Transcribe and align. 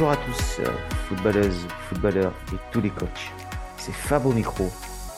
Bonjour 0.00 0.12
à 0.12 0.16
tous, 0.16 0.60
euh, 0.60 0.72
footballeuses, 1.08 1.66
footballeurs 1.90 2.32
et 2.54 2.56
tous 2.72 2.80
les 2.80 2.88
coachs. 2.88 3.30
C'est 3.76 3.92
Fab 3.92 4.24
au 4.24 4.32
micro 4.32 4.70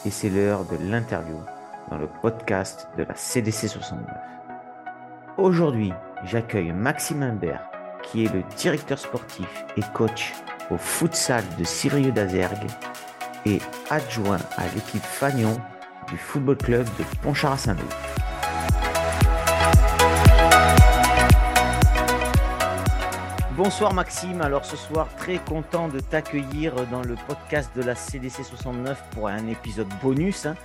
et 0.05 0.11
c'est 0.11 0.29
l'heure 0.29 0.65
de 0.65 0.77
l'interview 0.77 1.39
dans 1.89 1.99
le 1.99 2.09
podcast 2.21 2.89
de 2.99 3.05
la 3.05 3.15
CDC 3.15 3.69
69. 3.69 4.05
Aujourd'hui, 5.39 5.93
j'accueille 6.25 6.73
Maxime 6.73 7.23
Imbert, 7.23 7.63
qui 8.03 8.25
est 8.25 8.35
le 8.35 8.43
directeur 8.57 8.99
sportif 8.99 9.65
et 9.77 9.83
coach 9.95 10.33
au 10.73 10.77
futsal 10.77 11.45
de 11.57 11.63
Sirieux 11.63 12.11
d'Azergue 12.11 12.67
et 13.47 13.61
adjoint 13.89 14.41
à 14.57 14.65
l'équipe 14.75 15.05
Fagnon 15.05 15.61
du 16.09 16.17
football 16.17 16.57
club 16.57 16.87
de 16.99 17.05
Pontcharrat-Saint-Louis. 17.23 18.32
Bonsoir 23.65 23.95
Maxime, 23.95 24.41
alors 24.41 24.65
ce 24.65 24.77
soir 24.77 25.07
très 25.15 25.39
content 25.39 25.87
de 25.87 26.01
t'accueillir 26.01 26.75
dans 26.89 27.01
le 27.01 27.15
podcast 27.29 27.71
de 27.77 27.83
la 27.85 27.95
CDC 27.95 28.43
69 28.43 29.01
pour 29.13 29.29
un 29.29 29.47
épisode 29.47 29.87
bonus. 30.03 30.47
hein. 30.47 30.57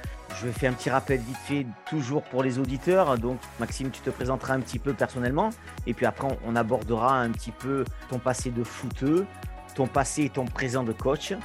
Je 0.41 0.47
faire 0.47 0.71
un 0.71 0.73
petit 0.73 0.89
rappel 0.89 1.19
vite 1.19 1.37
fait, 1.37 1.67
toujours 1.87 2.23
pour 2.23 2.41
les 2.41 2.57
auditeurs. 2.57 3.15
Donc 3.19 3.37
Maxime, 3.59 3.91
tu 3.91 4.01
te 4.01 4.09
présenteras 4.09 4.55
un 4.55 4.61
petit 4.61 4.79
peu 4.79 4.93
personnellement 4.93 5.51
et 5.85 5.93
puis 5.93 6.07
après 6.07 6.27
on- 6.43 6.55
abordera 6.55 7.19
un 7.19 7.29
petit 7.29 7.51
peu 7.51 7.85
ton 8.09 8.17
passé 8.17 8.49
de 8.49 8.63
footeux, 8.63 9.27
ton 9.75 9.85
passé 9.85 10.23
et 10.23 10.29
ton 10.31 10.45
présent 10.45 10.81
de 10.83 10.91
coach. 10.91 11.35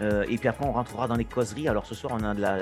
Euh, 0.00 0.24
et 0.30 0.38
puis 0.38 0.48
après 0.48 0.64
on 0.64 0.72
rentrera 0.72 1.06
dans 1.06 1.16
les 1.16 1.26
causeries. 1.26 1.68
Alors 1.68 1.84
ce 1.84 1.94
soir, 1.94 2.16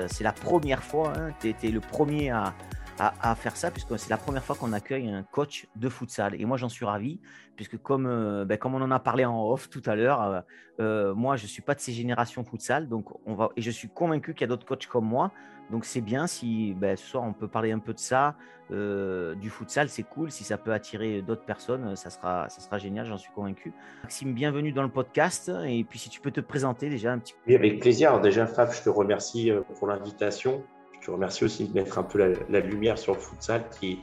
c'est 0.07 0.25
la 0.25 0.33
première 0.33 0.83
fois, 0.83 1.13
hein, 1.17 1.29
tu 1.39 1.47
étais 1.47 1.69
le 1.69 1.79
premier 1.79 2.31
à, 2.31 2.53
à- 2.99 3.35
faire 3.35 3.55
ça 3.55 3.71
puisque 3.71 3.97
c'est 3.97 4.09
la 4.09 4.17
première 4.17 4.43
fois 4.43 4.55
qu'on 4.55 4.73
accueille 4.73 5.09
un 5.09 5.23
coach 5.23 5.67
de 5.75 5.89
futsal. 5.89 6.39
Et 6.39 6.45
moi 6.45 6.57
j'en 6.57 6.69
suis 6.69 6.85
ravi 6.85 7.19
puisque 7.55 7.77
comme, 7.77 8.05
euh, 8.05 8.45
ben, 8.45 8.57
comme 8.57 8.75
on 8.75 8.81
en 8.81 8.91
a 8.91 8.99
parlé 8.99 9.25
en 9.25 9.49
off 9.49 9.69
tout 9.69 9.81
à 9.85 9.95
l'heure, 9.95 10.21
euh, 10.21 10.41
euh, 10.79 11.15
moi 11.15 11.35
je 11.35 11.43
ne 11.43 11.47
suis 11.47 11.61
pas 11.61 11.75
de 11.75 11.79
ces 11.79 11.91
générations 11.91 12.43
futsal, 12.43 12.87
donc 12.87 13.07
on 13.25 13.35
va, 13.35 13.49
et 13.55 13.61
je 13.61 13.71
suis 13.71 13.89
convaincu 13.89 14.33
qu'il 14.33 14.41
y 14.41 14.43
a 14.45 14.47
d'autres 14.47 14.65
coachs 14.65 14.87
comme 14.87 15.05
moi. 15.05 15.31
Donc 15.71 15.85
c'est 15.85 16.01
bien 16.01 16.27
si 16.27 16.73
ben, 16.73 16.95
ce 16.97 17.05
soir 17.05 17.23
on 17.23 17.33
peut 17.33 17.47
parler 17.47 17.71
un 17.71 17.79
peu 17.79 17.93
de 17.93 17.99
ça, 17.99 18.35
du 18.69 19.49
futsal, 19.51 19.87
c'est 19.87 20.03
cool. 20.03 20.31
Si 20.31 20.43
ça 20.43 20.57
peut 20.57 20.73
attirer 20.73 21.21
d'autres 21.21 21.45
personnes, 21.45 21.95
ça 21.95 22.09
sera, 22.09 22.49
ça 22.49 22.59
sera 22.59 22.79
génial, 22.79 23.05
j'en 23.05 23.19
suis 23.19 23.31
convaincu. 23.31 23.71
Maxime, 24.01 24.33
bienvenue 24.33 24.71
dans 24.71 24.81
le 24.81 24.89
podcast. 24.89 25.51
Et 25.67 25.83
puis 25.83 25.99
si 25.99 26.09
tu 26.09 26.19
peux 26.19 26.31
te 26.31 26.41
présenter 26.41 26.89
déjà 26.89 27.11
un 27.11 27.19
petit 27.19 27.33
peu. 27.33 27.39
Oui, 27.45 27.55
avec 27.55 27.79
plaisir. 27.79 28.19
Déjà, 28.19 28.47
Fab, 28.47 28.71
je 28.71 28.81
te 28.81 28.89
remercie 28.89 29.51
pour 29.77 29.87
l'invitation. 29.87 30.63
Je 31.03 31.11
remercie 31.11 31.43
aussi 31.43 31.67
de 31.67 31.73
mettre 31.73 31.99
un 31.99 32.03
peu 32.03 32.33
la, 32.49 32.59
lumière 32.61 32.97
sur 32.97 33.13
le 33.13 33.19
futsal 33.19 33.65
qui, 33.77 33.99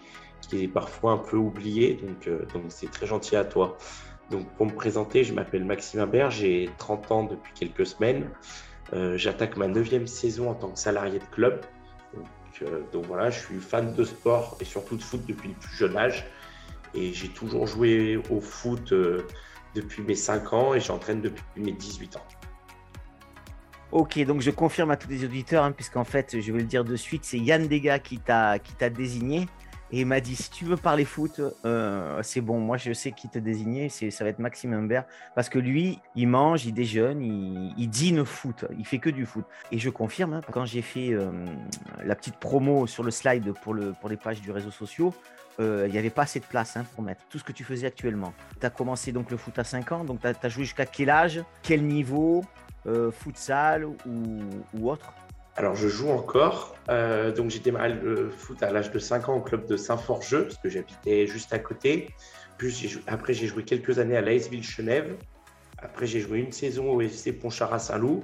est 0.53 0.69
parfois 0.69 1.13
un 1.13 1.19
peu 1.19 1.37
oublié. 1.37 1.95
Donc, 1.95 2.29
euh, 2.29 2.45
donc 2.53 2.65
c'est 2.69 2.91
très 2.91 3.07
gentil 3.07 3.37
à 3.37 3.45
toi. 3.45 3.79
Donc, 4.31 4.47
pour 4.57 4.67
me 4.67 4.73
présenter, 4.73 5.25
je 5.25 5.33
m'appelle 5.33 5.65
Maxime 5.65 6.01
Imbert, 6.01 6.31
j'ai 6.31 6.69
30 6.79 7.11
ans 7.11 7.25
depuis 7.25 7.53
quelques 7.55 7.87
semaines. 7.87 8.29
Euh, 8.93 9.17
J'attaque 9.17 9.57
ma 9.57 9.67
neuvième 9.67 10.07
saison 10.07 10.51
en 10.51 10.55
tant 10.55 10.71
que 10.71 10.79
salarié 10.79 11.19
de 11.19 11.25
club. 11.33 11.65
Donc, 12.15 12.27
euh, 12.63 12.81
donc 12.93 13.07
voilà, 13.07 13.31
je 13.31 13.39
suis 13.41 13.59
fan 13.59 13.95
de 13.95 14.05
sport 14.05 14.59
et 14.61 14.65
surtout 14.65 14.97
de 14.97 15.03
foot 15.03 15.23
depuis 15.27 15.49
le 15.49 15.55
plus 15.55 15.75
jeune 15.75 15.97
âge. 15.97 16.27
Et 16.95 17.15
j'ai 17.15 17.29
toujours 17.29 17.67
joué 17.67 18.21
au 18.31 18.41
foot 18.41 18.93
depuis 19.75 20.03
mes 20.03 20.17
5 20.17 20.53
ans 20.53 20.75
et 20.75 20.81
j'entraîne 20.81 21.23
depuis 21.23 21.45
mes 21.57 21.73
18 21.73 22.17
ans. 22.17 22.40
Ok, 23.93 24.25
donc 24.25 24.41
je 24.41 24.51
confirme 24.51 24.93
à 24.93 24.97
tous 24.97 25.09
les 25.09 25.25
auditeurs, 25.25 25.65
hein, 25.65 25.73
puisqu'en 25.73 26.05
fait, 26.05 26.41
je 26.41 26.53
vais 26.53 26.61
le 26.61 26.65
dire 26.65 26.85
de 26.85 26.95
suite, 26.95 27.25
c'est 27.25 27.39
Yann 27.39 27.67
Dega 27.67 27.99
qui 27.99 28.19
t'a 28.19 28.59
désigné 28.89 29.49
et 29.93 30.05
m'a 30.05 30.21
dit 30.21 30.37
si 30.37 30.51
tu 30.51 30.65
veux 30.65 30.77
parler 30.77 31.05
foot, 31.05 31.41
euh, 31.65 32.23
c'est 32.23 32.41
bon. 32.41 32.61
Moi, 32.61 32.77
je 32.77 32.93
sais 32.93 33.13
qui 33.13 33.29
te 33.29 33.39
désigner, 33.39 33.89
ça 33.89 34.25
va 34.25 34.31
être 34.31 34.39
Maxime 34.39 34.73
Imbert, 34.73 35.05
parce 35.35 35.49
que 35.49 35.59
lui, 35.59 35.99
il 36.15 36.29
mange, 36.29 36.65
il 36.65 36.73
déjeune, 36.73 37.23
il, 37.23 37.75
il 37.77 37.89
dîne 37.89 38.25
foot, 38.25 38.65
il 38.79 38.87
fait 38.87 38.99
que 38.99 39.11
du 39.11 39.27
foot. 39.27 39.45
Et 39.73 39.79
je 39.79 39.91
confirme, 39.91 40.35
hein, 40.35 40.41
quand 40.53 40.65
j'ai 40.65 40.83
fait 40.83 41.13
euh, 41.13 41.31
la 42.05 42.15
petite 42.15 42.37
promo 42.37 42.87
sur 42.87 43.03
le 43.03 43.11
slide 43.11 43.53
pour 43.63 43.75
le 43.75 43.93
pour 44.01 44.09
les 44.09 44.17
pages 44.17 44.41
du 44.41 44.53
réseau 44.53 44.71
sociaux. 44.71 45.13
euh, 45.59 45.87
Il 45.89 45.93
n'y 45.93 45.99
avait 45.99 46.11
pas 46.11 46.23
assez 46.23 46.39
de 46.39 46.45
place 46.45 46.77
hein, 46.77 46.85
pour 46.95 47.03
mettre 47.03 47.23
tout 47.29 47.39
ce 47.39 47.45
que 47.45 47.53
tu 47.53 47.65
faisais 47.65 47.89
actuellement. 47.89 48.33
Tu 48.61 48.67
as 48.67 48.71
commencé 48.71 49.11
donc 49.11 49.31
le 49.31 49.37
foot 49.37 49.59
à 49.59 49.65
5 49.65 49.93
ans, 49.93 50.05
donc 50.05 50.21
tu 50.21 50.27
as, 50.27 50.49
joué 50.49 50.65
jusqu'à 50.65 50.87
quel 50.87 51.11
âge 51.11 51.43
Quel 51.63 51.83
niveau 51.83 52.45
euh, 52.87 53.11
futsal 53.11 53.85
ou, 53.85 53.97
autre 54.83 55.13
Alors, 55.57 55.75
je 55.75 55.89
joue 55.89 56.11
encore. 56.11 56.77
Euh, 56.89 57.33
donc, 57.33 57.51
j'ai 57.51 57.61
démarré 57.61 57.95
foot 58.37 58.63
à 58.63 58.71
l'âge 58.71 58.91
de 58.91 58.99
5 58.99 59.29
ans 59.29 59.37
au 59.37 59.41
club 59.41 59.67
de 59.67 59.77
Saint-Forgeux, 59.77 60.45
parce 60.45 60.59
que 60.59 60.69
j'habitais 60.69 61.27
juste 61.27 61.53
à 61.53 61.59
côté. 61.59 62.09
Puis, 62.59 63.01
après, 63.07 63.33
j'ai 63.33 63.47
joué 63.47 63.65
quelques 63.65 63.99
années 63.99 64.17
à 64.17 64.21
l'ASVille 64.21 64.65
Chenève. 64.65 65.17
Après, 65.79 66.07
j'ai 66.07 66.21
joué 66.21 66.41
une 66.41 66.53
saison 66.53 66.93
au 66.93 67.01
FC 67.01 67.33
Pontcharrat-Saint-Loup. 67.33 68.23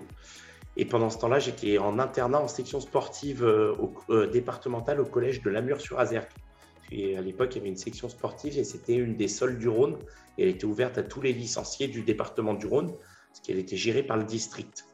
Et 0.77 0.85
pendant 0.85 1.09
ce 1.09 1.19
temps-là, 1.19 1.39
j'étais 1.39 1.79
en 1.79 1.99
internat 1.99 2.41
en 2.41 2.49
section 2.49 2.81
sportive 2.81 3.43
euh, 3.43 3.75
euh, 4.11 4.27
départementale 4.27 5.01
au 5.01 5.07
collège 5.07 5.43
de 5.43 5.51
Lamure-sur-Azergue. 5.51 6.29
Et 6.93 7.17
à 7.17 7.21
l'époque, 7.21 7.55
il 7.55 7.59
y 7.59 7.61
avait 7.63 7.71
une 7.71 7.77
section 7.77 8.09
sportive 8.09 8.59
et 8.59 8.65
c'était 8.65 8.95
une 8.95 9.17
des 9.17 9.29
sols 9.29 9.59
du 9.59 9.69
Rhône. 9.69 9.97
Et 10.37 10.43
elle 10.43 10.49
était 10.51 10.67
ouverte 10.67 10.99
à 10.99 11.03
tous 11.03 11.23
les 11.23 11.33
licenciés 11.33 11.89
du 11.89 12.03
département 12.03 12.53
du 12.53 12.67
Rhône, 12.67 12.93
parce 13.37 13.47
qu'elle 13.47 13.59
était 13.59 13.77
gérée 13.77 14.03
par 14.03 14.17
le 14.17 14.25
district. 14.25 14.87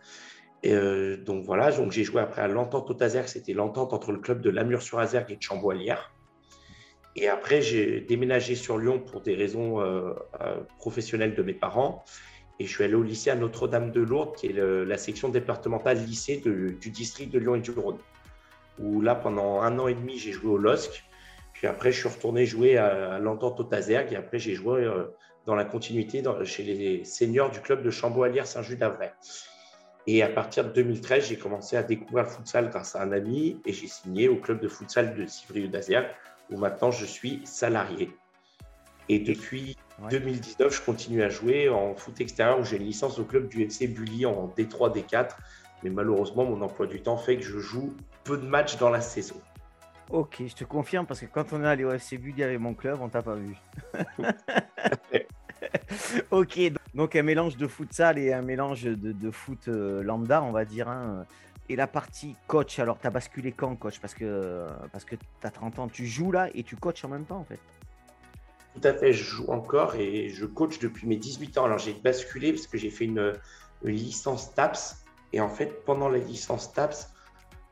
Euh, 0.67 1.17
donc 1.17 1.45
voilà, 1.45 1.71
donc 1.71 1.93
j'ai 1.93 2.03
joué 2.03 2.21
après 2.21 2.43
à 2.43 2.49
l'entente 2.49 2.91
au 2.91 2.95
Tazergue, 2.95 3.29
c'était 3.29 3.53
l'entente 3.53 3.93
entre 3.93 4.11
le 4.11 4.19
club 4.19 4.41
de 4.41 4.51
Lamure-sur-Azergue 4.51 5.31
et 5.31 5.37
de 5.37 5.43
Chamboilière. 5.43 6.13
Et 7.15 7.29
après, 7.29 7.63
j'ai 7.63 8.01
déménagé 8.01 8.55
sur 8.57 8.79
Lyon 8.79 8.99
pour 8.99 9.21
des 9.21 9.35
raisons 9.35 9.81
euh, 9.81 10.15
euh, 10.41 10.61
professionnelles 10.79 11.35
de 11.35 11.43
mes 11.43 11.53
parents. 11.53 12.05
Et 12.59 12.67
je 12.67 12.75
suis 12.75 12.85
allé 12.85 12.95
au 12.95 13.03
lycée 13.03 13.31
à 13.31 13.37
Notre-Dame 13.37 13.93
de 13.93 14.01
Lourdes, 14.01 14.35
qui 14.37 14.47
est 14.49 14.53
la 14.53 14.97
section 14.97 15.29
départementale 15.29 15.99
lycée 15.99 16.37
du 16.37 16.91
district 16.91 17.33
de 17.33 17.39
Lyon 17.39 17.57
et 17.57 17.61
du 17.61 17.73
Rhône. 17.73 17.99
Où 18.79 19.01
là, 19.01 19.15
pendant 19.15 19.61
un 19.63 19.79
an 19.79 19.89
et 19.89 19.95
demi, 19.95 20.19
j'ai 20.19 20.33
joué 20.33 20.51
au 20.51 20.59
LOSC. 20.59 21.03
Puis 21.55 21.67
après, 21.67 21.91
je 21.91 21.99
suis 21.99 22.09
retourné 22.09 22.47
jouer 22.47 22.77
à, 22.77 23.19
l'entente 23.19 23.59
au 23.59 23.65
Tazergue. 23.65 24.13
Et 24.13 24.17
après, 24.17 24.39
j'ai 24.39 24.55
joué 24.55 24.87
dans 25.47 25.55
la 25.55 25.65
continuité 25.65 26.23
dans- 26.23 26.45
chez 26.45 26.63
les 26.63 27.05
seniors 27.05 27.51
du 27.51 27.61
club 27.61 27.83
de 27.83 27.91
Chamboilière-Saint-Just-d'Avray. 27.91 29.13
Et 30.07 30.23
à 30.23 30.29
partir 30.29 30.65
de 30.65 30.71
2013, 30.71 31.29
j'ai 31.29 31.37
commencé 31.37 31.77
à 31.77 31.83
découvrir 31.83 32.25
le 32.25 32.31
futsal 32.31 32.71
grâce 32.71 32.97
à 32.97 33.03
un 33.03 33.13
ami 33.13 33.61
et 33.65 33.73
j'ai 33.73 33.87
signé 33.87 34.29
au 34.29 34.37
club 34.37 34.61
de 34.61 34.69
futsal 34.69 35.15
de 35.15 35.27
Civrieux 35.27 35.69
d'Azergue 35.69 36.09
où 36.51 36.57
maintenant 36.57 36.91
je 36.91 37.05
suis 37.05 37.41
salarié. 37.45 38.11
Et 39.09 39.19
depuis 39.19 39.77
Ouais. 40.01 40.09
2019, 40.11 40.75
je 40.75 40.81
continue 40.81 41.23
à 41.23 41.29
jouer 41.29 41.69
en 41.69 41.95
foot 41.95 42.21
extérieur 42.21 42.59
où 42.59 42.65
j'ai 42.65 42.77
une 42.79 42.85
licence 42.85 43.19
au 43.19 43.25
club 43.25 43.49
du 43.49 43.63
FC 43.63 43.87
Bully 43.87 44.27
en 44.27 44.49
D3, 44.57 44.91
D4. 44.93 45.37
Mais 45.85 45.91
malheureusement, 45.91 46.45
mon 46.45 46.61
emploi 46.63 46.87
du 46.87 47.03
temps 47.03 47.17
fait 47.19 47.37
que 47.37 47.43
je 47.45 47.59
joue 47.59 47.95
peu 48.25 48.37
de 48.39 48.47
matchs 48.47 48.79
dans 48.79 48.89
la 48.91 49.01
saison. 49.01 49.37
Ok, 50.11 50.43
je 50.47 50.55
te 50.55 50.65
confirme 50.65 51.07
parce 51.07 51.21
que 51.21 51.27
quand 51.27 51.53
on 51.53 51.63
est 51.65 51.67
allé 51.67 51.85
au 51.85 51.93
FC 51.93 52.19
Bully 52.19 52.43
avec 52.43 52.59
mon 52.59 52.75
club, 52.75 52.99
on 53.01 53.09
t'a 53.09 53.23
pas 53.23 53.35
vu. 53.35 53.57
ok, 56.31 56.61
donc 56.95 57.17
un 57.17 57.23
mélange 57.23 57.57
de 57.57 57.67
futsal 57.67 58.19
et 58.19 58.33
un 58.33 58.43
mélange 58.43 58.85
de, 58.85 59.13
de 59.13 59.31
foot 59.31 59.69
euh, 59.69 60.03
lambda, 60.03 60.43
on 60.43 60.53
va 60.53 60.65
dire. 60.65 60.89
hein. 60.89 61.25
Et 61.69 61.77
la 61.77 61.87
partie 61.87 62.37
coach, 62.47 62.79
alors 62.79 62.99
tu 62.99 63.07
as 63.07 63.11
basculé 63.11 63.53
quand 63.53 63.75
coach? 63.77 63.99
Parce 64.01 64.13
que, 64.13 64.67
parce 64.93 65.05
que 65.05 65.17
tu 65.17 65.25
as 65.45 65.51
30 65.51 65.79
ans, 65.79 65.89
tu 65.89 66.07
joues 66.07 66.33
là 66.33 66.49
et 66.55 66.63
tu 66.63 66.77
coaches 66.77 67.05
en 67.05 67.09
même 67.09 67.25
temps 67.25 67.39
en 67.39 67.45
fait. 67.45 67.61
Tout 68.75 68.87
à 68.87 68.93
fait, 68.93 69.13
je 69.13 69.25
joue 69.25 69.51
encore 69.51 69.95
et 69.95 70.29
je 70.29 70.45
coach 70.45 70.79
depuis 70.79 71.07
mes 71.07 71.17
18 71.17 71.57
ans. 71.59 71.65
Alors 71.65 71.79
j'ai 71.79 71.95
basculé 71.95 72.53
parce 72.53 72.67
que 72.67 72.77
j'ai 72.77 72.91
fait 72.91 73.05
une, 73.05 73.33
une 73.85 73.95
licence 73.95 74.55
TAPS. 74.55 74.97
Et 75.33 75.41
en 75.41 75.49
fait, 75.49 75.85
pendant 75.87 76.11
la 76.11 76.19
licence 76.19 76.75
TAPS, 76.75 77.15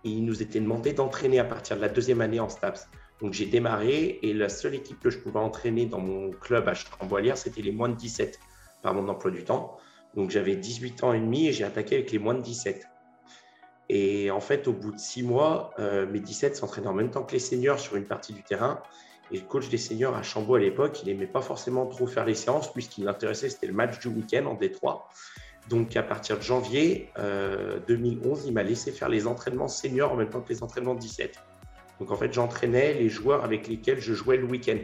il 0.05 0.25
nous 0.25 0.43
était 0.43 0.61
demandé 0.61 0.93
d'entraîner 0.93 1.38
à 1.38 1.44
partir 1.44 1.76
de 1.76 1.82
la 1.82 1.88
deuxième 1.88 2.20
année 2.20 2.41
en 2.41 2.49
STAPS. 2.49 2.88
Donc 3.20 3.35
j'ai 3.35 3.47
démarré 3.47 4.19
et 4.23 4.32
la 4.32 4.49
seule 4.49 4.75
équipe 4.75 4.99
que 5.00 5.11
je 5.11 5.19
pouvais 5.19 5.38
entraîner 5.38 5.87
dans 5.87 6.00
mon 6.00 6.31
club 6.31 6.69
à 6.69 6.75
Chamboilière, 6.75 7.37
c'était 7.37 7.62
les 7.62 7.73
moins 7.73 7.88
de 7.88 7.97
17 7.97 8.38
par 8.82 8.94
mon 8.94 9.08
emploi 9.08 9.31
du 9.31 9.44
temps. 9.44 9.76
Donc 10.14 10.31
j'avais 10.31 10.56
18 10.56 11.05
ans 11.05 11.12
et 11.12 11.20
demi 11.20 11.47
et 11.47 11.52
j'ai 11.52 11.64
attaqué 11.64 11.97
avec 11.97 12.11
les 12.12 12.19
moins 12.19 12.35
de 12.35 12.43
17. 12.43 12.87
Et 13.93 14.31
en 14.31 14.41
fait, 14.41 14.69
au 14.69 14.73
bout 14.73 14.93
de 14.93 14.99
six 14.99 15.23
mois, 15.23 15.73
euh, 15.81 16.06
mes 16.06 16.20
17 16.20 16.56
s'entraînaient 16.56 16.87
en 16.87 16.94
même 16.94 17.11
temps 17.11 17.25
que 17.25 17.32
les 17.32 17.41
seniors 17.41 17.79
sur 17.79 17.97
une 17.97 18.06
partie 18.06 18.32
du 18.32 18.43
terrain. 18.43 18.81
Et 19.32 19.37
le 19.38 19.44
coach 19.44 19.69
des 19.69 19.79
seniors 19.79 20.17
à 20.17 20.23
Chambaud 20.23 20.55
à 20.55 20.61
l'époque, 20.61 21.00
il 21.02 21.08
n'aimait 21.08 21.26
pas 21.26 21.41
forcément 21.41 21.87
trop 21.87 22.06
faire 22.06 22.25
les 22.25 22.35
séances, 22.35 22.73
puisqu'il 22.73 23.05
l'intéressait, 23.05 23.49
c'était 23.49 23.67
le 23.67 23.73
match 23.73 23.99
du 24.00 24.08
week-end 24.08 24.47
en 24.47 24.55
Détroit. 24.55 25.08
Donc 25.71 25.97
à 25.97 26.03
partir 26.03 26.37
de 26.37 26.43
janvier 26.43 27.09
euh, 27.19 27.79
2011, 27.87 28.45
il 28.47 28.53
m'a 28.53 28.65
laissé 28.65 28.91
faire 28.91 29.09
les 29.09 29.29
entraînements 29.29 29.69
seniors 29.69 30.13
en 30.13 30.17
même 30.17 30.29
temps 30.29 30.41
que 30.41 30.53
les 30.53 30.63
entraînements 30.65 30.97
17. 30.97 31.37
Donc 32.01 32.11
en 32.11 32.17
fait, 32.17 32.33
j'entraînais 32.33 32.95
les 32.95 33.09
joueurs 33.09 33.45
avec 33.45 33.69
lesquels 33.69 34.01
je 34.01 34.13
jouais 34.13 34.37
le 34.37 34.47
week-end. 34.47 34.79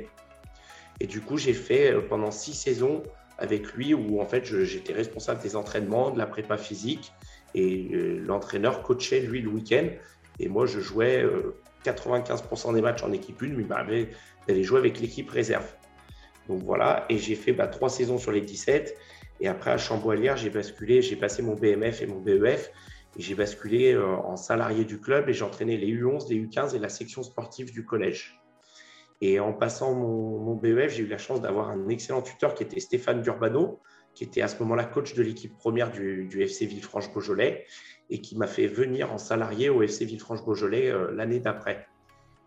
Et 1.01 1.07
du 1.07 1.21
coup, 1.21 1.39
j'ai 1.39 1.55
fait 1.55 1.93
euh, 1.93 2.01
pendant 2.01 2.31
six 2.31 2.55
saisons 2.55 3.03
avec 3.39 3.73
lui 3.73 3.95
où 3.95 4.21
en 4.21 4.27
fait 4.27 4.45
j'étais 4.65 4.93
responsable 4.93 5.43
des 5.43 5.57
entraînements, 5.57 6.11
de 6.11 6.19
la 6.19 6.27
prépa 6.27 6.57
physique 6.57 7.13
et 7.55 7.91
euh, 7.93 8.23
l'entraîneur 8.25 8.83
coachait 8.83 9.21
lui 9.21 9.43
le 9.43 9.49
week-end 9.49 9.89
et 10.39 10.49
moi 10.49 10.65
je 10.67 10.81
jouais 10.81 11.23
euh, 11.23 11.55
95% 11.85 12.75
des 12.75 12.81
matchs 12.81 13.03
en 13.03 13.13
équipe 13.13 13.43
1 13.43 13.49
mais 13.49 13.63
il 13.63 13.67
m'arrivait 13.67 14.11
d'aller 14.49 14.63
jouer 14.63 14.79
avec 14.79 15.01
l'équipe 15.01 15.29
réserve. 15.29 15.67
Donc 16.49 16.63
voilà, 16.63 17.05
et 17.09 17.19
j'ai 17.19 17.35
fait 17.35 17.53
bah, 17.53 17.67
trois 17.67 17.89
saisons 17.89 18.19
sur 18.19 18.33
les 18.33 18.41
17 18.41 18.97
Et 19.41 19.49
après, 19.49 19.71
à 19.71 19.79
Chamboilière, 19.79 20.37
j'ai 20.37 20.51
basculé, 20.51 21.03
j'ai 21.03 21.17
passé 21.17 21.43
mon 21.43 21.55
BMF 21.55 22.03
et 22.03 22.07
mon 22.07 22.21
BEF. 22.21 22.71
Et 23.19 23.23
j'ai 23.23 23.35
basculé 23.35 23.95
euh, 23.95 24.07
en 24.07 24.37
salarié 24.37 24.85
du 24.85 25.01
club 25.01 25.29
et 25.29 25.33
j'entraînais 25.33 25.77
les 25.77 25.89
U11, 25.89 26.29
les 26.29 26.37
U15 26.37 26.75
et 26.75 26.79
la 26.79 26.89
section 26.89 27.23
sportive 27.23 27.73
du 27.73 27.85
collège. 27.85 28.41
Et 29.23 29.41
en 29.41 29.55
passant 29.55 29.95
mon, 29.95 30.55
BEF, 30.55 30.95
j'ai 30.95 31.05
eu 31.05 31.07
la 31.07 31.19
chance 31.19 31.41
d'avoir 31.41 31.71
un 31.71 31.89
excellent 31.89 32.21
tuteur 32.21 32.55
qui 32.55 32.63
était 32.63 32.81
Stéphane 32.81 33.23
Durbano, 33.23 33.81
qui 34.15 34.25
était 34.25 34.43
à 34.43 34.49
ce 34.49 34.59
moment-là 34.61 34.85
coach 34.85 35.15
de 35.15 35.23
l'équipe 35.23 35.57
première 35.57 35.91
du, 35.91 36.29
FC 36.43 36.67
Villefranche-Beaujolais 36.67 37.65
et 38.11 38.21
qui 38.21 38.37
m'a 38.37 38.47
fait 38.47 38.67
venir 38.67 39.13
en 39.13 39.19
salarié 39.19 39.69
au 39.71 39.83
FC 39.83 40.05
Villefranche-Beaujolais 40.05 40.91
euh, 40.91 41.13
l'année 41.13 41.41
d'après. 41.41 41.87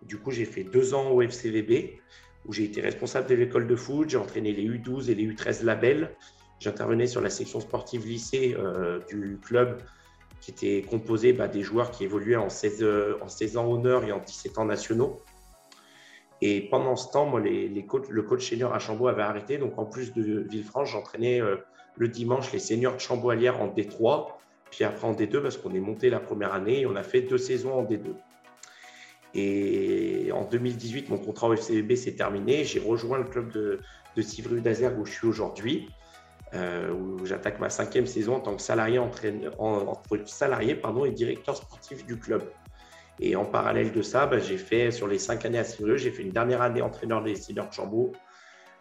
Du 0.04 0.18
coup, 0.18 0.32
j'ai 0.32 0.46
fait 0.46 0.64
deux 0.64 0.94
ans 0.94 1.12
au 1.12 1.22
FCVB 1.22 2.00
où 2.46 2.54
j'ai 2.54 2.64
été 2.64 2.82
responsable 2.82 3.28
de 3.28 3.36
l'école 3.36 3.68
de 3.68 3.76
foot, 3.76 4.10
j'ai 4.10 4.18
entraîné 4.18 4.54
les 4.54 4.68
U12 4.68 5.10
et 5.10 5.16
les 5.16 5.28
U13 5.28 5.64
labels. 5.66 6.16
J'intervenais 6.60 7.08
sur 7.08 7.22
la 7.22 7.30
section 7.30 7.60
sportive 7.60 8.06
lycée 8.06 8.56
euh, 8.58 9.00
du 9.08 9.40
club 9.42 9.82
qui 10.42 10.52
était 10.52 10.82
composé 10.82 11.34
bah, 11.34 11.48
des 11.48 11.62
joueurs 11.62 11.92
qui 11.92 12.04
évoluaient 12.04 12.36
en 12.36 12.50
16, 12.50 12.84
euh, 12.84 13.18
en 13.22 13.28
16 13.28 13.58
ans 13.58 13.72
honneur 13.72 14.04
et 14.04 14.12
en 14.12 14.20
17 14.20 14.58
ans 14.58 14.66
nationaux. 14.66 15.22
Et 16.42 16.70
pendant 16.70 16.96
ce 16.96 17.12
temps, 17.12 17.36
le 17.36 18.22
coach 18.22 18.50
senior 18.50 18.74
à 18.74 18.80
Chambaud 18.80 19.08
avait 19.08 19.22
arrêté. 19.22 19.58
Donc, 19.58 19.78
en 19.78 19.86
plus 19.86 20.14
de 20.14 20.46
Villefranche, 20.50 20.94
j'entraînais 20.94 21.42
euh, 21.42 21.58
le 21.98 22.08
dimanche 22.08 22.52
les 22.54 22.60
seniors 22.60 22.94
de 22.94 23.00
Chambaud-Alière 23.00 23.62
en 23.62 23.68
D3, 23.68 24.28
puis 24.72 24.86
après 24.86 25.06
en 25.06 25.14
D2 25.14 25.42
parce 25.42 25.58
qu'on 25.58 25.74
est 25.74 25.82
monté 25.82 26.10
la 26.10 26.20
première 26.20 26.54
année 26.54 26.82
et 26.82 26.86
on 26.86 26.96
a 26.96 27.04
fait 27.04 27.22
deux 27.22 27.38
saisons 27.38 27.74
en 27.74 27.84
D2. 27.84 28.14
Et 29.36 30.32
en 30.34 30.46
2018, 30.46 31.10
mon 31.10 31.18
contrat 31.18 31.50
au 31.50 31.56
FCB 31.56 31.96
s'est 31.96 32.16
terminé. 32.16 32.64
J'ai 32.64 32.80
rejoint 32.80 33.18
le 33.18 33.26
club 33.26 33.52
de, 33.52 33.80
de 34.16 34.22
Civry 34.22 34.56
où 34.56 35.06
je 35.06 35.12
suis 35.12 35.28
aujourd'hui. 35.28 35.90
Euh, 36.56 36.92
où 36.92 37.24
j'attaque 37.28 37.60
ma 37.60 37.70
cinquième 37.70 38.08
saison 38.08 38.38
en 38.38 38.40
tant 38.40 38.56
que 38.56 38.62
salarié, 38.62 38.98
entraîneur, 38.98 39.54
salarié 40.26 40.74
pardon, 40.74 41.06
et 41.06 41.12
directeur 41.12 41.56
sportif 41.56 42.04
du 42.08 42.18
club. 42.18 42.42
Et 43.20 43.36
en 43.36 43.46
parallèle 43.46 43.92
de 43.92 44.02
ça, 44.02 44.26
bah, 44.26 44.40
j'ai 44.40 44.58
fait 44.58 44.90
sur 44.90 45.08
les 45.08 45.20
cinq 45.20 45.46
années 45.46 45.60
à 45.60 45.64
Civrieux, 45.64 45.98
j'ai 45.98 46.10
fait 46.10 46.24
une 46.24 46.32
dernière 46.32 46.64
année 46.64 46.82
entraîneur 46.82 47.22
des 47.22 47.36
seniors 47.36 47.68
de 47.68 47.74
Chambaud, 47.74 48.14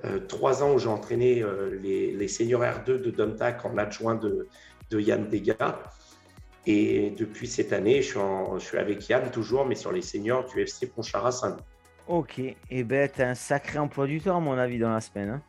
euh, 0.06 0.18
trois 0.20 0.62
ans 0.62 0.72
où 0.72 0.78
j'ai 0.78 0.88
entraîné 0.88 1.42
euh, 1.42 1.78
les, 1.82 2.12
les, 2.12 2.28
seniors 2.28 2.62
R2 2.62 3.02
de 3.02 3.10
Domtac 3.10 3.62
en 3.66 3.76
adjoint 3.76 4.14
de, 4.14 4.48
Yann 4.90 5.28
Degas. 5.28 5.76
Et 6.64 7.10
depuis 7.18 7.48
cette 7.48 7.74
année, 7.74 8.00
je 8.00 8.18
suis, 8.60 8.78
avec 8.78 9.06
Yann 9.10 9.30
toujours, 9.30 9.66
mais 9.66 9.74
sur 9.74 9.92
les 9.92 10.02
seniors 10.02 10.46
du 10.46 10.62
FC 10.62 10.86
Ponchara 10.86 11.32
saint 11.32 11.58
Ok, 12.06 12.38
et 12.38 12.56
eh 12.70 12.84
ben, 12.84 13.10
tu 13.14 13.20
as 13.20 13.28
un 13.28 13.34
sacré 13.34 13.78
emploi 13.78 14.06
du 14.06 14.22
temps, 14.22 14.38
à 14.38 14.40
mon 14.40 14.56
avis, 14.56 14.78
dans 14.78 14.90
la 14.90 15.00
semaine. 15.02 15.28
Hein. 15.28 15.42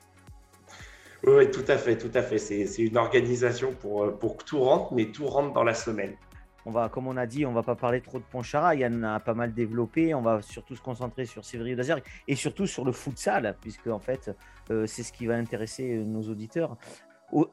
Oui, 1.26 1.52
tout 1.52 1.66
à 1.68 1.78
fait, 1.78 1.98
tout 1.98 2.12
à 2.14 2.22
fait. 2.22 2.38
C'est 2.38 2.82
une 2.82 2.98
organisation 2.98 3.74
pour, 3.74 4.04
euh, 4.04 4.12
pour 4.12 4.38
que 4.38 4.46
tout 4.46 4.60
rentre, 4.60 4.94
mais 4.94 5.08
tout 5.08 5.26
rentre 5.26 5.54
dans 5.54 5.64
la 5.64 5.74
semaine. 5.74 6.16
On 6.66 6.72
va, 6.72 6.90
comme 6.90 7.08
on 7.08 7.18
a 7.18 7.26
dit, 7.26 7.46
on 7.46 7.52
va 7.52 7.64
pas 7.64 7.76
parler 7.76 8.02
trop 8.02 8.20
de 8.20 8.24
Ponchara. 8.24 8.76
Il 8.76 8.82
y 8.82 8.86
en 8.86 9.04
a 9.04 9.20
pas 9.20 9.34
mal 9.34 9.54
développé. 9.54 10.14
On 10.14 10.22
va 10.22 10.42
surtout 10.42 10.76
se 10.76 10.82
concentrer 10.82 11.26
sur 11.26 11.44
Sévrier 11.44 11.76
d'Azergue 11.76 12.04
et 12.28 12.36
surtout 12.36 12.68
sur 12.68 12.86
le 12.86 12.92
futsal, 12.92 13.56
puisque 13.62 13.88
en 13.88 14.00
fait, 14.00 14.32
euh, 14.70 14.86
c'est 14.86 15.04
ce 15.04 15.12
qui 15.12 15.26
va 15.26 15.36
intéresser 15.36 15.98
euh, 15.98 16.04
nos 16.04 16.22
auditeurs. 16.30 16.78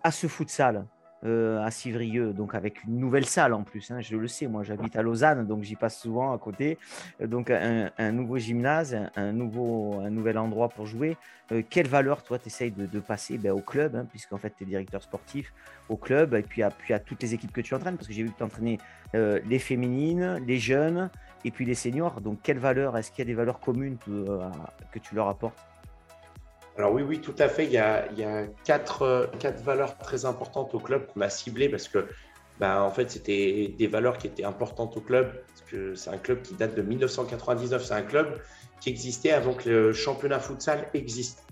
à 0.03 0.11
ce 0.11 0.27
futsal, 0.27 0.87
euh, 1.25 1.65
à 1.65 1.71
Civrieux, 1.71 2.35
donc 2.35 2.55
avec 2.55 2.85
une 2.85 2.99
nouvelle 2.99 3.25
salle 3.25 3.55
en 3.55 3.63
plus. 3.63 3.91
Hein, 3.91 4.01
je 4.01 4.17
le 4.17 4.29
sais, 4.29 4.47
moi 4.47 4.63
j'habite 4.63 4.97
à 4.97 5.03
Lausanne, 5.03 5.47
donc 5.47 5.63
j'y 5.63 5.75
passe 5.75 5.99
souvent 5.99 6.35
à 6.35 6.39
côté. 6.39 6.79
Euh, 7.23 7.27
donc 7.27 7.51
un, 7.51 8.13
nouveau 8.13 8.37
gymnase, 8.37 8.97
un, 9.17 9.33
nouveau, 9.33 10.01
un 10.01 10.11
nouvel 10.11 10.37
endroit 10.37 10.69
pour 10.69 10.85
jouer. 10.87 11.17
Euh, 11.53 11.63
quelle 11.69 11.89
valeur 11.89 12.23
toi 12.23 12.39
tu 12.39 12.49
essayes 12.49 12.71
de, 12.71 13.01
passer 13.01 13.39
ben, 13.39 13.53
au 13.53 13.61
club, 13.61 13.97
hein, 13.97 14.07
puisqu'en 14.11 14.37
fait 14.37 14.53
tu 14.57 14.65
es 14.65 14.67
directeur 14.67 15.03
sportif 15.03 15.55
au 15.89 15.97
club, 15.97 16.35
et 16.35 16.43
puis 16.43 16.63
à, 16.63 16.71
toutes 16.99 17.23
les 17.23 17.33
équipes 17.33 17.53
que 17.53 17.63
tu 17.63 17.75
entraînes, 17.75 17.97
parce 17.97 18.09
que 18.09 18.15
j'ai 18.15 18.23
vu 18.23 18.31
que 18.31 18.37
tu 18.37 18.45
entraînais 18.45 18.79
les 19.15 19.59
féminines, 19.59 20.43
les 20.47 20.59
jeunes, 20.59 21.11
et 21.45 21.51
puis 21.51 21.65
les 21.65 21.75
seniors. 21.75 22.21
Donc 22.21 22.41
quelle 22.43 22.59
valeur, 22.59 22.97
est-ce 22.99 23.11
qu'il 23.11 23.21
y 23.21 23.23
a 23.23 23.25
des 23.27 23.35
valeurs 23.35 23.61
communes 23.61 23.97
que 23.99 24.99
tu 24.99 25.15
leur 25.15 25.29
apportes? 25.29 25.65
Alors 26.77 26.93
oui, 26.93 27.03
oui, 27.03 27.21
tout 27.21 27.35
à 27.39 27.49
fait. 27.49 27.65
Il 27.65 27.73
y 27.73 27.79
a, 27.79 28.47
quatre, 28.65 29.31
quatre, 29.39 29.63
valeurs 29.63 29.97
très 29.99 30.27
importantes 30.27 30.75
au 30.75 30.79
club 30.79 31.07
qu'on 31.07 31.23
a 31.23 31.31
ciblées 31.31 31.71
parce 31.71 31.89
que, 31.89 32.07
bah, 32.61 32.83
en 32.83 32.91
fait, 32.91 33.11
c'était 33.11 33.75
des 33.79 33.87
valeurs 33.87 34.19
qui 34.19 34.27
étaient 34.27 34.45
importantes 34.45 34.97
au 34.97 35.01
club. 35.01 35.43
Parce 35.49 35.71
que 35.71 35.95
c'est 35.95 36.11
un 36.11 36.19
club 36.19 36.43
qui 36.43 36.55
date 36.55 36.75
de 36.75 36.83
1999. 36.83 37.83
C'est 37.83 37.95
un 37.95 38.03
club 38.03 38.41
qui 38.81 38.91
existait 38.91 39.33
avant 39.33 39.55
que 39.55 39.69
le 39.71 39.93
championnat 39.95 40.39
futsal 40.39 40.89
existe. 40.93 41.45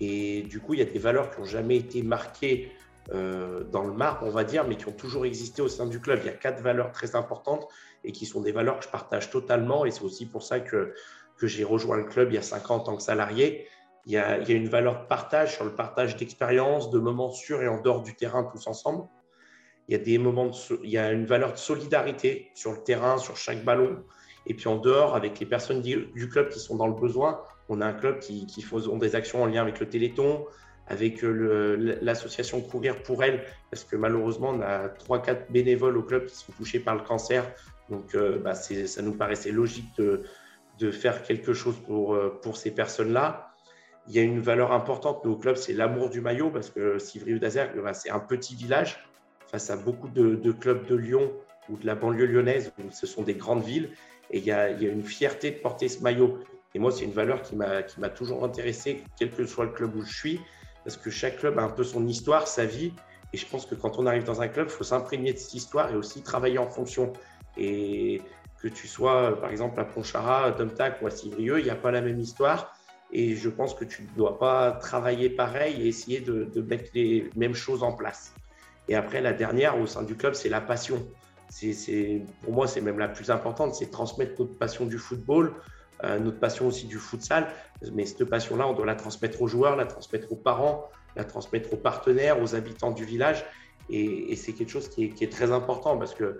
Et 0.00 0.42
du 0.42 0.60
coup, 0.60 0.74
il 0.74 0.80
y 0.80 0.82
a 0.82 0.86
des 0.86 0.98
valeurs 0.98 1.30
qui 1.30 1.40
n'ont 1.40 1.46
jamais 1.46 1.76
été 1.76 2.02
marquées 2.02 2.70
euh, 3.14 3.64
dans 3.64 3.84
le 3.84 3.94
marbre, 3.94 4.26
on 4.26 4.30
va 4.30 4.44
dire, 4.44 4.68
mais 4.68 4.76
qui 4.76 4.86
ont 4.86 4.92
toujours 4.92 5.24
existé 5.24 5.62
au 5.62 5.68
sein 5.68 5.86
du 5.86 5.98
club. 5.98 6.20
Il 6.22 6.26
y 6.26 6.30
a 6.30 6.36
quatre 6.36 6.62
valeurs 6.62 6.92
très 6.92 7.16
importantes 7.16 7.66
et 8.04 8.12
qui 8.12 8.26
sont 8.26 8.42
des 8.42 8.52
valeurs 8.52 8.78
que 8.78 8.84
je 8.84 8.90
partage 8.90 9.30
totalement. 9.30 9.86
Et 9.86 9.90
c'est 9.90 10.02
aussi 10.02 10.26
pour 10.26 10.42
ça 10.42 10.60
que, 10.60 10.92
que 11.38 11.46
j'ai 11.46 11.64
rejoint 11.64 11.96
le 11.96 12.04
club 12.04 12.30
il 12.30 12.34
y 12.34 12.38
a 12.38 12.42
cinq 12.42 12.70
ans 12.70 12.76
en 12.76 12.80
tant 12.80 12.96
que 12.96 13.02
salarié 13.02 13.66
il 14.08 14.14
y, 14.14 14.16
a, 14.16 14.38
une 14.48 14.70
valeur 14.70 15.02
de 15.02 15.06
partage 15.06 15.54
sur 15.54 15.66
le 15.66 15.74
partage 15.74 16.16
d'expériences, 16.16 16.90
de 16.90 16.98
moments 16.98 17.30
sûrs 17.30 17.62
et 17.62 17.68
en 17.68 17.78
dehors 17.78 18.02
du 18.02 18.14
terrain 18.16 18.42
tous 18.42 18.66
ensemble. 18.66 19.06
Il 19.86 19.92
y 19.92 20.00
a 20.00 20.02
des 20.02 20.16
moments 20.16 20.50
il 20.82 20.88
y 20.88 20.96
a 20.96 21.12
une 21.12 21.26
valeur 21.26 21.52
de 21.52 21.58
solidarité 21.58 22.50
sur 22.54 22.72
le 22.72 22.78
terrain, 22.78 23.18
sur 23.18 23.36
chaque 23.36 23.66
ballon. 23.66 24.02
Et 24.46 24.54
puis 24.54 24.66
en 24.66 24.76
dehors, 24.76 25.14
avec 25.14 25.38
les 25.40 25.44
personnes 25.44 25.82
du, 25.82 26.28
club 26.30 26.48
qui 26.48 26.58
sont 26.58 26.76
dans 26.76 26.86
le 26.86 26.94
besoin, 26.94 27.42
on 27.68 27.82
a 27.82 27.86
un 27.86 27.92
club 27.92 28.18
qui, 28.18 28.46
qui 28.46 28.62
faisons 28.62 28.96
des 28.96 29.14
actions 29.14 29.42
en 29.42 29.46
lien 29.46 29.60
avec 29.60 29.78
le 29.78 29.86
Téléthon, 29.86 30.46
avec 30.86 31.20
l'association 31.20 32.62
Courir 32.62 33.02
pour 33.02 33.22
elle, 33.22 33.44
parce 33.70 33.84
que 33.84 33.94
malheureusement, 33.94 34.52
on 34.54 34.62
a 34.62 34.88
3-4 34.88 35.50
bénévoles 35.50 35.98
au 35.98 36.02
club 36.02 36.24
qui 36.24 36.34
sont 36.34 36.52
touchés 36.52 36.80
par 36.80 36.94
le 36.94 37.02
cancer. 37.02 37.44
Donc, 37.90 38.14
euh, 38.14 38.38
bah, 38.38 38.54
ça 38.54 39.02
nous 39.02 39.12
paraissait 39.12 39.52
logique 39.52 39.94
de, 39.98 40.22
faire 40.92 41.24
quelque 41.24 41.52
chose 41.52 41.76
pour, 41.86 42.14
euh, 42.14 42.38
pour 42.40 42.56
ces 42.56 42.70
personnes-là 42.70 43.47
il 44.08 44.14
y 44.14 44.18
a 44.18 44.22
une 44.22 44.40
valeur 44.40 44.72
importante 44.72 45.24
au 45.26 45.36
club, 45.36 45.56
c'est 45.56 45.74
l'amour 45.74 46.08
du 46.08 46.20
maillot, 46.20 46.50
parce 46.50 46.70
que 46.70 46.98
Civrieux 46.98 47.38
d'Azergue, 47.38 47.78
bah, 47.82 47.92
c'est 47.92 48.10
un 48.10 48.20
petit 48.20 48.54
village 48.54 49.04
face 49.50 49.70
à 49.70 49.76
beaucoup 49.76 50.08
de, 50.08 50.52
clubs 50.52 50.86
de 50.86 50.94
Lyon 50.94 51.30
ou 51.68 51.76
de 51.76 51.86
la 51.86 51.94
banlieue 51.94 52.26
lyonnaise, 52.26 52.72
où 52.78 52.90
ce 52.90 53.06
sont 53.06 53.22
des 53.22 53.34
grandes 53.34 53.62
villes, 53.62 53.90
et 54.30 54.38
il 54.38 54.44
y, 54.44 54.52
a, 54.52 54.70
une 54.70 55.04
fierté 55.04 55.50
de 55.50 55.56
porter 55.58 55.88
ce 55.88 56.02
maillot. 56.02 56.38
Et 56.74 56.78
moi, 56.78 56.90
c'est 56.90 57.04
une 57.04 57.12
valeur 57.12 57.42
qui 57.42 57.54
m'a 57.56 58.08
toujours 58.08 58.44
intéressé, 58.44 59.04
quel 59.18 59.30
que 59.30 59.44
soit 59.44 59.66
le 59.66 59.72
club 59.72 59.94
où 59.94 60.02
je 60.02 60.14
suis, 60.14 60.40
parce 60.84 60.96
que 60.96 61.10
chaque 61.10 61.38
club 61.38 61.58
a 61.58 61.62
un 61.62 61.70
peu 61.70 61.84
son 61.84 62.06
histoire, 62.06 62.48
sa 62.48 62.64
vie, 62.64 62.92
et 63.34 63.36
je 63.36 63.46
pense 63.46 63.66
que 63.66 63.74
quand 63.74 63.98
on 63.98 64.06
arrive 64.06 64.24
dans 64.24 64.40
un 64.40 64.48
club, 64.48 64.68
il 64.70 64.72
faut 64.72 64.84
s'imprégner 64.84 65.34
de 65.34 65.38
cette 65.38 65.52
histoire 65.52 65.90
et 65.92 65.96
aussi 65.96 66.22
travailler 66.22 66.58
en 66.58 66.68
fonction. 66.68 67.12
Et 67.58 68.22
que 68.62 68.68
tu 68.68 68.88
sois, 68.88 69.38
par 69.38 69.50
exemple, 69.50 69.78
à 69.80 69.84
Ponchara, 69.84 70.44
à 70.46 70.50
Domtac 70.50 71.02
ou 71.02 71.06
à 71.06 71.10
Civrieux, 71.10 71.58
il 71.58 71.64
n'y 71.64 71.70
a 71.70 71.76
pas 71.76 71.90
la 71.90 72.00
même 72.00 72.18
histoire 72.18 72.77
et 73.12 73.36
je 73.36 73.48
pense 73.48 73.74
que 73.74 73.84
tu 73.84 74.02
ne 74.02 74.08
dois 74.16 74.38
pas 74.38 74.72
travailler 74.72 75.30
pareil 75.30 75.82
et 75.82 75.88
essayer 75.88 76.20
de, 76.20 76.60
mettre 76.60 76.90
les 76.94 77.30
mêmes 77.36 77.54
choses 77.54 77.82
en 77.82 77.92
place. 77.92 78.34
Et 78.88 78.94
après, 78.94 79.20
la 79.20 79.32
dernière 79.32 79.78
au 79.78 79.86
sein 79.86 80.02
du 80.02 80.14
club, 80.14 80.34
c'est 80.34 80.48
la 80.48 80.60
passion. 80.60 81.06
C'est, 81.48 82.22
pour 82.42 82.52
moi, 82.52 82.66
c'est 82.66 82.82
même 82.82 82.98
la 82.98 83.08
plus 83.08 83.30
importante, 83.30 83.74
c'est 83.74 83.90
transmettre 83.90 84.32
notre 84.38 84.58
passion 84.58 84.84
du 84.84 84.98
football, 84.98 85.54
euh, 86.04 86.18
notre 86.18 86.38
passion 86.38 86.66
aussi 86.66 86.86
du 86.86 86.98
futsal. 86.98 87.48
Mais 87.92 88.04
cette 88.04 88.24
passion-là, 88.24 88.68
on 88.68 88.74
doit 88.74 88.86
la 88.86 88.94
transmettre 88.94 89.40
aux 89.40 89.48
joueurs, 89.48 89.76
la 89.76 89.86
transmettre 89.86 90.30
aux 90.30 90.36
parents, 90.36 90.90
la 91.16 91.24
transmettre 91.24 91.72
aux 91.72 91.78
partenaires, 91.78 92.42
aux 92.42 92.54
habitants 92.54 92.90
du 92.90 93.04
village. 93.04 93.44
Et, 93.88 94.36
c'est 94.36 94.52
quelque 94.52 94.70
chose 94.70 94.90
qui 94.90 95.04
est, 95.04 95.32
très 95.32 95.50
important 95.50 95.96
parce 95.96 96.14
que, 96.14 96.38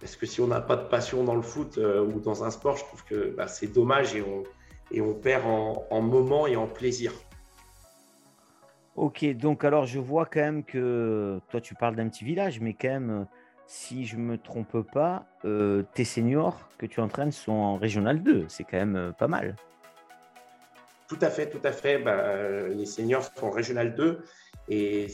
parce 0.00 0.16
que 0.16 0.24
si 0.24 0.40
on 0.40 0.46
n'a 0.46 0.62
pas 0.62 0.76
de 0.76 0.88
passion 0.88 1.24
dans 1.24 1.34
le 1.34 1.42
foot 1.42 1.76
euh, 1.76 2.02
ou 2.02 2.20
dans 2.20 2.42
un 2.42 2.50
sport, 2.50 2.78
je 2.78 2.84
trouve 2.84 3.04
que 3.04 3.34
bah, 3.36 3.48
c'est 3.48 3.66
dommage 3.66 4.14
et 4.14 4.22
on, 4.22 4.44
et 4.90 5.00
on 5.00 5.14
perd 5.14 5.44
en, 5.46 5.84
en 5.90 6.00
moment 6.00 6.46
et 6.46 6.56
en 6.56 6.66
plaisir. 6.66 7.12
Ok, 8.96 9.26
donc 9.34 9.62
alors 9.62 9.84
je 9.84 9.98
vois 9.98 10.24
quand 10.24 10.40
même 10.40 10.64
que 10.64 11.38
toi 11.50 11.60
tu 11.60 11.74
parles 11.74 11.96
d'un 11.96 12.08
petit 12.08 12.24
village, 12.24 12.60
mais 12.60 12.72
quand 12.72 12.88
même, 12.88 13.26
si 13.66 14.06
je 14.06 14.16
me 14.16 14.38
trompe 14.38 14.80
pas, 14.90 15.26
euh, 15.44 15.82
tes 15.92 16.04
seniors 16.04 16.66
que 16.78 16.86
tu 16.86 17.00
entraînes 17.00 17.32
sont 17.32 17.52
en 17.52 17.76
Régional 17.76 18.22
2, 18.22 18.46
c'est 18.48 18.64
quand 18.64 18.78
même 18.78 18.96
euh, 18.96 19.12
pas 19.12 19.28
mal. 19.28 19.54
Tout 21.08 21.18
à 21.20 21.28
fait, 21.28 21.50
tout 21.50 21.60
à 21.62 21.72
fait. 21.72 21.98
Bah, 21.98 22.68
les 22.68 22.86
seniors 22.86 23.24
sont 23.24 23.46
en 23.46 23.50
Régional 23.50 23.94
2 23.94 24.24
et 24.70 25.08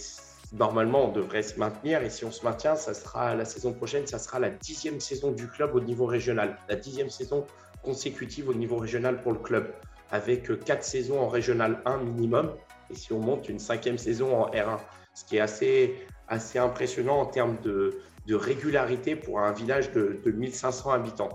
normalement 0.52 1.08
on 1.08 1.12
devrait 1.12 1.42
se 1.42 1.58
maintenir 1.58 2.02
et 2.02 2.10
si 2.10 2.24
on 2.24 2.30
se 2.30 2.44
maintient, 2.44 2.76
ça 2.76 2.94
sera 2.94 3.34
la 3.34 3.44
saison 3.44 3.72
prochaine, 3.72 4.06
ça 4.06 4.20
sera 4.20 4.38
la 4.38 4.50
dixième 4.50 5.00
saison 5.00 5.32
du 5.32 5.48
club 5.48 5.74
au 5.74 5.80
niveau 5.80 6.06
régional, 6.06 6.56
la 6.68 6.76
dixième 6.76 7.10
saison 7.10 7.46
consécutive 7.82 8.48
au 8.48 8.54
niveau 8.54 8.76
régional 8.76 9.20
pour 9.20 9.32
le 9.32 9.38
club, 9.38 9.72
avec 10.10 10.50
euh, 10.50 10.56
quatre 10.56 10.84
saisons 10.84 11.20
en 11.20 11.28
régional 11.28 11.82
1 11.84 11.98
minimum, 11.98 12.52
et 12.90 12.94
si 12.94 13.12
on 13.12 13.18
monte 13.20 13.48
une 13.48 13.58
cinquième 13.58 13.98
saison 13.98 14.36
en 14.36 14.50
R1, 14.50 14.78
ce 15.14 15.24
qui 15.24 15.36
est 15.36 15.40
assez, 15.40 15.94
assez 16.28 16.58
impressionnant 16.58 17.20
en 17.20 17.26
termes 17.26 17.56
de, 17.62 17.98
de 18.26 18.34
régularité 18.34 19.16
pour 19.16 19.40
un 19.40 19.52
village 19.52 19.92
de, 19.92 20.20
de 20.24 20.30
1500 20.30 20.90
habitants. 20.90 21.30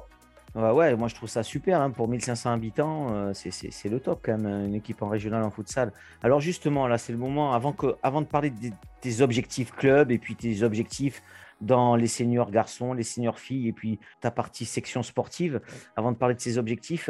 Ouais, 0.56 0.72
ouais, 0.72 0.96
moi 0.96 1.08
je 1.08 1.14
trouve 1.14 1.30
ça 1.30 1.44
super. 1.44 1.82
hein, 1.82 1.92
Pour 1.92 2.08
1500 2.08 2.52
habitants, 2.52 3.14
euh, 3.14 3.32
c'est- 3.34 3.90
le 3.90 4.00
top 4.00 4.22
quand 4.24 4.38
même, 4.40 4.66
une 4.66 4.74
équipe 4.74 5.04
en 5.04 5.08
régional 5.10 5.44
en 5.44 5.52
futsal. 5.52 5.92
Alors 6.24 6.40
justement, 6.40 6.88
là, 6.88 6.98
c'est 6.98 7.12
le 7.12 7.20
moment, 7.20 7.54
avant, 7.54 7.74
que, 7.74 7.96
avant 8.02 8.22
de 8.22 8.26
parler 8.26 8.50
des- 8.50 8.74
tes 9.02 9.22
objectifs 9.22 9.72
club 9.72 10.10
et 10.12 10.18
puis 10.18 10.36
tes 10.36 10.64
objectifs 10.64 11.22
dans 11.62 11.96
les 11.96 12.08
seniors 12.08 12.52
garçons, 12.52 12.94
les 12.94 13.04
seniors 13.04 13.40
filles 13.40 13.68
et 13.68 13.74
puis 13.74 14.00
ta 14.22 14.32
partie 14.32 14.66
section 14.66 15.04
sportive, 15.04 15.62
avant 15.96 16.12
de 16.12 16.18
parler 16.18 16.36
de 16.36 16.42
ces 16.42 16.58
objectifs, 16.58 17.10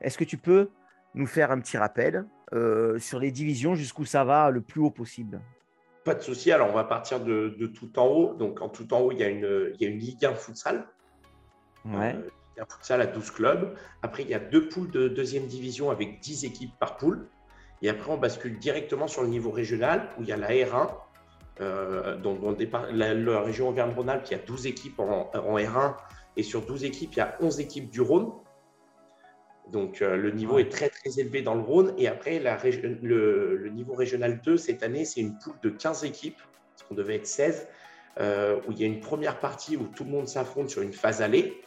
est-ce 0.00 0.18
que 0.18 0.24
tu 0.24 0.36
peux 0.36 0.70
nous 1.14 1.26
faire 1.26 1.50
un 1.50 1.60
petit 1.60 1.76
rappel 1.76 2.26
euh, 2.52 2.98
sur 2.98 3.18
les 3.18 3.30
divisions, 3.30 3.74
jusqu'où 3.74 4.04
ça 4.04 4.24
va 4.24 4.50
le 4.50 4.60
plus 4.60 4.80
haut 4.80 4.90
possible? 4.90 5.40
Pas 6.04 6.14
de 6.14 6.20
souci. 6.20 6.50
Alors, 6.50 6.68
on 6.68 6.74
va 6.74 6.84
partir 6.84 7.20
de, 7.20 7.54
de 7.58 7.66
tout 7.66 7.98
en 7.98 8.06
haut. 8.06 8.34
Donc, 8.34 8.60
en 8.60 8.68
tout 8.68 8.92
en 8.92 9.00
haut, 9.00 9.12
il 9.12 9.18
y 9.18 9.22
a 9.22 9.28
une, 9.28 9.72
il 9.74 9.82
y 9.82 9.86
a 9.86 9.88
une 9.88 9.98
Ligue 9.98 10.24
1 10.24 10.34
futsal. 10.34 10.86
Ouais. 11.84 12.14
Euh, 12.16 12.22
Ligue 12.56 12.60
1 12.60 12.66
futsal 12.66 13.00
à 13.00 13.06
12 13.06 13.30
clubs. 13.30 13.76
Après, 14.02 14.24
il 14.24 14.28
y 14.28 14.34
a 14.34 14.40
deux 14.40 14.68
poules 14.68 14.90
de 14.90 15.08
deuxième 15.08 15.46
division 15.46 15.90
avec 15.90 16.20
10 16.20 16.44
équipes 16.44 16.76
par 16.80 16.96
poule. 16.96 17.28
Et 17.82 17.88
après, 17.88 18.10
on 18.10 18.18
bascule 18.18 18.58
directement 18.58 19.06
sur 19.06 19.22
le 19.22 19.28
niveau 19.28 19.50
régional 19.50 20.10
où 20.18 20.22
il 20.22 20.28
y 20.28 20.32
a 20.32 20.36
la 20.36 20.48
R1. 20.48 20.88
Euh, 21.60 22.16
donc, 22.16 22.40
dans 22.40 22.52
départ- 22.52 22.86
la, 22.92 23.14
la 23.14 23.40
région 23.40 23.68
Auvergne-Rhône-Alpes, 23.68 24.24
il 24.30 24.32
y 24.32 24.40
a 24.40 24.42
12 24.42 24.66
équipes 24.66 24.98
en, 25.00 25.30
en 25.34 25.56
R1. 25.58 25.96
Et 26.36 26.42
sur 26.42 26.62
12 26.62 26.84
équipes, 26.84 27.10
il 27.12 27.18
y 27.18 27.20
a 27.20 27.36
11 27.40 27.60
équipes 27.60 27.90
du 27.90 28.00
Rhône. 28.00 28.32
Donc, 29.70 30.02
euh, 30.02 30.16
le 30.16 30.30
niveau 30.30 30.54
Ouais. 30.56 30.62
est 30.62 30.68
très, 30.70 30.88
très 30.88 31.18
élevé 31.18 31.42
dans 31.42 31.54
le 31.54 31.60
Rhône. 31.60 31.94
Et 31.98 32.08
après, 32.08 32.38
la 32.38 32.58
le, 33.02 33.56
le 33.56 33.70
niveau 33.70 33.94
régional 33.94 34.40
2, 34.40 34.56
cette 34.56 34.82
année, 34.82 35.04
c'est 35.04 35.20
une 35.20 35.38
poule 35.38 35.54
de 35.62 35.70
15 35.70 36.04
équipes, 36.04 36.38
parce 36.74 36.88
qu'on 36.88 36.94
devait 36.94 37.16
être 37.16 37.26
16, 37.26 37.68
euh, 38.20 38.58
où 38.66 38.72
il 38.72 38.80
y 38.80 38.84
a 38.84 38.86
une 38.86 39.00
première 39.00 39.38
partie 39.38 39.76
où 39.76 39.84
tout 39.88 40.04
le 40.04 40.10
monde 40.10 40.26
s'affronte 40.28 40.68
sur 40.70 40.82
une 40.82 40.92
phase 40.92 41.22
allée. 41.22 41.60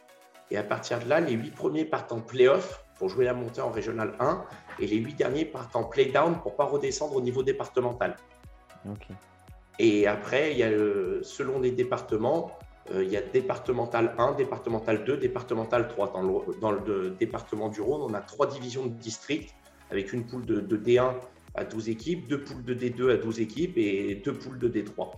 Et 0.51 0.58
à 0.58 0.63
partir 0.63 1.00
de 1.00 1.08
là, 1.10 1.20
les 1.20 1.34
8 1.34 1.51
premiers 1.51 1.86
partent 1.86 2.12
en 2.12 2.22
play-off 2.22 2.84
pour 3.00 3.10
jouer 3.10 3.25
la 3.25 3.34
montée 3.34 3.62
en 3.62 3.72
régional 3.72 4.13
1. 4.20 4.44
Et 4.80 4.88
les 4.88 4.98
8 4.98 5.15
derniers 5.15 5.46
partent 5.46 5.75
en 5.75 5.84
play-down 5.84 6.39
pour 6.42 6.51
ne 6.51 6.58
pas 6.58 6.65
redescendre 6.65 7.15
au 7.15 7.22
niveau 7.22 7.42
départemental. 7.44 8.15
Ok. 8.89 9.08
Et 9.79 10.08
après, 10.08 10.51
il 10.51 10.58
y 10.58 10.63
a 10.63 10.70
le- 10.70 11.22
selon 11.24 11.60
les 11.60 11.72
départements, 11.72 12.51
euh, 12.94 13.03
il 13.03 13.12
y 13.12 13.17
a 13.17 13.22
départemental 13.22 14.13
1, 14.17 14.34
départemental 14.34 15.03
2, 15.03 15.17
départemental 15.17 15.88
3. 15.88 16.12
Dans 16.13 16.22
le, 16.22 16.60
dans 16.62 16.72
le 16.72 17.10
département 17.12 17.70
du 17.70 17.82
Rhône, 17.82 18.01
on 18.01 18.13
a 18.13 18.22
trois 18.22 18.48
divisions 18.48 18.86
de 18.86 18.94
district 18.94 19.53
avec 19.91 20.13
une 20.13 20.25
poule 20.25 20.46
de, 20.46 20.62
de 20.62 20.77
D1 20.77 21.13
à 21.55 21.63
12 21.65 21.89
équipes, 21.89 22.27
deux 22.27 22.44
poules 22.44 22.63
de 22.63 22.74
D2 22.74 23.12
à 23.12 23.17
12 23.17 23.39
équipes 23.39 23.77
et 23.77 24.15
deux 24.15 24.34
poules 24.34 24.60
de 24.60 24.67
D3. 24.70 25.12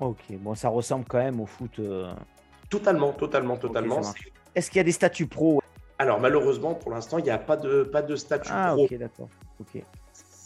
Ok, 0.00 0.18
bon, 0.40 0.54
ça 0.54 0.68
ressemble 0.68 1.04
quand 1.08 1.18
même 1.18 1.40
au 1.40 1.46
foot. 1.46 1.78
euh, 1.78 2.12
Totalement, 2.68 3.12
totalement, 3.12 3.56
totalement. 3.56 4.00
Est-ce 4.54 4.70
qu'il 4.70 4.78
y 4.78 4.80
a 4.80 4.84
des 4.84 4.92
statuts 4.92 5.26
pro? 5.26 5.60
Alors 5.98 6.18
malheureusement, 6.20 6.74
pour 6.74 6.90
l'instant, 6.90 7.18
il 7.18 7.24
n'y 7.24 7.30
a 7.30 7.38
pas 7.38 7.56
de, 7.56 7.82
pas 7.84 8.02
de 8.02 8.16
statut 8.16 8.50
Ah, 8.52 8.72
pro. 8.74 8.84
ok, 8.84 8.94
d'accord. 8.98 9.28
Ok. 9.60 9.82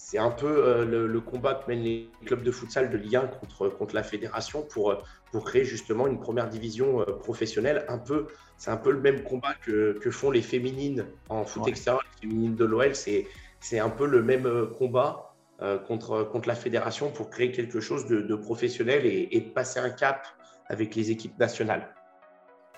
C'est 0.08 0.18
un 0.18 0.30
peu 0.30 0.46
euh, 0.46 0.84
le, 0.84 1.08
le 1.08 1.20
combat 1.20 1.54
que 1.56 1.68
mènent 1.68 1.82
les 1.82 2.08
clubs 2.26 2.44
de 2.44 2.52
futsal 2.52 2.90
de 2.90 2.96
Ligue 2.96 3.16
1 3.16 3.26
contre, 3.26 3.68
contre 3.70 3.92
la 3.96 4.04
fédération 4.04 4.62
pour, 4.62 4.92
euh, 4.92 5.02
pour 5.32 5.42
créer 5.44 5.64
justement 5.64 6.06
une 6.06 6.20
première 6.20 6.48
division 6.48 7.00
euh, 7.00 7.06
professionnelle. 7.06 7.84
Un 7.88 7.98
peu, 7.98 8.28
c'est 8.56 8.70
un 8.70 8.76
peu 8.76 8.92
le 8.92 9.00
même 9.00 9.24
combat 9.24 9.54
que, 9.54 9.98
que 9.98 10.12
font 10.12 10.30
les 10.30 10.42
féminines 10.42 11.06
en 11.28 11.44
foot 11.44 11.64
Ouais. 11.64 11.70
extérieur, 11.70 12.04
les 12.22 12.28
féminines 12.28 12.54
de 12.54 12.64
l'OL. 12.64 12.94
C'est, 12.94 13.26
c'est 13.58 13.80
un 13.80 13.90
peu 13.90 14.06
le 14.06 14.22
même 14.22 14.68
combat 14.78 15.34
euh, 15.60 15.76
contre, 15.76 16.22
contre 16.22 16.46
la 16.46 16.54
fédération 16.54 17.10
pour 17.10 17.28
créer 17.28 17.50
quelque 17.50 17.80
chose 17.80 18.06
de, 18.06 18.20
de 18.20 18.34
professionnel 18.36 19.04
et, 19.06 19.26
et 19.32 19.40
de 19.40 19.50
passer 19.50 19.80
un 19.80 19.90
cap 19.90 20.24
avec 20.68 20.94
les 20.94 21.10
équipes 21.10 21.36
nationales. 21.36 21.95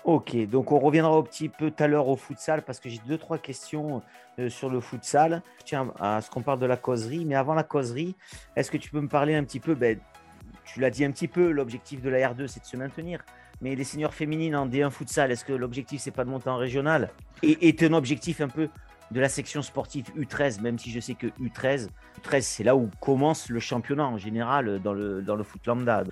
Ok, 0.05 0.35
donc 0.47 0.71
on 0.71 0.79
reviendra 0.79 1.15
un 1.15 1.21
petit 1.23 1.49
peu 1.49 1.71
tout 1.71 1.83
à 1.83 1.87
l'heure 1.87 2.07
au 2.07 2.15
futsal 2.15 2.61
parce 2.61 2.79
que 2.79 2.89
j'ai 2.89 3.01
deux, 3.05 3.17
trois 3.17 3.37
questions 3.37 4.01
euh, 4.39 4.49
sur 4.49 4.69
le 4.69 4.79
futsal. 4.79 5.41
Tiens 5.65 5.93
à 5.99 6.21
ce 6.21 6.29
qu'on 6.29 6.41
parle 6.41 6.59
de 6.59 6.65
la 6.65 6.77
causerie, 6.77 7.25
mais 7.25 7.35
avant 7.35 7.53
la 7.53 7.63
causerie, 7.63 8.15
est-ce 8.55 8.71
que 8.71 8.77
tu 8.77 8.89
peux 8.89 9.01
me 9.01 9.09
parler 9.09 9.35
un 9.35 9.43
petit 9.43 9.59
peu, 9.59 9.75
ben, 9.75 9.99
tu 10.63 10.79
l'as 10.79 10.89
dit 10.89 11.03
un 11.03 11.11
petit 11.11 11.27
peu, 11.27 11.51
l'objectif 11.51 12.01
de 12.01 12.09
la 12.09 12.29
R2 12.29 12.47
c'est 12.47 12.61
de 12.61 12.65
se 12.65 12.77
maintenir, 12.77 13.23
mais 13.61 13.75
les 13.75 13.83
seniors 13.83 14.13
féminines 14.13 14.55
en 14.55 14.67
D1 14.67 14.89
futsal, 14.89 15.31
est-ce 15.31 15.43
que 15.43 15.53
l'objectif 15.53 16.01
c'est 16.01 16.11
pas 16.11 16.23
de 16.23 16.29
monter 16.29 16.49
en 16.49 16.57
régional 16.57 17.09
Et 17.43 17.67
est 17.67 17.83
un 17.83 17.93
objectif 17.93 18.39
un 18.39 18.47
peu 18.47 18.69
de 19.11 19.19
la 19.19 19.27
section 19.27 19.61
sportive 19.61 20.05
U13, 20.17 20.61
même 20.61 20.79
si 20.79 20.91
je 20.91 20.99
sais 20.99 21.15
que 21.15 21.27
U13, 21.27 21.89
U13 22.23 22.41
c'est 22.41 22.63
là 22.63 22.75
où 22.75 22.89
commence 22.99 23.49
le 23.49 23.59
championnat 23.59 24.05
en 24.05 24.17
général 24.17 24.79
dans 24.81 24.93
le, 24.93 25.21
dans 25.21 25.35
le 25.35 25.43
foot 25.43 25.65
lambda. 25.65 26.03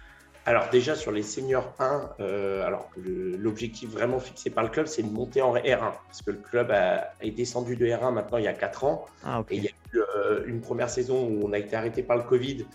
Alors 0.48 0.70
déjà 0.70 0.96
sur 0.96 1.12
les 1.12 1.24
seniors 1.24 1.74
1, 1.78 2.12
euh, 2.22 2.66
alors 2.66 2.90
l'objectif 2.96 3.90
vraiment 3.90 4.18
fixé 4.18 4.50
par 4.50 4.64
le 4.64 4.70
club, 4.70 4.88
c'est 4.88 5.04
de 5.04 5.12
monter 5.12 5.42
en 5.42 5.54
R1 5.54 5.92
parce 6.06 6.22
que 6.22 6.32
le 6.32 6.38
club 6.38 6.72
a, 6.72 7.12
est 7.20 7.32
descendu 7.32 7.76
de 7.76 7.86
R1 7.86 8.14
maintenant 8.14 8.38
il 8.38 8.46
y 8.46 8.48
a 8.48 8.54
4 8.54 8.86
ans 8.86 9.06
Ah 9.26 9.44
et 9.50 9.58
il 9.58 9.64
y 9.66 9.68
a 9.68 9.72
eu 9.94 9.98
euh, 9.98 10.46
une 10.46 10.62
première 10.62 10.90
saison 10.90 11.28
où 11.28 11.46
on 11.46 11.52
a 11.52 11.58
été 11.60 11.76
arrêté 11.76 12.02
par 12.02 12.16
le 12.16 12.24
Covid, 12.24 12.66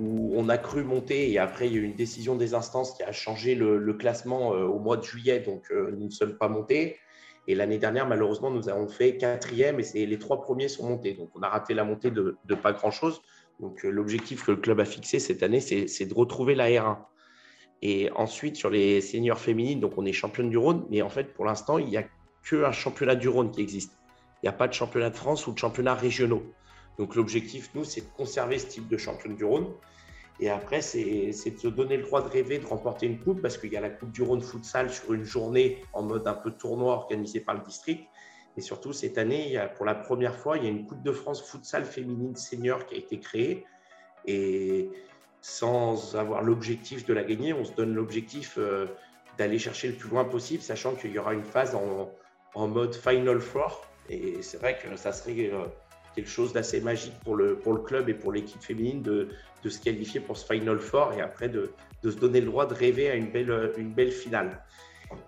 où 0.00 0.32
on 0.34 0.48
a 0.48 0.58
cru 0.58 0.82
monter 0.82 1.30
et 1.30 1.38
après 1.38 1.68
il 1.68 1.74
y 1.74 1.76
a 1.76 1.82
eu 1.82 1.84
une 1.84 1.94
décision 1.94 2.34
des 2.34 2.52
instances 2.52 2.96
qui 2.96 3.04
a 3.04 3.12
changé 3.12 3.54
le, 3.54 3.78
le 3.78 3.94
classement 3.94 4.52
euh, 4.52 4.64
au 4.64 4.80
mois 4.80 4.96
de 4.96 5.04
juillet, 5.04 5.38
donc 5.38 5.70
nous 5.70 6.06
ne 6.06 6.10
sommes 6.10 6.36
pas 6.36 6.48
montés. 6.48 6.96
Et 7.46 7.54
l'année 7.54 7.78
dernière, 7.78 8.08
malheureusement, 8.08 8.50
nous 8.50 8.68
avons 8.68 8.88
fait 8.88 9.18
quatrième 9.18 9.78
et 9.78 9.82
c'est 9.84 10.04
les 10.04 10.18
trois 10.18 10.40
premiers 10.40 10.66
sont 10.66 10.88
montés. 10.88 11.12
Donc 11.12 11.30
on 11.34 11.42
a 11.42 11.48
raté 11.48 11.74
la 11.74 11.84
montée 11.84 12.10
de, 12.10 12.38
de 12.44 12.54
pas 12.56 12.72
grand-chose. 12.72 13.20
Donc 13.60 13.84
euh, 13.84 13.90
l'objectif 13.90 14.44
que 14.44 14.52
le 14.52 14.56
club 14.56 14.80
a 14.80 14.84
fixé 14.84 15.18
cette 15.18 15.42
année, 15.42 15.60
c'est 15.60 16.06
de 16.06 16.14
retrouver 16.14 16.54
la 16.54 16.68
R1. 16.68 16.98
Et 17.82 18.10
ensuite, 18.12 18.56
sur 18.56 18.70
les 18.70 19.00
seniors 19.00 19.38
féminines, 19.38 19.80
donc 19.80 19.98
on 19.98 20.04
est 20.04 20.12
championne 20.12 20.48
du 20.48 20.56
Rhône, 20.56 20.86
mais 20.90 21.02
en 21.02 21.10
fait, 21.10 21.34
pour 21.34 21.44
l'instant, 21.44 21.78
il 21.78 21.86
n'y 21.86 21.96
a 21.96 22.04
qu'un 22.48 22.72
championnat 22.72 23.14
du 23.14 23.28
Rhône 23.28 23.50
qui 23.50 23.60
existe. 23.60 23.92
Il 24.42 24.46
n'y 24.46 24.48
a 24.48 24.52
pas 24.52 24.68
de 24.68 24.72
championnat 24.72 25.10
de 25.10 25.16
France 25.16 25.46
ou 25.46 25.52
de 25.52 25.58
championnat 25.58 25.94
régionaux. 25.94 26.42
Donc 26.98 27.14
l'objectif, 27.14 27.70
nous, 27.74 27.84
c'est 27.84 28.02
de 28.02 28.16
conserver 28.16 28.58
ce 28.58 28.66
type 28.66 28.88
de 28.88 28.96
championne 28.96 29.36
du 29.36 29.44
Rhône. 29.44 29.66
Et 30.40 30.50
après, 30.50 30.80
c'est 30.80 31.32
c'est 31.32 31.52
de 31.52 31.58
se 31.58 31.68
donner 31.68 31.96
le 31.96 32.02
droit 32.02 32.22
de 32.22 32.28
rêver 32.28 32.58
de 32.58 32.66
remporter 32.66 33.06
une 33.06 33.20
coupe, 33.20 33.40
parce 33.40 33.56
qu'il 33.56 33.72
y 33.72 33.76
a 33.76 33.80
la 33.80 33.90
Coupe 33.90 34.10
du 34.10 34.22
Rhône 34.22 34.42
futsal 34.42 34.90
sur 34.90 35.12
une 35.12 35.24
journée 35.24 35.78
en 35.92 36.02
mode 36.02 36.26
un 36.26 36.34
peu 36.34 36.50
tournoi 36.50 36.94
organisé 36.94 37.40
par 37.40 37.54
le 37.54 37.60
district. 37.60 38.08
Et 38.56 38.60
surtout, 38.60 38.92
cette 38.92 39.18
année, 39.18 39.58
pour 39.76 39.84
la 39.84 39.94
première 39.94 40.36
fois, 40.36 40.58
il 40.58 40.64
y 40.64 40.66
a 40.66 40.70
une 40.70 40.86
Coupe 40.86 41.02
de 41.02 41.12
France 41.12 41.42
futsal 41.42 41.84
féminine 41.84 42.36
senior 42.36 42.86
qui 42.86 42.94
a 42.94 42.98
été 42.98 43.18
créée. 43.18 43.64
Et 44.26 44.90
sans 45.40 46.14
avoir 46.14 46.42
l'objectif 46.42 47.04
de 47.04 47.12
la 47.12 47.24
gagner, 47.24 47.52
on 47.52 47.64
se 47.64 47.72
donne 47.72 47.94
l'objectif 47.94 48.54
euh, 48.58 48.86
d'aller 49.36 49.58
chercher 49.58 49.88
le 49.88 49.94
plus 49.94 50.08
loin 50.08 50.24
possible, 50.24 50.62
sachant 50.62 50.94
qu'il 50.94 51.10
y 51.10 51.18
aura 51.18 51.34
une 51.34 51.44
phase 51.44 51.74
en, 51.74 52.10
en 52.54 52.68
mode 52.68 52.94
Final 52.94 53.40
Four. 53.40 53.86
Et 54.08 54.40
c'est 54.42 54.58
vrai 54.58 54.78
que 54.78 54.96
ça 54.96 55.12
serait 55.12 55.50
euh, 55.52 55.64
quelque 56.14 56.30
chose 56.30 56.52
d'assez 56.52 56.80
magique 56.80 57.18
pour 57.24 57.36
le, 57.36 57.56
pour 57.56 57.72
le 57.72 57.80
club 57.80 58.08
et 58.08 58.14
pour 58.14 58.32
l'équipe 58.32 58.62
féminine 58.62 59.02
de, 59.02 59.30
de 59.62 59.68
se 59.68 59.80
qualifier 59.80 60.20
pour 60.20 60.36
ce 60.36 60.46
Final 60.46 60.78
Four 60.78 61.12
et 61.14 61.20
après 61.20 61.48
de, 61.48 61.72
de 62.02 62.10
se 62.10 62.16
donner 62.16 62.40
le 62.40 62.46
droit 62.46 62.66
de 62.66 62.74
rêver 62.74 63.10
à 63.10 63.14
une 63.14 63.30
belle, 63.30 63.72
une 63.76 63.92
belle 63.92 64.12
finale. 64.12 64.62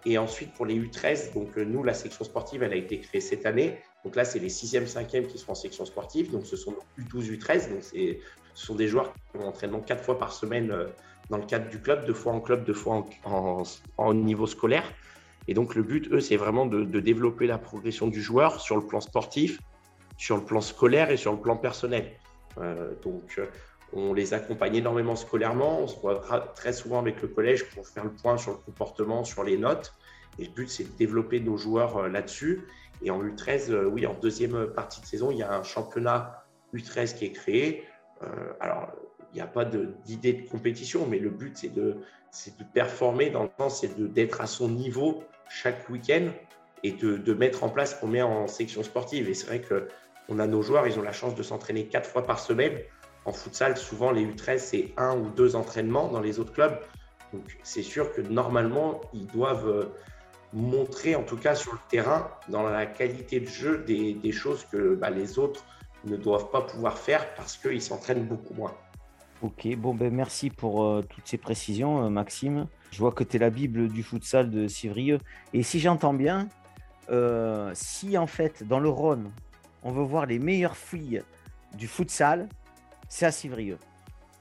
Et 0.05 0.19
ensuite, 0.19 0.53
pour 0.55 0.67
les 0.67 0.79
U13, 0.79 1.35
donc 1.35 1.57
euh, 1.57 1.65
nous, 1.65 1.83
la 1.83 1.95
section 1.95 2.25
sportive, 2.25 2.63
elle 2.63 2.73
a 2.73 2.77
été 2.77 3.01
créée 3.01 3.21
cette 3.21 3.47
année. 3.47 3.79
Donc 4.05 4.17
là, 4.17 4.25
c'est 4.25 4.39
les 4.39 4.49
6e, 4.49 4.87
5e 4.87 5.27
qui 5.27 5.39
sont 5.39 5.53
en 5.53 5.55
section 5.55 5.85
sportive. 5.85 6.31
Donc 6.31 6.47
ce 6.47 6.57
sont 6.57 6.75
U12, 6.99 7.39
U13. 7.39 7.71
Donc 7.71 7.83
ce 7.83 8.17
sont 8.55 8.75
des 8.75 8.89
joueurs 8.89 9.13
qui 9.13 9.39
ont 9.39 9.49
entraînement 9.49 9.81
quatre 9.81 10.05
fois 10.05 10.19
par 10.19 10.33
semaine 10.33 10.71
euh, 10.71 10.87
dans 11.31 11.39
le 11.39 11.45
cadre 11.45 11.69
du 11.69 11.81
club, 11.81 12.07
deux 12.07 12.15
fois 12.15 12.33
en 12.33 12.41
club, 12.41 12.65
deux 12.65 12.75
fois 12.75 13.05
en, 13.25 14.15
niveau 14.15 14.47
scolaire. 14.47 14.85
Et 15.49 15.55
donc 15.55 15.75
le 15.75 15.83
but, 15.83 16.11
eux, 16.13 16.21
c'est 16.21 16.37
vraiment 16.37 16.67
de, 16.67 16.85
développer 17.01 17.47
la 17.47 17.59
progression 17.59 18.07
du 18.07 18.23
joueur 18.23 18.61
sur 18.61 18.77
le 18.77 18.87
plan 18.87 19.01
sportif, 19.01 19.61
sur 20.17 20.37
le 20.37 20.45
plan 20.45 20.61
scolaire 20.61 21.11
et 21.11 21.17
sur 21.17 21.33
le 21.33 21.41
plan 21.41 21.57
personnel. 21.57 22.13
Euh, 22.59 22.93
donc 23.03 23.39
on 23.93 24.13
les 24.13 24.35
accompagne 24.35 24.77
énormément 24.77 25.17
scolairement. 25.17 25.81
On 25.81 25.87
se 25.87 25.99
voit 26.01 26.19
très 26.55 26.73
souvent 26.73 26.99
avec 26.99 27.23
le 27.23 27.29
collège 27.29 27.69
pour 27.71 27.87
faire 27.87 28.05
le 28.05 28.13
point 28.13 28.37
sur 28.37 28.53
le 28.53 28.59
comportement, 28.59 29.25
sur 29.25 29.45
les 29.45 29.57
notes. 29.57 29.95
Et 30.39 30.45
le 30.45 30.51
but, 30.51 30.69
c'est 30.69 30.85
de 30.85 30.97
développer 30.97 31.41
nos 31.41 31.57
joueurs 31.57 31.97
euh, 31.97 32.09
là-dessus. 32.09 32.67
Et 33.03 33.11
en 33.11 33.23
U13, 33.23 33.71
euh, 33.71 33.85
oui, 33.87 34.07
en 34.07 34.15
deuxième 34.15 34.67
partie 34.69 35.01
de 35.01 35.07
saison, 35.07 35.31
il 35.31 35.39
y 35.39 35.43
a 35.43 35.53
un 35.53 35.63
championnat 35.63 36.45
U13 36.75 37.15
qui 37.17 37.25
est 37.27 37.33
créé. 37.33 37.85
Euh, 38.23 38.27
alors, 38.61 38.89
il 39.33 39.37
n'y 39.37 39.41
a 39.43 39.47
pas 39.47 39.65
de- 39.65 39.95
d'idée 40.05 40.33
de, 40.33 40.49
compétition, 40.49 41.07
mais 41.07 41.19
le 41.19 41.31
but, 41.31 41.57
c'est 41.57 41.73
de, 41.75 41.97
de 42.59 42.65
performer 42.75 43.31
dans 43.31 43.45
le 43.45 43.51
sens, 43.59 43.81
c'est 43.81 43.99
de- 43.99 44.07
d'être 44.07 44.41
à 44.41 44.47
son 44.47 44.69
niveau 44.69 45.25
chaque 45.49 45.89
week-end 45.89 46.29
et 46.83 46.93
de, 46.93 47.17
de 47.17 47.35
mettre 47.35 47.65
en 47.65 47.69
place 47.69 47.95
ce 47.95 48.01
qu'on 48.01 48.09
met 48.09 48.23
en 48.23 48.47
section 48.47 48.83
sportive. 48.83 49.29
Et 49.29 49.35
c'est 49.35 49.47
vrai 49.47 49.63
qu'on 49.63 50.39
a 50.39 50.47
nos 50.47 50.63
joueurs, 50.63 50.87
ils 50.87 50.99
ont 50.99 51.03
la 51.03 51.13
chance 51.13 51.35
de 51.35 51.43
s'entraîner 51.43 51.87
quatre 51.87 52.09
fois 52.09 52.27
par 52.27 52.41
semaine. 52.41 52.79
En 53.27 53.33
futsal, 53.33 53.77
souvent, 53.77 54.13
les 54.13 54.25
U13, 54.25 54.59
c'est 54.59 54.93
un 54.97 55.19
ou 55.19 55.29
deux 55.31 55.57
entraînements 55.57 56.07
dans 56.07 56.21
les 56.21 56.39
autres 56.39 56.53
clubs. 56.53 56.79
Donc, 57.33 57.59
c'est 57.65 57.83
sûr 57.83 58.13
que 58.13 58.21
normalement, 58.21 59.01
ils 59.13 59.27
doivent 59.27 59.69
euh, 59.69 59.93
montrer, 60.53 61.17
en 61.17 61.25
tout 61.25 61.37
cas 61.37 61.57
sur 61.57 61.73
le 61.73 61.81
terrain, 61.89 62.31
dans 62.49 62.63
la 62.63 62.87
qualité 62.87 63.41
de 63.41 63.49
jeu, 63.49 63.79
des, 63.79 64.33
choses 64.33 64.65
que 64.71 64.95
bah, 64.95 65.11
les 65.11 65.41
autres 65.41 65.65
ne 66.05 66.17
doivent 66.17 66.51
pas 66.51 66.61
pouvoir 66.63 66.97
faire 66.97 67.35
parce 67.35 67.57
qu'ils 67.57 67.83
s'entraînent 67.83 68.27
beaucoup 68.27 68.55
moins. 68.55 68.73
Ok, 69.43 69.69
bon 69.77 69.93
ben 69.93 70.15
merci 70.15 70.49
pour 70.49 70.85
euh, 70.85 71.03
toutes 71.03 71.27
ces 71.27 71.37
précisions, 71.37 72.05
euh, 72.05 72.09
Maxime. 72.09 72.69
Je 72.93 72.99
vois 73.01 73.11
que 73.11 73.25
tu 73.25 73.37
es 73.37 73.39
la 73.41 73.51
Bible 73.51 73.89
du 73.89 74.05
futsal 74.05 74.51
de 74.51 74.69
Civrieux. 74.69 75.19
Et 75.53 75.65
si 75.65 75.81
j'entends 75.81 76.15
bien, 76.15 76.49
si 77.75 78.17
en 78.17 78.27
fait, 78.27 78.67
dans 78.67 78.81
le 78.81 78.89
Rhône, 78.89 79.31
on 79.83 79.91
veut 79.91 80.05
voir 80.05 80.27
les 80.27 80.39
meilleures 80.39 80.77
filles 80.77 81.23
du 81.77 81.87
futsal, 81.87 82.49
c'est 83.09 83.27
à 83.27 83.31
Civrieux. 83.31 83.79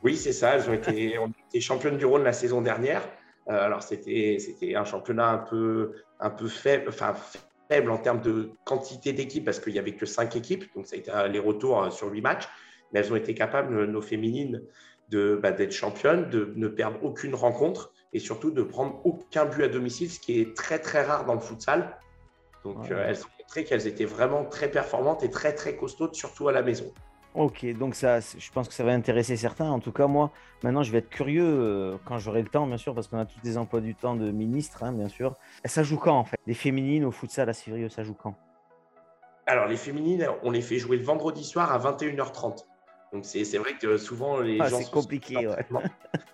Oui, 0.04 0.16
c'est 0.16 0.34
ça. 0.34 0.56
Elles 0.56 0.70
ont 0.70 0.74
été, 1.54 1.62
championnes 1.62 1.98
du 1.98 2.06
Rhône 2.06 2.24
la 2.24 2.34
saison 2.34 2.62
dernière. 2.62 3.02
Euh, 3.48 3.66
alors, 3.66 3.84
c'était 3.84 4.38
un 4.76 4.86
championnat 4.86 5.30
un 5.30 5.38
peu, 5.38 5.94
un 6.20 6.30
peu 6.30 6.48
faible, 6.48 6.90
enfin, 6.90 7.16
faible 7.70 7.92
en 7.92 7.98
termes 7.98 8.22
de 8.22 8.52
quantité 8.64 9.14
d'équipes 9.14 9.46
parce 9.46 9.60
qu'il 9.60 9.74
n'y 9.74 9.80
avait 9.80 9.96
que 9.96 10.06
cinq 10.06 10.36
équipes. 10.36 10.66
Donc, 10.76 10.88
ça 10.88 10.96
a 10.96 11.00
été 11.00 11.12
les 11.32 11.40
retours 11.40 11.84
euh, 11.84 11.90
sur 11.90 12.12
huit 12.12 12.22
matchs. 12.22 12.48
Mais 12.92 13.00
elles 13.00 13.12
ont 13.12 13.16
été 13.16 13.34
capables, 13.34 13.86
nos 13.86 14.02
féminines, 14.02 14.62
bah, 15.12 15.52
d'être 15.52 15.72
championnes, 15.72 16.30
de 16.30 16.52
ne 16.56 16.68
perdre 16.68 17.04
aucune 17.04 17.36
rencontre 17.36 17.94
et 18.14 18.20
surtout 18.20 18.52
de 18.52 18.64
prendre 18.64 19.02
aucun 19.06 19.46
but 19.46 19.64
à 19.64 19.68
domicile, 19.68 20.10
ce 20.10 20.20
qui 20.20 20.40
est 20.40 20.56
très, 20.56 20.80
très 20.80 21.04
rare 21.04 21.26
dans 21.26 21.36
le 21.36 21.40
futsal. 21.40 21.98
Donc, 22.64 22.92
euh, 22.92 23.06
elles 23.08 23.20
ont 23.20 23.30
montré 23.40 23.64
qu'elles 23.64 23.88
étaient 23.88 24.06
vraiment 24.06 24.46
très 24.46 24.70
performantes 24.70 25.24
et 25.24 25.30
très, 25.30 25.54
très 25.54 25.76
costaudes, 25.76 26.16
surtout 26.16 26.48
à 26.48 26.52
la 26.52 26.64
maison. 26.64 26.92
Ok, 27.36 27.66
donc 27.78 27.96
ça, 27.96 28.22
je 28.22 28.50
pense 28.52 28.70
que 28.70 28.74
ça 28.74 28.86
va 28.86 28.94
intéresser 28.94 29.36
certains. 29.36 29.70
En 29.70 29.82
tout 29.82 29.92
cas, 29.92 30.08
moi, 30.08 30.32
maintenant, 30.64 30.84
je 30.84 30.92
vais 30.92 31.00
être 31.00 31.10
curieux 31.10 31.44
euh, 31.46 31.98
quand 32.06 32.18
j'aurai 32.18 32.42
le 32.42 32.48
temps, 32.48 32.66
bien 32.66 32.78
sûr, 32.78 32.96
parce 32.96 33.10
qu'on 33.10 33.20
a 33.20 33.26
tous 33.26 33.42
des 33.42 33.58
emplois 33.58 33.82
du 33.82 33.94
temps 33.94 34.16
de 34.16 34.32
ministre, 34.32 34.84
hein, 34.84 34.94
bien 34.94 35.10
sûr. 35.10 35.36
Ça 35.66 35.84
joue 35.84 35.98
quand, 35.98 36.18
en 36.18 36.24
fait? 36.24 36.38
Les 36.48 36.54
féminines 36.54 37.04
au 37.04 37.12
futsal 37.12 37.50
à 37.50 37.54
Civrieux, 37.54 37.90
ça 37.90 38.04
joue 38.04 38.14
quand? 38.14 38.36
Alors, 39.48 39.68
les 39.68 39.76
féminines, 39.76 40.26
on 40.44 40.52
les 40.52 40.62
fait 40.62 40.80
jouer 40.80 40.96
le 40.96 41.04
vendredi 41.04 41.44
soir 41.44 41.74
à 41.74 41.78
21h30. 41.78 42.66
Donc, 43.12 43.26
c'est 43.26 43.58
vrai 43.58 43.74
que 43.74 43.98
souvent, 43.98 44.40
les 44.40 44.58
ah, 44.62 44.70
gens. 44.70 44.80
C'est 44.80 44.90
compliqué, 44.90 45.36
ouais. 45.46 45.66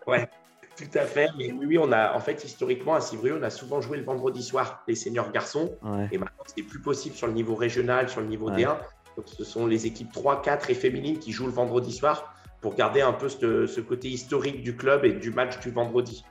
ouais. 0.05 0.29
Tout 0.77 0.97
à 0.97 1.05
fait. 1.05 1.29
Mais 1.35 1.51
oui, 1.51 1.79
on 1.79 1.91
a, 1.91 2.13
en 2.15 2.19
fait, 2.19 2.43
historiquement, 2.43 2.93
à 2.93 3.01
Civrieux, 3.01 3.37
on 3.39 3.43
a 3.43 3.49
souvent 3.49 3.81
joué 3.81 3.97
le 3.97 4.03
vendredi 4.03 4.43
soir, 4.43 4.83
les 4.87 4.95
seniors 4.95 5.31
garçons. 5.31 5.75
Et 6.11 6.19
maintenant, 6.19 6.43
ce 6.45 6.53
n'est 6.61 6.67
plus 6.67 6.79
possible 6.79 7.15
sur 7.15 7.25
le 7.25 7.33
niveau 7.33 7.55
régional, 7.55 8.07
sur 8.07 8.21
le 8.21 8.27
niveau 8.27 8.51
D1. 8.51 8.77
Donc, 9.17 9.27
ce 9.27 9.43
sont 9.43 9.67
les 9.67 9.85
équipes 9.85 10.11
3, 10.11 10.41
4 10.41 10.69
et 10.69 10.73
féminines 10.73 11.19
qui 11.19 11.31
jouent 11.31 11.47
le 11.47 11.51
vendredi 11.51 11.91
soir 11.91 12.33
pour 12.61 12.75
garder 12.75 13.01
un 13.01 13.13
peu 13.13 13.27
ce, 13.27 13.79
côté 13.81 14.07
historique 14.07 14.61
du 14.61 14.75
club 14.75 15.03
et 15.05 15.13
du 15.13 15.31
match 15.31 15.59
du 15.59 15.71
vendredi. 15.71 16.23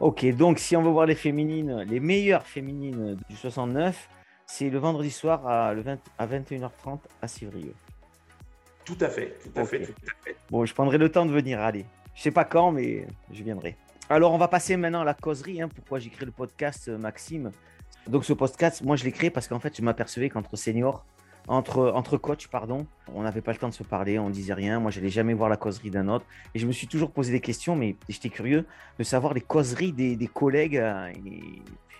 Ok, 0.00 0.24
donc 0.34 0.58
si 0.58 0.76
on 0.76 0.82
veut 0.82 0.90
voir 0.90 1.06
les 1.06 1.14
féminines, 1.14 1.84
les 1.88 2.00
meilleures 2.00 2.46
féminines 2.46 3.16
du 3.28 3.36
69, 3.36 4.08
c'est 4.46 4.68
le 4.68 4.78
vendredi 4.78 5.10
soir 5.10 5.46
à, 5.46 5.74
le 5.74 5.84
à 6.18 6.26
21h30 6.26 6.98
à 7.20 7.28
Civrieux. 7.28 7.74
Tout 8.84 8.96
à 9.00 9.08
fait, 9.08 9.38
tout 9.42 9.60
à, 9.60 9.64
fait, 9.64 9.88
Bon, 10.50 10.64
je 10.64 10.74
prendrai 10.74 10.98
le 10.98 11.08
temps 11.08 11.24
de 11.24 11.30
venir, 11.30 11.60
allez. 11.60 11.86
Je 12.14 12.22
sais 12.22 12.32
pas 12.32 12.44
quand, 12.44 12.72
mais 12.72 13.06
je 13.32 13.42
viendrai. 13.44 13.76
Alors, 14.10 14.32
on 14.32 14.38
va 14.38 14.48
passer 14.48 14.76
maintenant 14.76 15.02
à 15.02 15.04
la 15.04 15.14
causerie. 15.14 15.62
Hein, 15.62 15.68
pourquoi 15.74 16.00
j'ai 16.00 16.10
créé 16.10 16.26
le 16.26 16.32
podcast, 16.32 16.88
euh, 16.88 16.98
Maxime 16.98 17.52
Donc, 18.08 18.24
ce 18.24 18.32
podcast, 18.32 18.82
moi, 18.82 18.96
je 18.96 19.04
l'ai 19.04 19.12
créé 19.12 19.30
parce 19.30 19.46
qu'en 19.46 19.60
fait, 19.60 19.76
je 19.76 19.82
m'apercevais 19.82 20.28
qu'entre 20.28 20.56
seniors, 20.56 21.06
entre, 21.52 21.92
entre 21.94 22.16
coachs, 22.16 22.48
pardon. 22.48 22.86
On 23.14 23.22
n'avait 23.22 23.42
pas 23.42 23.52
le 23.52 23.58
temps 23.58 23.68
de 23.68 23.74
se 23.74 23.82
parler, 23.82 24.18
on 24.18 24.30
disait 24.30 24.54
rien. 24.54 24.80
Moi, 24.80 24.90
je 24.90 25.00
n'allais 25.00 25.10
jamais 25.10 25.34
voir 25.34 25.50
la 25.50 25.58
causerie 25.58 25.90
d'un 25.90 26.08
autre. 26.08 26.24
Et 26.54 26.58
je 26.58 26.66
me 26.66 26.72
suis 26.72 26.86
toujours 26.86 27.10
posé 27.10 27.30
des 27.30 27.40
questions, 27.40 27.76
mais 27.76 27.94
j'étais 28.08 28.30
curieux 28.30 28.64
de 28.98 29.04
savoir 29.04 29.34
les 29.34 29.42
causeries 29.42 29.92
des, 29.92 30.16
des 30.16 30.26
collègues. 30.26 30.78
Euh, 30.78 31.12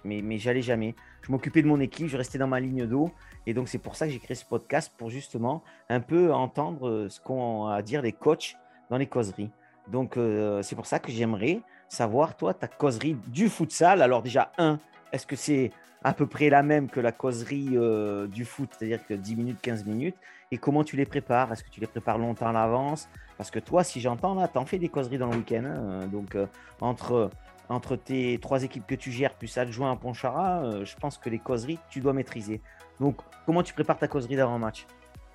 mais, 0.04 0.23
mais 0.23 0.38
j'allais 0.38 0.62
jamais. 0.62 0.94
Je 1.21 1.30
m'occupais 1.30 1.61
de 1.61 1.68
mon 1.68 1.80
équipe, 1.80 2.09
je 2.09 2.16
restais 2.16 2.38
dans 2.38 2.49
ma 2.49 2.61
ligne 2.61 2.87
d'eau. 2.87 3.12
Et 3.47 3.52
donc, 3.52 3.68
c'est 3.68 3.78
pour 3.78 3.94
ça 3.94 4.06
que 4.06 4.12
j'ai 4.12 4.18
créé 4.18 4.35
ce 4.35 4.47
podcast, 4.47 4.90
pour 4.97 5.11
justement 5.11 5.62
un 5.90 6.00
peu 6.00 6.32
entendre 6.32 6.88
euh, 6.88 7.09
ce 7.11 7.21
qu'ont 7.21 7.66
à 7.66 7.82
dire 7.82 8.00
les 8.00 8.12
coachs 8.12 8.56
dans 8.88 8.97
les 8.97 9.06
causeries. 9.06 9.50
Donc, 9.88 10.16
euh, 10.16 10.62
c'est 10.62 10.76
pour 10.76 10.87
ça 10.87 10.99
que 10.99 11.12
j'aimerais 11.12 11.61
savoir, 11.90 12.38
toi, 12.38 12.54
ta 12.54 12.68
causerie 12.68 13.18
du 13.26 13.50
futsal. 13.50 14.00
Alors, 14.00 14.23
déjà, 14.23 14.50
un, 14.56 14.78
est-ce 15.12 15.26
que 15.26 15.37
c'est 15.37 15.71
à 16.04 16.12
peu 16.14 16.26
près 16.26 16.50
la 16.50 16.62
même 16.62 16.88
que 16.88 17.00
la 17.00 17.12
causerie 17.12 17.71
euh, 17.75 18.26
du 18.26 18.45
foot, 18.45 18.71
c'est-à-dire 18.76 19.07
que 19.07 19.14
10 19.14 19.37
minutes, 19.37 19.58
15 19.63 19.84
minutes? 19.84 20.17
Et 20.50 20.58
comment 20.58 20.84
tu 20.84 20.97
les 20.97 21.06
prépares? 21.06 21.52
Est-ce 21.52 21.63
que 21.63 21.71
tu 21.71 21.80
les 21.80 21.86
prépares 21.86 22.19
longtemps 22.19 22.49
à 22.49 22.52
l'avance? 22.52 23.08
Parce 23.36 23.50
que 23.50 23.58
toi, 23.58 23.84
si 23.84 24.00
j'entends, 24.00 24.34
là, 24.34 24.49
tu 24.49 24.58
en 24.58 24.67
fais 24.67 24.78
des 24.78 24.89
causeries 24.89 25.19
dans 25.19 25.30
le 25.30 25.36
week-end. 25.36 25.65
Hein. 25.65 26.06
donc, 26.08 26.34
euh, 26.34 26.47
entre, 26.80 27.30
entre 27.69 27.97
tes 27.97 28.39
trois 28.41 28.63
équipes 28.63 28.86
que 28.86 28.95
tu 28.95 29.13
gères, 29.13 29.34
plus 29.34 29.56
adjoint 29.58 29.93
à 29.93 29.97
Ponchara, 29.97 30.65
euh, 30.65 30.84
je 30.84 30.97
pense 30.97 31.19
que 31.19 31.30
les 31.30 31.39
causeries, 31.39 31.78
tu 31.89 32.00
dois 32.00 32.13
maîtriser. 32.13 32.60
Donc, 32.99 33.21
comment 33.47 33.63
tu 33.63 33.73
prépares 33.75 33.99
ta 33.99 34.08
causerie 34.08 34.36
d'avant-match 34.36 34.86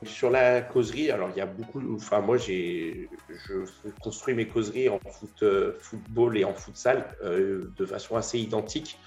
sur 0.04 0.30
la 0.30 0.62
causerie, 0.62 1.10
alors 1.10 1.30
il 1.36 1.39
y 1.39 1.41
a 1.41 1.47
beaucoup. 1.47 1.82
Enfin, 1.95 2.19
moi, 2.21 2.38
j'ai, 2.38 3.10
je 3.47 3.89
construis 3.99 4.36
mes 4.36 4.47
causeries 4.47 4.89
en 4.89 4.99
foot, 4.99 5.43
football 5.80 6.38
et 6.38 6.45
en 6.45 6.54
futsal 6.54 7.04
de 7.23 7.86
façon 7.88 8.15
assez 8.15 8.38
identique. 8.38 8.99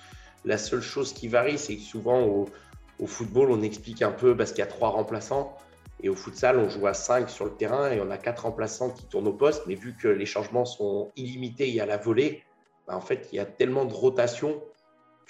La 0.44 0.58
seule 0.58 0.80
chose 0.80 1.12
qui 1.12 1.28
varie, 1.28 1.58
c'est 1.58 1.76
que 1.76 1.82
souvent 1.82 2.22
au, 2.24 3.06
football, 3.06 3.50
on 3.50 3.62
explique 3.62 4.02
un 4.02 4.12
peu 4.12 4.36
parce 4.36 4.50
qu'il 4.50 4.60
y 4.60 4.62
a 4.62 4.66
trois 4.66 4.90
remplaçants. 4.90 5.56
Et 6.02 6.08
au 6.08 6.14
futsal, 6.14 6.58
on 6.58 6.68
joue 6.68 6.86
à 6.86 6.94
cinq 6.94 7.28
sur 7.28 7.44
le 7.44 7.52
terrain 7.52 7.90
et 7.90 8.00
on 8.00 8.10
a 8.10 8.16
quatre 8.16 8.44
remplaçants 8.44 8.90
qui 8.90 9.04
tournent 9.06 9.28
au 9.28 9.34
poste. 9.34 9.66
Mais 9.66 9.74
vu 9.74 9.94
que 9.96 10.08
les 10.08 10.26
changements 10.26 10.64
sont 10.64 11.10
illimités 11.16 11.68
il 11.68 11.74
y 11.74 11.80
a 11.80 11.86
la 11.86 11.98
volée, 11.98 12.42
bah, 12.86 12.96
en 12.96 13.00
fait, 13.00 13.28
il 13.32 13.36
y 13.36 13.38
a 13.38 13.44
tellement 13.44 13.84
de 13.84 13.92
rotation 13.92 14.62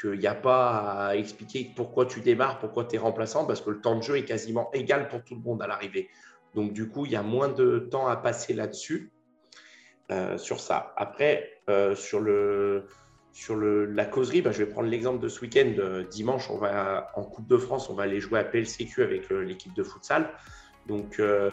qu'il 0.01 0.19
n'y 0.19 0.27
a 0.27 0.35
pas 0.35 1.09
à 1.09 1.17
expliquer 1.17 1.73
pourquoi 1.75 2.07
tu 2.07 2.21
démarres, 2.21 2.59
pourquoi 2.59 2.85
tu 2.85 2.97
es 2.97 2.99
remplaçant, 2.99 3.45
parce 3.45 3.61
que 3.61 3.71
le 3.71 3.81
temps 3.81 3.97
de 3.97 4.03
jeu 4.03 4.17
est 4.17 4.25
quasiment 4.25 4.71
égal 4.73 5.09
pour 5.09 5.23
tout 5.25 5.35
le 5.35 5.41
monde 5.41 5.61
à 5.61 5.67
l'arrivée. 5.67 6.09
Donc, 6.55 6.73
du 6.73 6.89
coup, 6.89 7.05
il 7.05 7.13
y 7.13 7.17
a 7.17 7.23
moins 7.23 7.49
de 7.49 7.79
temps 7.79 8.07
à 8.07 8.17
passer 8.17 8.55
là-dessus, 8.55 9.13
euh, 10.11 10.39
sur 10.39 10.59
ça. 10.59 10.93
Après, 10.97 11.63
euh, 11.69 11.95
sur 11.95 12.19
le, 12.19 12.87
sur 13.33 13.57
la 13.57 14.05
causerie, 14.05 14.43
bah, 14.43 14.53
je 14.53 14.59
vais 14.59 14.67
prendre 14.67 14.89
l'exemple 14.89 15.21
de 15.21 15.29
ce 15.29 15.41
week-end. 15.41 15.73
Euh, 15.79 16.05
dimanche, 16.05 16.51
on 16.51 16.57
va 16.57 17.11
en 17.15 17.23
Coupe 17.23 17.47
de 17.47 17.57
France, 17.57 17.89
on 17.89 17.95
va 17.95 18.05
aller 18.05 18.21
jouer 18.21 18.41
à 18.41 18.45
PLCQ 18.45 19.03
avec 19.03 19.31
euh, 19.31 19.43
l'équipe 19.43 19.75
de 19.75 19.83
futsal. 19.83 20.31
Donc, 20.87 21.21
euh, 21.21 21.51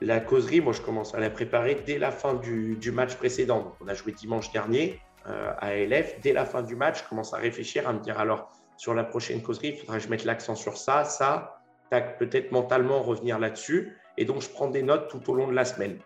la 0.00 0.20
causerie, 0.20 0.60
moi, 0.60 0.72
je 0.72 0.80
commence 0.80 1.14
à 1.14 1.20
la 1.20 1.30
préparer 1.30 1.82
dès 1.86 1.98
la 1.98 2.10
fin 2.10 2.34
du, 2.34 2.78
match 2.92 3.14
précédent. 3.16 3.76
on 3.80 3.88
a 3.88 3.94
joué 3.94 4.12
dimanche 4.12 4.52
dernier 4.52 5.00
à 5.24 5.74
LF. 5.74 6.20
Dès 6.20 6.32
la 6.32 6.44
fin 6.44 6.62
du 6.62 6.76
match, 6.76 7.02
je 7.02 7.08
commence 7.08 7.34
à 7.34 7.38
réfléchir, 7.38 7.88
à 7.88 7.92
me 7.92 7.98
dire 7.98 8.20
alors, 8.20 8.48
sur 8.76 8.94
la 8.94 9.02
prochaine 9.02 9.42
causerie, 9.42 9.70
il 9.70 9.76
faudra 9.78 9.96
que 9.96 10.04
je 10.04 10.08
mette 10.08 10.24
l'accent 10.24 10.54
sur 10.54 10.76
ça, 10.76 11.04
ça, 11.04 11.62
peut-être 11.90 12.52
mentalement 12.52 13.02
revenir 13.02 13.38
là-dessus. 13.38 13.96
Et 14.18 14.24
donc, 14.24 14.42
je 14.42 14.48
prends 14.50 14.68
des 14.68 14.82
notes 14.82 15.08
tout 15.08 15.30
au 15.30 15.34
long 15.34 15.48
de 15.48 15.54
la 15.54 15.64
semaine. 15.64 15.98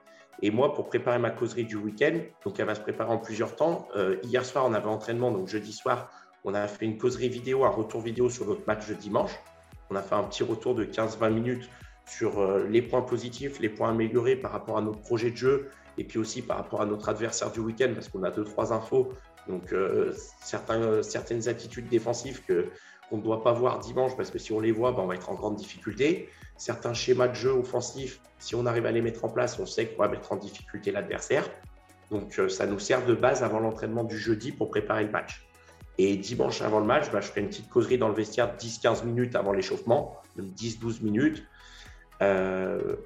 Et 0.42 0.50
moi, 0.50 0.74
pour 0.74 0.86
préparer 0.88 1.18
ma 1.18 1.30
causerie 1.30 1.64
du 1.64 1.76
week-end, 1.76 2.18
donc 2.44 2.58
elle 2.58 2.66
va 2.66 2.74
se 2.74 2.80
préparer 2.80 3.10
en 3.10 3.18
plusieurs 3.18 3.56
temps. 3.56 3.88
Euh, 3.96 4.16
hier 4.22 4.44
soir, 4.44 4.64
on 4.66 4.72
avait 4.72 4.86
entraînement, 4.86 5.30
donc 5.30 5.48
jeudi 5.48 5.72
soir, 5.72 6.10
on 6.44 6.54
a 6.54 6.66
fait 6.66 6.86
une 6.86 6.96
causerie 6.96 7.28
vidéo, 7.28 7.64
un 7.64 7.70
retour 7.70 8.00
vidéo 8.00 8.30
sur 8.30 8.46
notre 8.46 8.66
match 8.66 8.88
de 8.88 8.94
dimanche. 8.94 9.32
On 9.90 9.96
a 9.96 10.02
fait 10.02 10.14
un 10.14 10.22
petit 10.24 10.42
retour 10.42 10.74
de 10.74 10.84
15-20 10.84 11.30
minutes 11.30 11.68
sur 12.06 12.40
euh, 12.40 12.66
les 12.68 12.82
points 12.82 13.02
positifs, 13.02 13.60
les 13.60 13.68
points 13.68 13.90
améliorés 13.90 14.36
par 14.36 14.52
rapport 14.52 14.78
à 14.78 14.80
notre 14.80 15.00
projet 15.00 15.30
de 15.30 15.36
jeu 15.36 15.68
et 15.98 16.04
puis 16.04 16.18
aussi 16.18 16.42
par 16.42 16.56
rapport 16.56 16.80
à 16.80 16.86
notre 16.86 17.08
adversaire 17.08 17.52
du 17.52 17.60
week-end 17.60 17.90
parce 17.94 18.08
qu'on 18.08 18.22
a 18.22 18.30
deux, 18.30 18.44
trois 18.44 18.72
infos. 18.72 19.12
Donc, 19.48 19.72
euh, 19.72 20.14
certaines 20.40 21.48
attitudes 21.48 21.88
défensives 21.88 22.42
que, 22.46 22.66
qu'on 23.08 23.18
ne 23.18 23.22
doit 23.22 23.42
pas 23.42 23.52
voir 23.52 23.78
dimanche 23.80 24.16
parce 24.16 24.30
que 24.30 24.38
si 24.38 24.52
on 24.52 24.60
les 24.60 24.72
voit, 24.72 24.92
ben, 24.92 25.02
on 25.02 25.06
va 25.06 25.16
être 25.16 25.30
en 25.30 25.34
grande 25.34 25.56
difficulté 25.56 26.28
certains 26.60 26.92
schémas 26.92 27.28
de 27.28 27.34
jeu 27.34 27.52
offensifs, 27.52 28.20
si 28.38 28.54
on 28.54 28.66
arrive 28.66 28.84
à 28.84 28.92
les 28.92 29.00
mettre 29.00 29.24
en 29.24 29.30
place, 29.30 29.58
on 29.58 29.64
sait 29.64 29.86
qu'on 29.86 30.02
va 30.02 30.08
mettre 30.08 30.30
en 30.30 30.36
difficulté 30.36 30.92
l'adversaire. 30.92 31.48
Donc, 32.10 32.38
euh, 32.38 32.50
ça 32.50 32.66
nous 32.66 32.78
sert 32.78 33.06
de 33.06 33.14
base 33.14 33.42
avant 33.42 33.60
l'entraînement 33.60 34.04
du 34.04 34.18
jeudi 34.18 34.52
pour 34.52 34.68
préparer 34.68 35.04
le 35.04 35.10
match. 35.10 35.48
Et 35.96 36.18
dimanche 36.18 36.60
avant 36.60 36.80
le 36.80 36.84
match, 36.84 37.10
bah, 37.10 37.22
je 37.22 37.28
ferai 37.28 37.40
une 37.40 37.48
petite 37.48 37.70
causerie 37.70 37.96
dans 37.96 38.08
le 38.08 38.14
vestiaire 38.14 38.54
10-15 38.58 39.06
minutes 39.06 39.36
avant 39.36 39.54
l'échauffement, 39.54 40.20
10-12 40.38 41.02
minutes. 41.02 41.42
Euh, 42.20 42.96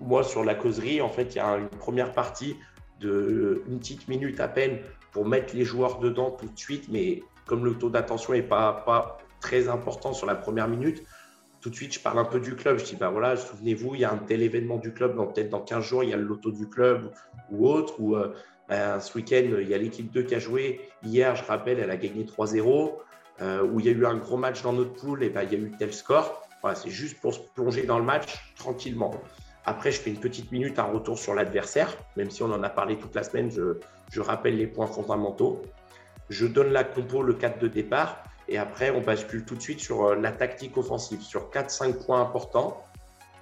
moi, 0.00 0.24
sur 0.24 0.42
la 0.42 0.56
causerie, 0.56 1.00
en 1.00 1.08
fait, 1.08 1.36
il 1.36 1.36
y 1.36 1.40
a 1.40 1.58
une 1.58 1.68
première 1.68 2.12
partie 2.12 2.56
de 2.98 3.62
une 3.68 3.78
petite 3.78 4.08
minute 4.08 4.40
à 4.40 4.48
peine 4.48 4.80
pour 5.12 5.24
mettre 5.24 5.54
les 5.54 5.64
joueurs 5.64 6.00
dedans 6.00 6.32
tout 6.32 6.48
de 6.48 6.58
suite, 6.58 6.88
mais 6.88 7.22
comme 7.46 7.64
le 7.64 7.74
taux 7.74 7.90
d'attention 7.90 8.32
n'est 8.32 8.42
pas, 8.42 8.72
pas 8.84 9.18
très 9.40 9.68
important 9.68 10.12
sur 10.12 10.26
la 10.26 10.34
première 10.34 10.66
minute, 10.66 11.04
tout 11.62 11.70
de 11.70 11.76
suite, 11.76 11.94
je 11.94 12.00
parle 12.00 12.18
un 12.18 12.24
peu 12.24 12.40
du 12.40 12.56
club. 12.56 12.78
Je 12.78 12.84
dis, 12.84 12.96
ben 12.96 13.10
voilà, 13.10 13.36
souvenez-vous, 13.36 13.94
il 13.94 14.00
y 14.00 14.04
a 14.04 14.12
un 14.12 14.18
tel 14.18 14.42
événement 14.42 14.78
du 14.78 14.92
club, 14.92 15.16
peut-être 15.32 15.48
dans 15.48 15.60
15 15.60 15.84
jours, 15.84 16.04
il 16.04 16.10
y 16.10 16.12
a 16.12 16.16
le 16.16 16.24
loto 16.24 16.50
du 16.50 16.68
club 16.68 17.12
ou 17.50 17.68
autre, 17.68 18.00
ou 18.00 18.16
euh, 18.16 18.34
ben, 18.68 18.98
ce 19.00 19.16
week-end, 19.16 19.56
il 19.60 19.68
y 19.68 19.74
a 19.74 19.78
l'équipe 19.78 20.10
2 20.10 20.22
qui 20.24 20.34
a 20.34 20.40
joué. 20.40 20.80
Hier, 21.04 21.36
je 21.36 21.44
rappelle, 21.44 21.78
elle 21.78 21.90
a 21.90 21.96
gagné 21.96 22.24
3-0, 22.24 22.94
euh, 23.40 23.62
où 23.62 23.78
il 23.78 23.86
y 23.86 23.88
a 23.88 23.92
eu 23.92 24.04
un 24.04 24.16
gros 24.16 24.36
match 24.36 24.62
dans 24.62 24.72
notre 24.72 24.92
poule, 24.92 25.22
et 25.22 25.30
ben, 25.30 25.44
il 25.44 25.52
y 25.52 25.54
a 25.54 25.58
eu 25.58 25.72
tel 25.78 25.92
score. 25.94 26.42
Voilà, 26.62 26.76
c'est 26.76 26.90
juste 26.90 27.20
pour 27.20 27.32
se 27.32 27.40
plonger 27.54 27.84
dans 27.84 27.98
le 27.98 28.04
match 28.04 28.54
tranquillement. 28.56 29.12
Après, 29.64 29.92
je 29.92 30.00
fais 30.00 30.10
une 30.10 30.18
petite 30.18 30.50
minute, 30.50 30.80
un 30.80 30.84
retour 30.84 31.16
sur 31.16 31.34
l'adversaire, 31.34 31.96
même 32.16 32.30
si 32.30 32.42
on 32.42 32.52
en 32.52 32.62
a 32.64 32.68
parlé 32.68 32.98
toute 32.98 33.14
la 33.14 33.22
semaine, 33.22 33.50
je, 33.50 33.78
je 34.10 34.20
rappelle 34.20 34.56
les 34.56 34.66
points 34.66 34.88
fondamentaux. 34.88 35.62
Je 36.28 36.46
donne 36.46 36.72
la 36.72 36.82
compo, 36.82 37.22
le 37.22 37.34
cadre 37.34 37.58
de 37.60 37.68
départ. 37.68 38.24
Et 38.52 38.58
après, 38.58 38.90
on 38.90 39.00
bascule 39.00 39.46
tout 39.46 39.54
de 39.54 39.62
suite 39.62 39.80
sur 39.80 40.04
euh, 40.04 40.14
la 40.14 40.30
tactique 40.30 40.76
offensive, 40.76 41.22
sur 41.22 41.48
4-5 41.48 42.04
points 42.04 42.20
importants. 42.20 42.84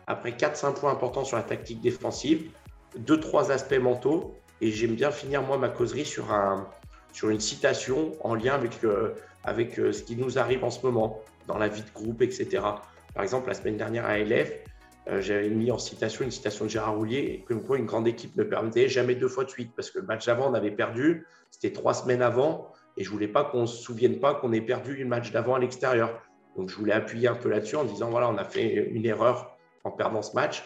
Après 0.06 0.30
4-5 0.30 0.74
points 0.74 0.92
importants 0.92 1.24
sur 1.24 1.36
la 1.36 1.42
tactique 1.42 1.80
défensive, 1.80 2.52
2-3 2.96 3.50
aspects 3.50 3.80
mentaux. 3.80 4.36
Et 4.60 4.70
j'aime 4.70 4.94
bien 4.94 5.10
finir, 5.10 5.42
moi, 5.42 5.58
ma 5.58 5.68
causerie 5.68 6.04
sur, 6.04 6.32
un, 6.32 6.68
sur 7.12 7.28
une 7.30 7.40
citation 7.40 8.12
en 8.22 8.36
lien 8.36 8.54
avec 8.54 8.72
avec 9.42 9.76
ce 9.76 10.02
qui 10.02 10.16
nous 10.16 10.38
arrive 10.38 10.62
en 10.64 10.70
ce 10.70 10.84
moment 10.84 11.22
dans 11.46 11.56
la 11.56 11.66
vie 11.66 11.82
de 11.82 11.90
groupe, 11.92 12.20
etc. 12.20 12.62
Par 13.14 13.22
exemple, 13.22 13.48
la 13.48 13.54
semaine 13.54 13.78
dernière 13.78 14.04
à 14.04 14.18
LF, 14.18 14.52
j'avais 15.18 15.48
mis 15.48 15.70
en 15.70 15.78
citation 15.78 16.26
une 16.26 16.30
citation 16.30 16.66
de 16.66 16.70
Gérard 16.70 16.94
Roulier, 16.96 17.42
comme 17.48 17.62
quoi 17.62 17.78
une 17.78 17.86
grande 17.86 18.06
équipe 18.06 18.36
ne 18.36 18.44
permettait 18.44 18.86
jamais 18.90 19.14
deux 19.14 19.28
fois 19.28 19.44
de 19.44 19.48
suite, 19.50 19.72
parce 19.74 19.90
que 19.90 19.98
le 19.98 20.04
match 20.04 20.26
d'avant, 20.26 20.50
on 20.50 20.54
avait 20.54 20.70
perdu, 20.70 21.26
c'était 21.50 21.72
trois 21.72 21.94
semaines 21.94 22.20
avant, 22.20 22.70
et 22.96 23.04
je 23.04 23.10
voulais 23.10 23.28
pas 23.28 23.44
qu'on 23.44 23.66
se 23.66 23.82
souvienne 23.82 24.20
pas 24.20 24.34
qu'on 24.34 24.52
ait 24.52 24.60
perdu 24.60 24.96
le 24.96 25.04
match 25.04 25.30
d'avant 25.32 25.54
à 25.54 25.58
l'extérieur. 25.58 26.20
Donc 26.56 26.68
je 26.68 26.76
voulais 26.76 26.92
appuyer 26.92 27.28
un 27.28 27.34
peu 27.34 27.48
là-dessus 27.48 27.76
en 27.76 27.84
disant 27.84 28.10
voilà, 28.10 28.28
on 28.28 28.36
a 28.36 28.44
fait 28.44 28.74
une 28.90 29.06
erreur 29.06 29.56
en 29.84 29.90
perdant 29.90 30.22
ce 30.22 30.34
match, 30.34 30.62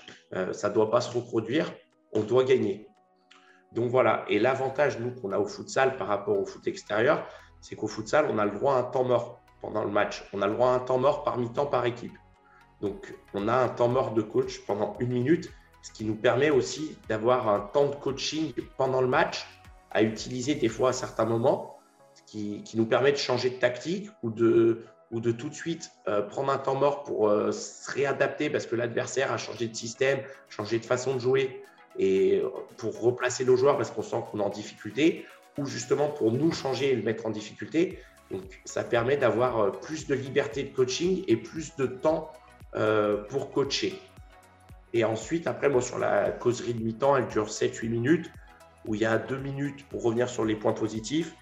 ça 0.52 0.68
ne 0.68 0.74
doit 0.74 0.90
pas 0.90 1.00
se 1.00 1.16
reproduire, 1.16 1.72
on 2.12 2.20
doit 2.20 2.44
gagner. 2.44 2.88
Donc 3.72 3.90
voilà, 3.90 4.24
et 4.28 4.38
l'avantage, 4.38 4.98
nous, 4.98 5.12
qu'on 5.12 5.32
a 5.32 5.38
au 5.38 5.46
futsal 5.46 5.96
par 5.96 6.08
rapport 6.08 6.38
au 6.38 6.44
foot 6.44 6.66
extérieur, 6.66 7.26
c'est 7.60 7.76
qu'au 7.76 7.86
futsal, 7.86 8.26
on 8.30 8.38
a 8.38 8.44
le 8.44 8.52
droit 8.52 8.74
à 8.74 8.78
un 8.78 8.82
temps 8.84 9.04
mort 9.04 9.40
pendant 9.60 9.84
le 9.84 9.90
match. 9.90 10.24
On 10.32 10.42
a 10.42 10.46
le 10.46 10.54
droit 10.54 10.68
à 10.68 10.74
un 10.74 10.78
temps 10.80 10.98
mort 10.98 11.24
par 11.24 11.38
mi-temps 11.38 11.66
par 11.66 11.84
équipe. 11.86 12.16
Donc 12.80 13.14
on 13.32 13.48
a 13.48 13.54
un 13.54 13.68
temps 13.68 13.88
mort 13.88 14.12
de 14.12 14.22
coach 14.22 14.60
pendant 14.66 14.96
une 15.00 15.12
minute, 15.12 15.50
ce 15.82 15.92
qui 15.92 16.04
nous 16.04 16.14
permet 16.14 16.50
aussi 16.50 16.98
d'avoir 17.08 17.48
un 17.48 17.60
temps 17.60 17.86
de 17.86 17.94
coaching 17.94 18.52
pendant 18.76 19.00
le 19.00 19.06
match 19.06 19.46
à 19.90 20.02
utiliser 20.02 20.54
des 20.54 20.68
fois 20.68 20.90
à 20.90 20.92
certains 20.92 21.24
moments, 21.24 21.73
qui, 22.26 22.62
nous 22.74 22.86
permet 22.86 23.12
de 23.12 23.16
changer 23.16 23.50
de 23.50 23.56
tactique 23.56 24.08
ou 24.22 24.30
de, 24.30 24.84
ou 25.10 25.20
de 25.20 25.32
tout 25.32 25.48
de 25.48 25.54
suite 25.54 25.90
euh, 26.08 26.22
prendre 26.22 26.52
un 26.52 26.58
temps 26.58 26.74
mort 26.74 27.04
pour 27.04 27.28
euh, 27.28 27.52
se 27.52 27.90
réadapter 27.90 28.50
parce 28.50 28.66
que 28.66 28.76
l'adversaire 28.76 29.32
a 29.32 29.36
changé 29.36 29.68
de 29.68 29.74
système, 29.74 30.20
changé 30.48 30.78
de 30.78 30.84
façon 30.86 31.14
de 31.14 31.20
jouer 31.20 31.62
et 31.98 32.42
pour 32.76 33.00
replacer 33.00 33.44
nos 33.44 33.56
joueurs 33.56 33.76
parce 33.76 33.90
qu'on 33.90 34.02
sent 34.02 34.16
qu'on 34.30 34.40
est 34.40 34.42
en 34.42 34.50
difficulté, 34.50 35.26
ou 35.58 35.66
justement 35.66 36.08
pour 36.08 36.32
nous 36.32 36.52
changer 36.52 36.92
et 36.92 36.96
le 36.96 37.02
mettre 37.02 37.26
en 37.26 37.30
difficulté. 37.30 37.98
Donc 38.30 38.60
ça 38.64 38.84
permet 38.84 39.16
d'avoir 39.16 39.58
euh, 39.58 39.70
plus 39.70 40.06
de 40.06 40.14
liberté 40.14 40.64
de 40.64 40.74
coaching 40.74 41.24
et 41.28 41.36
plus 41.36 41.76
de 41.76 41.86
temps 41.86 42.32
euh, 42.74 43.22
pour 43.24 43.52
coacher. 43.52 43.98
Et 44.92 45.04
ensuite, 45.04 45.46
après, 45.46 45.68
moi, 45.68 45.82
sur 45.82 45.98
la 45.98 46.30
causerie 46.30 46.74
de 46.74 46.82
mi-temps, 46.82 47.16
elle 47.16 47.26
dure 47.26 47.48
7-8 47.48 47.88
minutes, 47.88 48.30
où 48.86 48.94
il 48.94 49.00
y 49.00 49.04
a 49.04 49.18
2 49.18 49.36
minutes 49.38 49.84
pour 49.88 50.02
revenir 50.02 50.28
sur 50.28 50.44
les 50.44 50.54
points 50.54 50.72
positifs, 50.72 51.34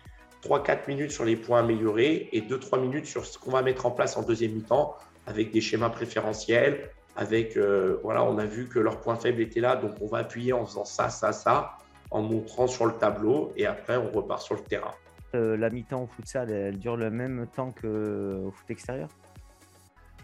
3-4 0.42 0.88
minutes 0.88 1.12
sur 1.12 1.24
les 1.24 1.36
points 1.36 1.60
améliorés 1.60 2.28
et 2.32 2.40
2-3 2.40 2.80
minutes 2.80 3.06
sur 3.06 3.24
ce 3.24 3.38
qu'on 3.38 3.50
va 3.50 3.62
mettre 3.62 3.86
en 3.86 3.90
place 3.90 4.16
en 4.16 4.22
deuxième 4.22 4.52
mi-temps 4.52 4.96
avec 5.26 5.52
des 5.52 5.60
schémas 5.60 5.90
préférentiels, 5.90 6.90
avec, 7.16 7.56
euh, 7.56 7.98
voilà, 8.02 8.24
on 8.24 8.38
a 8.38 8.44
vu 8.44 8.68
que 8.68 8.78
leur 8.78 9.00
point 9.00 9.16
faible 9.16 9.40
était 9.40 9.60
là, 9.60 9.76
donc 9.76 9.92
on 10.00 10.06
va 10.06 10.18
appuyer 10.18 10.52
en 10.52 10.66
faisant 10.66 10.84
ça, 10.84 11.10
ça, 11.10 11.32
ça, 11.32 11.78
en 12.10 12.22
montrant 12.22 12.66
sur 12.66 12.86
le 12.86 12.92
tableau, 12.94 13.52
et 13.56 13.66
après 13.66 13.96
on 13.96 14.10
repart 14.10 14.42
sur 14.42 14.56
le 14.56 14.62
terrain. 14.62 14.90
Euh, 15.34 15.56
la 15.56 15.70
mi-temps 15.70 16.02
au 16.02 16.06
futsal, 16.06 16.50
elle 16.50 16.78
dure 16.78 16.96
le 16.96 17.10
même 17.10 17.46
temps 17.54 17.70
qu'au 17.70 18.50
foot 18.50 18.70
extérieur? 18.70 19.08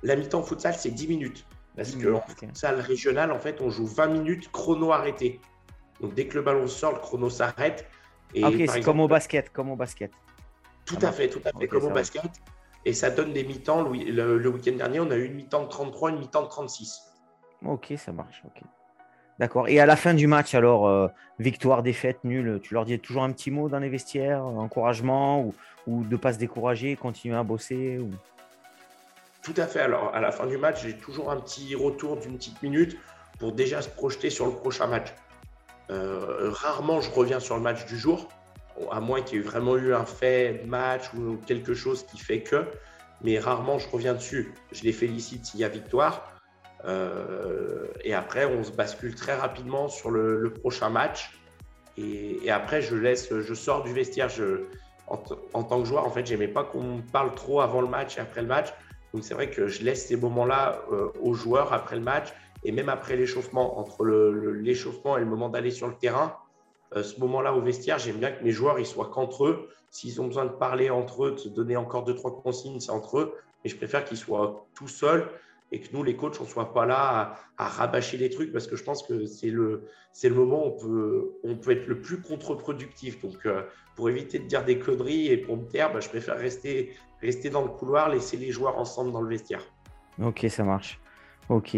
La 0.02 0.16
mi-temps 0.16 0.40
au 0.40 0.44
futsal, 0.44 0.74
c'est 0.74 0.90
10 0.90 1.08
minutes. 1.08 1.46
Parce 1.76 1.94
que 1.94 2.12
en 2.12 2.20
futsal 2.22 2.80
régional, 2.80 3.30
en 3.30 3.38
fait, 3.38 3.60
on 3.60 3.70
joue 3.70 3.86
20 3.86 4.08
minutes 4.08 4.50
chrono 4.50 4.90
arrêté. 4.90 5.40
Donc 6.00 6.12
dès 6.14 6.26
que 6.26 6.36
le 6.36 6.42
ballon 6.42 6.66
sort, 6.66 6.92
le 6.92 6.98
chrono 6.98 7.30
s'arrête. 7.30 7.86
Ok, 8.36 8.62
c'est 8.68 8.80
comme 8.80 9.00
au 9.00 9.08
basket, 9.08 9.50
comme 9.50 9.70
au 9.70 9.76
basket. 9.76 10.12
Tout 10.84 10.98
à 11.02 11.12
fait, 11.12 11.28
tout 11.28 11.40
à 11.44 11.58
fait, 11.58 11.68
comme 11.68 11.84
au 11.84 11.90
basket. 11.90 12.30
Et 12.84 12.92
ça 12.92 13.10
donne 13.10 13.32
des 13.32 13.44
mi-temps. 13.44 13.82
Le, 13.82 14.48
week-end 14.48 14.76
dernier, 14.76 15.00
on 15.00 15.10
a 15.10 15.16
eu 15.16 15.26
une 15.26 15.34
mi-temps 15.34 15.64
de 15.64 15.68
33, 15.68 16.10
une 16.10 16.18
mi-temps 16.18 16.42
de 16.42 16.48
36. 16.48 17.02
Ok, 17.64 17.92
ça 17.96 18.12
marche. 18.12 18.42
Ok. 18.46 18.62
D'accord. 19.38 19.68
Et 19.68 19.78
à 19.78 19.86
la 19.86 19.96
fin 19.96 20.14
du 20.14 20.26
match, 20.26 20.54
alors, 20.54 20.88
euh, 20.88 21.08
victoire, 21.38 21.82
défaite, 21.82 22.24
nul, 22.24 22.60
tu 22.62 22.74
leur 22.74 22.84
dis 22.84 22.98
toujours 22.98 23.22
un 23.22 23.32
petit 23.32 23.50
mot 23.50 23.68
dans 23.68 23.78
les 23.78 23.88
vestiaires, 23.88 24.44
encouragement 24.44 25.42
ou, 25.42 25.54
ou 25.86 26.04
de 26.04 26.12
ne 26.12 26.16
pas 26.16 26.32
se 26.32 26.38
décourager, 26.38 26.96
continuer 26.96 27.36
à 27.36 27.42
bosser 27.42 27.98
ou... 27.98 28.10
Tout 29.42 29.54
à 29.56 29.66
fait. 29.66 29.80
Alors, 29.80 30.14
à 30.14 30.20
la 30.20 30.32
fin 30.32 30.46
du 30.46 30.58
match, 30.58 30.82
j'ai 30.82 30.96
toujours 30.96 31.30
un 31.30 31.36
petit 31.40 31.74
retour 31.74 32.16
d'une 32.16 32.36
petite 32.36 32.62
minute 32.62 32.98
pour 33.38 33.52
déjà 33.52 33.80
se 33.80 33.88
projeter 33.88 34.30
sur 34.30 34.46
le 34.46 34.52
prochain 34.52 34.86
match. 34.86 35.08
Euh, 35.90 36.50
rarement, 36.52 37.00
je 37.00 37.10
reviens 37.10 37.40
sur 37.40 37.56
le 37.56 37.62
match 37.62 37.86
du 37.86 37.98
jour 37.98 38.28
à 38.90 39.00
moins 39.00 39.22
qu'il 39.22 39.38
y 39.38 39.40
ait 39.40 39.44
vraiment 39.44 39.76
eu 39.76 39.94
un 39.94 40.04
fait 40.04 40.64
match 40.66 41.12
ou 41.14 41.38
quelque 41.46 41.74
chose 41.74 42.04
qui 42.04 42.18
fait 42.18 42.42
que, 42.42 42.64
mais 43.22 43.38
rarement 43.38 43.78
je 43.78 43.88
reviens 43.88 44.14
dessus. 44.14 44.52
Je 44.72 44.84
les 44.84 44.92
félicite 44.92 45.46
s'il 45.46 45.60
y 45.60 45.64
a 45.64 45.68
victoire. 45.68 46.32
Euh, 46.84 47.86
et 48.04 48.14
après, 48.14 48.44
on 48.44 48.62
se 48.62 48.70
bascule 48.70 49.14
très 49.14 49.34
rapidement 49.34 49.88
sur 49.88 50.10
le, 50.10 50.52
prochain 50.52 50.90
match. 50.90 51.32
Et, 51.96 52.48
après, 52.50 52.80
je 52.80 52.94
laisse, 52.94 53.34
je 53.40 53.54
sors 53.54 53.82
du 53.82 53.92
vestiaire. 53.92 54.28
Je, 54.28 54.62
en, 55.08 55.16
tant 55.64 55.82
que 55.82 55.88
joueur, 55.88 56.06
en 56.06 56.10
fait, 56.10 56.24
j'aimais 56.24 56.48
pas 56.48 56.62
qu'on 56.62 57.02
parle 57.12 57.34
trop 57.34 57.60
avant 57.60 57.80
le 57.80 57.88
match 57.88 58.16
et 58.16 58.20
après 58.20 58.42
le 58.42 58.46
match. 58.46 58.68
Donc 59.12 59.24
c'est 59.24 59.34
vrai 59.34 59.48
que 59.48 59.68
je 59.68 59.82
laisse 59.82 60.06
ces 60.06 60.16
moments-là 60.16 60.82
euh, 60.92 61.08
aux 61.22 61.32
joueurs 61.32 61.72
après 61.72 61.96
le 61.96 62.02
match 62.02 62.28
et 62.64 62.72
même 62.72 62.88
après 62.88 63.16
l'échauffement, 63.16 63.78
entre 63.78 64.04
l'échauffement 64.04 65.16
et 65.16 65.20
le 65.20 65.26
moment 65.26 65.48
d'aller 65.48 65.70
sur 65.70 65.88
le 65.88 65.94
terrain. 65.94 66.36
Euh, 66.96 67.02
ce 67.02 67.20
moment-là 67.20 67.54
au 67.54 67.60
vestiaire, 67.60 67.98
j'aime 67.98 68.16
bien 68.16 68.32
que 68.32 68.42
mes 68.42 68.50
joueurs 68.50 68.78
ils 68.78 68.86
soient 68.86 69.10
qu'entre 69.12 69.46
eux. 69.46 69.68
S'ils 69.90 70.20
ont 70.20 70.26
besoin 70.26 70.46
de 70.46 70.52
parler 70.52 70.90
entre 70.90 71.26
eux, 71.26 71.32
de 71.32 71.36
se 71.36 71.48
donner 71.48 71.76
encore 71.76 72.04
deux, 72.04 72.14
trois 72.14 72.42
consignes, 72.42 72.80
c'est 72.80 72.90
entre 72.90 73.18
eux. 73.18 73.34
Mais 73.62 73.70
je 73.70 73.76
préfère 73.76 74.04
qu'ils 74.04 74.16
soient 74.16 74.66
tout 74.74 74.88
seuls 74.88 75.28
et 75.70 75.80
que 75.80 75.94
nous, 75.94 76.02
les 76.02 76.16
coachs, 76.16 76.40
on 76.40 76.44
ne 76.44 76.48
soit 76.48 76.72
pas 76.72 76.86
là 76.86 77.36
à, 77.58 77.68
rabâcher 77.68 78.16
les 78.16 78.30
trucs 78.30 78.52
parce 78.52 78.66
que 78.66 78.76
je 78.76 78.84
pense 78.84 79.02
que 79.02 79.26
c'est 79.26 79.50
le, 79.50 79.82
moment 80.30 80.66
où 80.66 81.32
on 81.44 81.56
peut, 81.56 81.72
être 81.72 81.86
le 81.86 82.00
plus 82.00 82.20
contre-productif. 82.22 83.20
Donc, 83.20 83.44
euh, 83.44 83.62
pour 83.94 84.08
éviter 84.08 84.38
de 84.38 84.46
dire 84.46 84.64
des 84.64 84.78
conneries 84.78 85.28
et 85.28 85.36
pour 85.36 85.56
me 85.56 85.66
taire, 85.66 85.92
bah, 85.92 86.00
je 86.00 86.08
préfère 86.08 86.38
rester 86.38 87.50
dans 87.50 87.62
le 87.62 87.68
couloir, 87.68 88.08
laisser 88.08 88.36
les 88.36 88.50
joueurs 88.50 88.78
ensemble 88.78 89.12
dans 89.12 89.20
le 89.20 89.28
vestiaire. 89.28 89.62
Ok, 90.22 90.46
ça 90.48 90.64
marche. 90.64 91.00
Ok. 91.48 91.76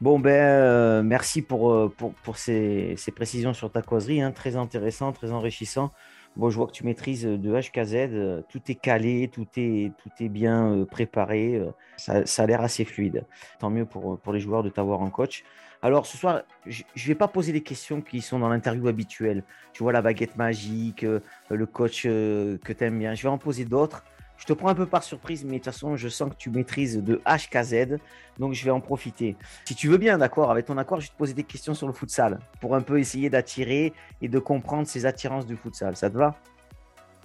Bon, 0.00 0.18
ben, 0.18 0.30
euh, 0.30 1.02
merci 1.02 1.42
pour, 1.42 1.70
euh, 1.72 1.92
pour, 1.94 2.14
pour 2.14 2.38
ces, 2.38 2.94
ces, 2.96 3.12
précisions 3.12 3.52
sur 3.52 3.70
ta 3.70 3.82
causerie. 3.82 4.22
Hein, 4.22 4.32
très 4.32 4.56
intéressant, 4.56 5.12
très 5.12 5.30
enrichissant. 5.30 5.92
Bon, 6.36 6.48
je 6.48 6.56
vois 6.56 6.66
que 6.66 6.72
tu 6.72 6.86
maîtrises 6.86 7.24
de 7.24 7.60
HKZ. 7.60 8.44
Tout 8.48 8.62
est 8.68 8.76
calé, 8.76 9.28
tout 9.30 9.46
est, 9.58 9.92
tout 10.02 10.08
est 10.18 10.30
bien 10.30 10.72
euh, 10.72 10.84
préparé. 10.86 11.62
Ça, 11.98 12.24
ça 12.24 12.44
a 12.44 12.46
l'air 12.46 12.62
assez 12.62 12.86
fluide. 12.86 13.26
Tant 13.58 13.68
mieux 13.68 13.84
pour, 13.84 14.18
pour 14.18 14.32
les 14.32 14.40
joueurs 14.40 14.62
de 14.62 14.70
t'avoir 14.70 15.02
en 15.02 15.10
coach. 15.10 15.44
Alors, 15.82 16.06
ce 16.06 16.16
soir, 16.16 16.42
je 16.64 16.82
ne 16.82 17.06
vais 17.06 17.14
pas 17.14 17.28
poser 17.28 17.52
les 17.52 17.62
questions 17.62 18.00
qui 18.00 18.22
sont 18.22 18.38
dans 18.38 18.48
l'interview 18.48 18.88
habituelle. 18.88 19.44
Tu 19.74 19.82
vois, 19.82 19.92
la 19.92 20.00
baguette 20.00 20.36
magique, 20.36 21.04
le 21.50 21.66
coach 21.66 22.04
que 22.04 22.58
tu 22.72 22.84
aimes 22.84 22.98
bien. 22.98 23.14
Je 23.14 23.22
vais 23.22 23.28
en 23.28 23.38
poser 23.38 23.66
d'autres 23.66 24.02
je 24.40 24.46
te 24.46 24.54
prends 24.54 24.70
un 24.70 24.74
peu 24.74 24.86
par 24.86 25.02
surprise, 25.02 25.44
mais 25.44 25.52
de 25.52 25.56
toute 25.56 25.66
façon, 25.66 25.96
je 25.96 26.08
sens 26.08 26.30
que 26.30 26.34
tu 26.34 26.48
maîtrises 26.48 26.96
de 26.96 27.20
HKZ, 27.26 27.98
donc 28.38 28.54
je 28.54 28.64
vais 28.64 28.70
en 28.70 28.80
profiter. 28.80 29.36
Si 29.66 29.74
tu 29.74 29.88
veux 29.88 29.98
bien, 29.98 30.16
d'accord, 30.16 30.50
avec 30.50 30.64
ton 30.64 30.78
accord, 30.78 30.98
je 30.98 31.06
vais 31.06 31.12
te 31.12 31.18
poser 31.18 31.34
des 31.34 31.44
questions 31.44 31.74
sur 31.74 31.86
le 31.86 31.92
futsal 31.92 32.38
pour 32.58 32.74
un 32.74 32.80
peu 32.80 32.98
essayer 32.98 33.28
d'attirer 33.28 33.92
et 34.22 34.28
de 34.28 34.38
comprendre 34.38 34.88
ces 34.88 35.04
attirances 35.04 35.44
du 35.44 35.56
futsal. 35.56 35.94
Ça 35.94 36.08
te 36.08 36.16
va? 36.16 36.36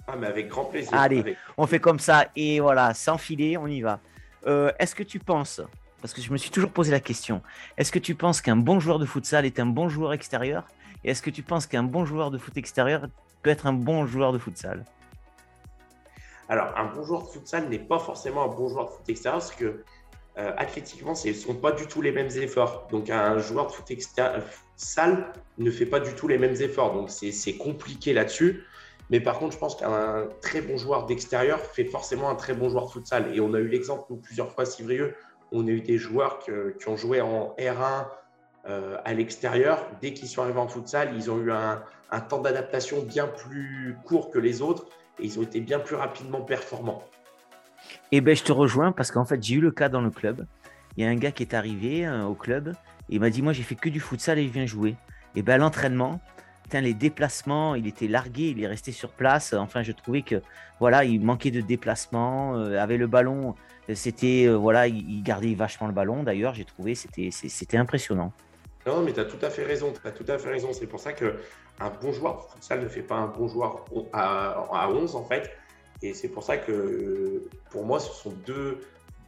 Ah, 0.06 0.14
mais 0.18 0.26
avec 0.26 0.48
grand 0.48 0.66
plaisir. 0.66 0.92
Allez, 0.92 1.36
on 1.56 1.66
fait 1.66 1.80
comme 1.80 1.98
ça 1.98 2.26
et 2.36 2.60
voilà, 2.60 2.92
sans 2.92 3.16
filer, 3.16 3.56
on 3.56 3.66
y 3.66 3.80
va. 3.80 3.98
Euh, 4.46 4.70
est-ce 4.78 4.94
que 4.94 5.02
tu 5.02 5.18
penses, 5.18 5.62
parce 6.02 6.12
que 6.12 6.20
je 6.20 6.30
me 6.30 6.36
suis 6.36 6.50
toujours 6.50 6.70
posé 6.70 6.92
la 6.92 7.00
question, 7.00 7.40
est-ce 7.78 7.90
que 7.90 7.98
tu 7.98 8.14
penses 8.14 8.42
qu'un 8.42 8.56
bon 8.56 8.78
joueur 8.78 8.98
de 8.98 9.06
futsal 9.06 9.46
est 9.46 9.58
un 9.58 9.66
bon 9.66 9.88
joueur 9.88 10.12
extérieur? 10.12 10.68
Et 11.02 11.10
est-ce 11.10 11.22
que 11.22 11.30
tu 11.30 11.42
penses 11.42 11.66
qu'un 11.66 11.82
bon 11.82 12.04
joueur 12.04 12.30
de 12.30 12.36
foot 12.36 12.58
extérieur 12.58 13.06
peut 13.42 13.50
être 13.50 13.66
un 13.66 13.72
bon 13.72 14.06
joueur 14.06 14.34
de 14.34 14.38
futsal? 14.38 14.84
Alors, 16.48 16.72
un 16.76 16.84
bon 16.86 17.02
joueur 17.02 17.22
de 17.24 17.28
futsal 17.28 17.68
n'est 17.68 17.78
pas 17.78 17.98
forcément 17.98 18.44
un 18.44 18.54
bon 18.54 18.68
joueur 18.68 18.86
de 18.86 18.90
foot 18.90 19.08
extérieur 19.08 19.40
parce 19.40 19.52
que 19.52 19.82
euh, 20.38 20.52
athlétiquement, 20.56 21.14
ce 21.14 21.28
ne 21.28 21.32
sont 21.32 21.54
pas 21.54 21.72
du 21.72 21.86
tout 21.86 22.02
les 22.02 22.12
mêmes 22.12 22.30
efforts. 22.30 22.86
Donc, 22.90 23.10
un 23.10 23.38
joueur 23.38 23.66
de 23.66 23.72
foot 23.72 23.90
extérieur, 23.90 24.42
sale 24.76 25.32
ne 25.58 25.70
fait 25.70 25.86
pas 25.86 25.98
du 25.98 26.14
tout 26.14 26.28
les 26.28 26.38
mêmes 26.38 26.60
efforts. 26.60 26.92
Donc, 26.92 27.10
c'est 27.10 27.56
compliqué 27.56 28.12
là-dessus. 28.12 28.64
Mais 29.08 29.20
par 29.20 29.38
contre, 29.38 29.54
je 29.54 29.58
pense 29.58 29.76
qu'un 29.76 30.28
très 30.42 30.60
bon 30.60 30.76
joueur 30.76 31.06
d'extérieur 31.06 31.60
fait 31.60 31.84
forcément 31.84 32.28
un 32.28 32.34
très 32.34 32.54
bon 32.54 32.68
joueur 32.68 32.86
de 32.86 32.90
futsal. 32.90 33.34
Et 33.34 33.40
on 33.40 33.54
a 33.54 33.58
eu 33.58 33.68
l'exemple, 33.68 34.04
nous, 34.10 34.16
plusieurs 34.16 34.52
fois, 34.52 34.66
Civrieux, 34.66 35.14
on 35.52 35.66
a 35.66 35.70
eu 35.70 35.80
des 35.80 35.96
joueurs 35.96 36.40
qui 36.40 36.88
ont 36.88 36.96
joué 36.96 37.20
en 37.20 37.54
R1 37.58 38.06
euh, 38.68 38.98
à 39.04 39.14
l'extérieur. 39.14 39.86
Dès 40.00 40.12
qu'ils 40.12 40.28
sont 40.28 40.42
arrivés 40.42 40.58
en 40.58 40.68
futsal, 40.68 41.14
ils 41.14 41.30
ont 41.30 41.38
eu 41.38 41.52
un, 41.52 41.82
un 42.10 42.20
temps 42.20 42.40
d'adaptation 42.40 43.00
bien 43.02 43.28
plus 43.28 43.96
court 44.04 44.30
que 44.30 44.38
les 44.38 44.60
autres 44.60 44.86
et 45.18 45.24
ils 45.24 45.38
ont 45.38 45.42
été 45.42 45.60
bien 45.60 45.78
plus 45.78 45.96
rapidement 45.96 46.40
performants. 46.40 47.02
Et 48.10 48.18
eh 48.18 48.20
ben, 48.20 48.34
je 48.34 48.42
te 48.42 48.52
rejoins 48.52 48.92
parce 48.92 49.10
qu'en 49.10 49.24
fait, 49.24 49.42
j'ai 49.42 49.54
eu 49.54 49.60
le 49.60 49.70
cas 49.70 49.88
dans 49.88 50.00
le 50.00 50.10
club. 50.10 50.46
Il 50.96 51.04
y 51.04 51.06
a 51.06 51.10
un 51.10 51.16
gars 51.16 51.30
qui 51.30 51.42
est 51.42 51.54
arrivé 51.54 52.06
euh, 52.06 52.24
au 52.24 52.34
club 52.34 52.68
et 53.08 53.16
il 53.16 53.20
m'a 53.20 53.30
dit 53.30 53.42
Moi, 53.42 53.52
j'ai 53.52 53.62
fait 53.62 53.74
que 53.74 53.88
du 53.88 54.00
futsal 54.00 54.38
et 54.38 54.46
je 54.46 54.52
viens 54.52 54.66
jouer. 54.66 54.96
Et 55.34 55.42
ben, 55.42 55.58
l'entraînement, 55.58 56.20
les 56.72 56.94
déplacements, 56.94 57.74
il 57.74 57.86
était 57.86 58.08
largué, 58.08 58.48
il 58.48 58.62
est 58.62 58.66
resté 58.66 58.92
sur 58.92 59.10
place. 59.10 59.52
Enfin, 59.52 59.82
je 59.82 59.92
trouvais 59.92 60.22
que 60.22 60.42
voilà, 60.80 61.04
il 61.04 61.20
manquait 61.20 61.50
de 61.50 61.60
déplacement. 61.60 62.56
Euh, 62.56 62.78
avec 62.78 62.98
le 62.98 63.06
ballon, 63.06 63.54
c'était 63.94 64.46
euh, 64.46 64.56
voilà, 64.56 64.88
il, 64.88 65.22
gardait 65.22 65.54
vachement 65.54 65.86
le 65.86 65.92
ballon. 65.92 66.22
D'ailleurs, 66.22 66.54
j'ai 66.54 66.64
trouvé 66.64 66.94
c'était 66.94 67.30
c'était 67.30 67.76
impressionnant. 67.76 68.32
Non, 68.86 69.02
mais 69.02 69.12
tu 69.12 69.20
as 69.20 69.24
tout 69.24 69.44
à 69.44 69.50
fait 69.50 69.64
raison. 69.64 69.92
Tu 69.92 70.06
as 70.06 70.12
tout 70.12 70.24
à 70.28 70.38
fait 70.38 70.50
raison. 70.50 70.72
C'est 70.72 70.86
pour 70.86 71.00
ça 71.00 71.12
que 71.12 71.36
un 71.80 71.90
bon 71.90 72.12
joueur 72.12 72.36
de 72.36 72.54
futsal 72.54 72.80
ne 72.82 72.88
fait 72.88 73.02
pas 73.02 73.16
un 73.16 73.26
bon 73.26 73.48
joueur 73.48 73.84
à, 74.12 74.88
11 74.90 75.16
en 75.16 75.24
fait. 75.24 75.50
Et 76.02 76.14
c'est 76.14 76.28
pour 76.28 76.42
ça 76.42 76.56
que 76.56 77.42
pour 77.70 77.84
moi, 77.84 78.00
ce 78.00 78.12
sont 78.12 78.32
deux, 78.46 78.80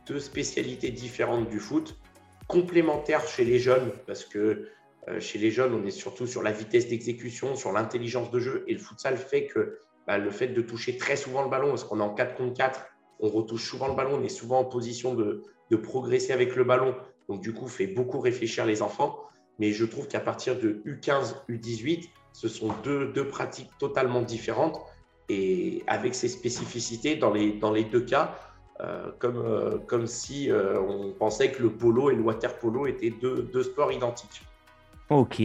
deux 0.07 0.21
spécialités 0.21 0.91
différentes 0.91 1.49
du 1.49 1.59
foot, 1.59 1.99
complémentaires 2.47 3.27
chez 3.27 3.45
les 3.45 3.59
jeunes, 3.59 3.93
parce 4.07 4.25
que 4.25 4.69
euh, 5.09 5.21
chez 5.21 5.39
les 5.39 5.51
jeunes, 5.51 5.75
on 5.75 5.87
est 5.87 5.91
surtout 5.91 6.27
sur 6.27 6.43
la 6.43 6.53
vitesse 6.53 6.89
d'exécution, 6.89 7.57
sur 7.57 7.73
l'intelligence 7.73 8.31
de 8.31 8.39
jeu. 8.39 8.65
Et 8.67 8.75
le 8.75 8.79
futsal 8.79 9.17
fait 9.17 9.47
que 9.47 9.79
bah, 10.07 10.19
le 10.19 10.31
fait 10.31 10.49
de 10.49 10.61
toucher 10.61 10.97
très 10.97 11.17
souvent 11.17 11.43
le 11.43 11.49
ballon, 11.49 11.71
parce 11.71 11.85
qu'on 11.85 12.01
est 12.01 12.03
en 12.03 12.15
4 12.15 12.35
contre 12.35 12.55
4, 12.55 12.87
on 13.21 13.29
retouche 13.29 13.69
souvent 13.69 13.89
le 13.89 13.95
ballon, 13.95 14.19
on 14.21 14.23
est 14.23 14.29
souvent 14.29 14.61
en 14.61 14.65
position 14.65 15.15
de, 15.15 15.43
de 15.71 15.77
progresser 15.77 16.33
avec 16.33 16.55
le 16.55 16.65
ballon. 16.65 16.95
Donc, 17.29 17.41
du 17.41 17.53
coup, 17.53 17.67
fait 17.67 17.87
beaucoup 17.87 18.21
réfléchir 18.21 18.67
les 18.67 18.83
enfants. 18.83 19.21
Mais 19.59 19.73
je 19.73 19.85
trouve 19.85 20.07
qu'à 20.07 20.21
partir 20.21 20.59
de 20.59 20.83
U15, 20.87 21.35
U18, 21.49 22.09
ce 22.39 22.47
sont 22.47 22.73
deux, 22.85 23.27
pratiques 23.27 23.71
totalement 23.81 24.23
différentes 24.23 24.81
et 25.29 25.83
avec 25.89 26.15
ses 26.15 26.29
spécificités 26.29 27.17
dans 27.17 27.33
les, 27.33 27.55
dans 27.55 27.73
les 27.73 27.83
deux 27.83 28.03
cas, 28.03 28.39
euh, 28.81 29.11
comme, 29.19 29.39
euh, 29.39 29.79
comme 29.79 30.07
si 30.07 30.49
euh, 30.49 30.81
on 30.81 31.11
pensait 31.11 31.51
que 31.51 31.61
le 31.61 31.71
polo 31.71 32.11
et 32.11 32.15
le 32.15 32.23
water 32.23 32.57
polo 32.61 32.87
étaient 32.87 33.11
deux, 33.11 33.43
deux 33.53 33.65
sports 33.65 33.91
identiques. 33.91 34.43
Ok. 35.11 35.43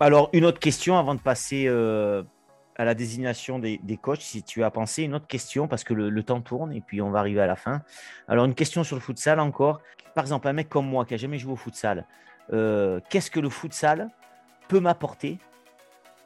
Alors, 0.00 0.28
une 0.32 0.44
autre 0.44 0.58
question 0.58 0.98
avant 0.98 1.14
de 1.14 1.20
passer 1.20 1.68
à 1.68 2.84
la 2.84 2.94
désignation 2.94 3.60
des, 3.60 3.78
des, 3.84 3.96
coachs, 3.96 4.22
si 4.22 4.42
tu 4.42 4.64
as 4.64 4.72
pensé, 4.72 5.04
une 5.04 5.14
autre 5.14 5.28
question, 5.28 5.68
parce 5.68 5.84
que 5.84 5.94
le, 5.94 6.10
le, 6.10 6.22
temps 6.24 6.40
tourne 6.40 6.72
et 6.72 6.80
puis 6.80 7.00
on 7.00 7.10
va 7.10 7.20
arriver 7.20 7.40
à 7.40 7.46
la 7.46 7.54
fin. 7.54 7.82
Alors, 8.26 8.44
une 8.44 8.56
question 8.56 8.82
sur 8.82 8.96
le 8.96 9.02
futsal 9.02 9.38
encore. 9.38 9.80
Par 10.16 10.24
exemple, 10.24 10.48
un 10.48 10.52
mec 10.52 10.68
comme 10.68 10.88
moi 10.88 11.04
qui 11.04 11.14
a 11.14 11.16
jamais 11.16 11.38
joué 11.38 11.52
au 11.52 11.56
futsal, 11.56 12.08
qu'est-ce 12.50 13.30
que 13.30 13.38
le 13.38 13.50
futsal 13.50 14.10
peut 14.66 14.80
m'apporter 14.80 15.38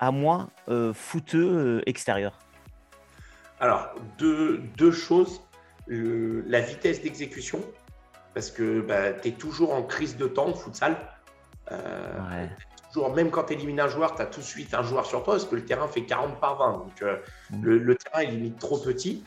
à 0.00 0.11
moi, 0.11 0.48
euh, 0.68 0.92
footeux 0.92 1.78
euh, 1.78 1.82
extérieur 1.87 2.38
Alors, 3.61 3.94
deux, 4.18 4.59
deux 4.76 4.92
choses. 4.92 5.40
La 5.88 6.61
vitesse 6.61 7.00
d'exécution, 7.00 7.61
parce 8.35 8.50
que 8.50 8.80
bah, 8.80 9.12
tu 9.12 9.28
es 9.28 9.32
toujours 9.32 9.72
en 9.72 9.85
crise 9.85 10.16
de 10.16 10.26
temps 10.26 10.48
au 10.48 10.54
futsal. 10.54 10.96
Ouais. 11.70 12.50
Toujours, 12.92 13.14
même 13.14 13.30
quand 13.30 13.44
tu 13.44 13.52
élimines 13.52 13.78
un 13.78 13.87
joueur, 13.87 14.16
tu 14.16 14.22
as 14.22 14.26
tout 14.26 14.40
de 14.40 14.44
suite 14.44 14.74
un 14.74 14.82
joueur 14.82 15.06
sur 15.06 15.22
toi, 15.22 15.35
parce 15.35 15.44
que 15.44 15.54
le 15.54 15.64
terrain 15.64 15.87
fait 15.87 16.02
40 16.02 16.40
par 16.40 16.59
20. 16.59 16.72
Donc, 16.72 17.02
mmh. 17.02 17.62
le, 17.62 17.78
le, 17.78 17.94
terrain 17.94 18.20
est 18.20 18.26
limite 18.32 18.59
trop 18.59 18.78
petit. 18.78 19.22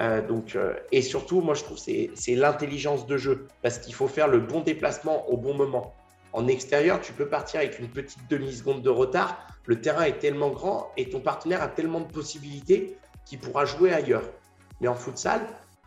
Euh, 0.00 0.26
donc, 0.26 0.54
euh, 0.54 0.74
et 0.92 1.02
surtout, 1.02 1.40
moi, 1.40 1.54
je 1.54 1.64
trouve 1.64 1.78
c'est 1.78 2.10
c'est 2.14 2.34
l'intelligence 2.34 3.06
de 3.06 3.16
jeu 3.16 3.48
parce 3.62 3.78
qu'il 3.78 3.94
faut 3.94 4.06
faire 4.06 4.28
le 4.28 4.38
bon 4.38 4.60
déplacement 4.60 5.28
au 5.28 5.36
bon 5.36 5.54
moment. 5.54 5.94
En 6.38 6.46
extérieur, 6.46 7.00
tu 7.00 7.12
peux 7.12 7.26
partir 7.26 7.58
avec 7.58 7.80
une 7.80 7.88
petite 7.88 8.30
demi-seconde 8.30 8.80
de 8.80 8.90
retard. 8.90 9.44
Le 9.66 9.80
terrain 9.80 10.04
est 10.04 10.20
tellement 10.20 10.50
grand 10.50 10.92
et 10.96 11.10
ton 11.10 11.18
partenaire 11.18 11.60
a 11.62 11.66
tellement 11.66 11.98
de 11.98 12.06
possibilités 12.06 12.96
qu'il 13.24 13.40
pourra 13.40 13.64
jouer 13.64 13.92
ailleurs. 13.92 14.22
Mais 14.80 14.86
en 14.86 14.94
futsal, 14.94 15.40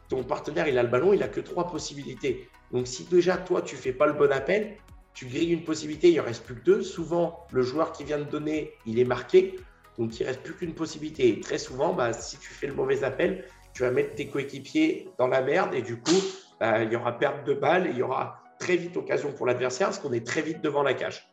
ton 0.10 0.26
partenaire, 0.26 0.68
il 0.68 0.78
a 0.78 0.84
le 0.84 0.90
ballon, 0.90 1.14
il 1.14 1.24
a 1.24 1.30
que 1.30 1.40
trois 1.40 1.68
possibilités. 1.68 2.50
Donc, 2.74 2.86
si 2.86 3.06
déjà, 3.06 3.38
toi, 3.38 3.62
tu 3.62 3.78
fais 3.78 3.94
pas 3.94 4.08
le 4.08 4.12
bon 4.12 4.30
appel, 4.30 4.76
tu 5.14 5.26
grilles 5.26 5.54
une 5.54 5.64
possibilité, 5.64 6.12
il 6.12 6.20
en 6.20 6.26
reste 6.26 6.44
plus 6.44 6.56
que 6.56 6.66
deux. 6.66 6.82
Souvent, 6.82 7.48
le 7.54 7.62
joueur 7.62 7.94
qui 7.94 8.04
vient 8.04 8.20
de 8.20 8.26
donner, 8.26 8.74
il 8.86 9.00
est 9.00 9.06
marqué. 9.06 9.56
Donc, 9.98 10.20
il 10.20 10.26
reste 10.26 10.42
plus 10.42 10.56
qu'une 10.56 10.74
possibilité. 10.74 11.30
Et 11.30 11.40
très 11.40 11.60
souvent, 11.60 11.94
bah, 11.94 12.12
si 12.12 12.38
tu 12.40 12.50
fais 12.50 12.68
le 12.68 12.74
mauvais 12.74 13.06
appel, 13.06 13.46
tu 13.74 13.84
vas 13.84 13.92
mettre 13.92 14.16
tes 14.16 14.28
coéquipiers 14.28 15.08
dans 15.18 15.28
la 15.28 15.42
merde 15.42 15.74
et 15.74 15.82
du 15.82 15.96
coup, 15.96 16.22
bah, 16.60 16.84
il 16.84 16.92
y 16.92 16.98
aura 16.98 17.18
perte 17.18 17.48
de 17.48 17.54
balles 17.54 17.88
il 17.90 17.98
y 17.98 18.04
aura 18.04 18.41
très 18.62 18.78
vite 18.78 18.96
occasion 18.96 19.34
pour 19.34 19.46
l'adversaire 19.48 19.88
parce 19.88 20.00
qu'on 20.00 20.14
est 20.14 20.26
très 20.26 20.42
vite 20.42 20.62
devant 20.62 20.84
la 20.84 20.94
cage. 20.94 21.28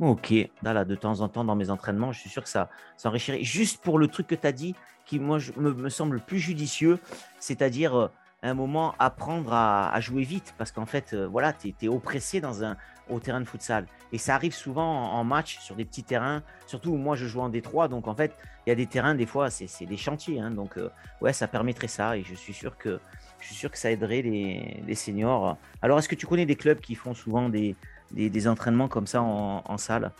Ok, 0.00 0.34
là, 0.62 0.84
de 0.84 0.94
temps 0.94 1.20
en 1.20 1.28
temps 1.28 1.44
dans 1.44 1.56
mes 1.56 1.70
entraînements, 1.70 2.12
je 2.12 2.20
suis 2.20 2.30
sûr 2.30 2.42
que 2.42 2.48
ça, 2.48 2.68
ça 2.96 3.08
enrichirait. 3.08 3.42
Juste 3.42 3.82
pour 3.82 3.98
le 3.98 4.08
truc 4.08 4.26
que 4.26 4.34
tu 4.34 4.46
as 4.46 4.52
dit, 4.52 4.74
qui 5.06 5.18
moi 5.18 5.38
me, 5.56 5.72
me, 5.72 5.88
semble 5.88 6.20
plus 6.20 6.38
judicieux, 6.38 6.98
c'est-à-dire 7.38 7.94
euh, 7.94 8.08
un 8.42 8.54
moment 8.54 8.94
apprendre 8.98 9.52
à, 9.52 9.90
à, 9.94 10.00
jouer 10.00 10.22
vite 10.22 10.54
parce 10.58 10.72
qu'en 10.72 10.84
fait, 10.84 11.14
euh, 11.14 11.26
voilà, 11.26 11.52
tu 11.52 11.68
es, 11.68 11.74
es, 11.82 11.88
oppressé 11.88 12.40
dans 12.40 12.62
un, 12.62 12.76
au 13.08 13.20
terrain 13.20 13.40
de 13.40 13.46
futsal. 13.46 13.86
Et 14.12 14.18
ça 14.18 14.34
arrive 14.34 14.54
souvent 14.54 14.84
en, 14.84 15.18
en, 15.18 15.24
match 15.24 15.58
sur 15.60 15.76
des 15.76 15.86
petits 15.86 16.04
terrains, 16.04 16.42
surtout 16.66 16.90
où 16.90 16.96
moi 16.96 17.16
je 17.16 17.26
joue 17.26 17.40
en 17.40 17.48
Détroit, 17.48 17.88
donc 17.88 18.06
en 18.06 18.14
fait, 18.14 18.36
il 18.66 18.70
y 18.70 18.72
a 18.72 18.74
des 18.74 18.86
terrains, 18.86 19.14
des 19.14 19.26
fois, 19.26 19.48
c'est 19.48 19.86
des 19.86 19.96
chantiers. 19.96 20.40
Hein, 20.40 20.50
donc, 20.50 20.76
euh, 20.76 20.90
ouais, 21.20 21.32
ça 21.32 21.46
permettrait 21.46 21.88
ça 21.88 22.16
et 22.16 22.22
je 22.22 22.34
suis 22.34 22.52
sûr 22.52 22.76
que, 22.76 23.00
je 23.40 23.46
suis 23.46 23.54
sûr 23.54 23.70
que 23.70 23.78
ça 23.78 23.90
aiderait 23.90 24.22
les, 24.22 24.82
les 24.86 24.94
seniors. 24.94 25.56
Alors, 25.82 25.98
est-ce 25.98 26.08
que 26.08 26.14
tu 26.14 26.26
connais 26.26 26.46
des 26.46 26.56
clubs 26.56 26.80
qui 26.80 26.94
font 26.94 27.14
souvent 27.14 27.48
des, 27.48 27.76
des, 28.12 28.30
des 28.30 28.48
entraînements 28.48 28.88
comme 28.88 29.06
ça 29.06 29.22
en, 29.22 29.62
en 29.64 29.78
salle? 29.78 30.12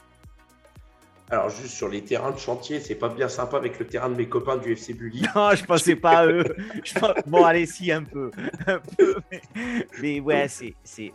Alors, 1.29 1.51
juste 1.51 1.75
sur 1.75 1.89
les 1.89 2.03
terrains 2.03 2.31
de 2.31 2.39
chantier, 2.39 2.79
c'est 2.79 2.95
pas 2.95 3.09
bien 3.09 3.29
sympa 3.29 3.57
avec 3.57 3.81
le 3.81 3.87
terrain 3.87 4.09
de 4.09 4.15
mes 4.15 4.29
copains 4.29 4.59
du 4.59 4.73
FC 4.73 4.95
Bully. 4.95 5.23
Non, 5.35 5.51
je 5.57 5.65
pensais 5.65 5.97
pas 5.97 6.19
à 6.19 6.27
eux. 6.27 6.45
Pense... 7.01 7.15
Bon, 7.27 7.45
allez, 7.45 7.67
si, 7.67 7.91
un 7.91 8.05
peu. 8.05 8.31
Un 8.67 8.79
peu 8.97 9.17
mais... 9.31 9.41
mais, 10.01 10.21
ouais, 10.21 10.47
c'est. 10.49 10.75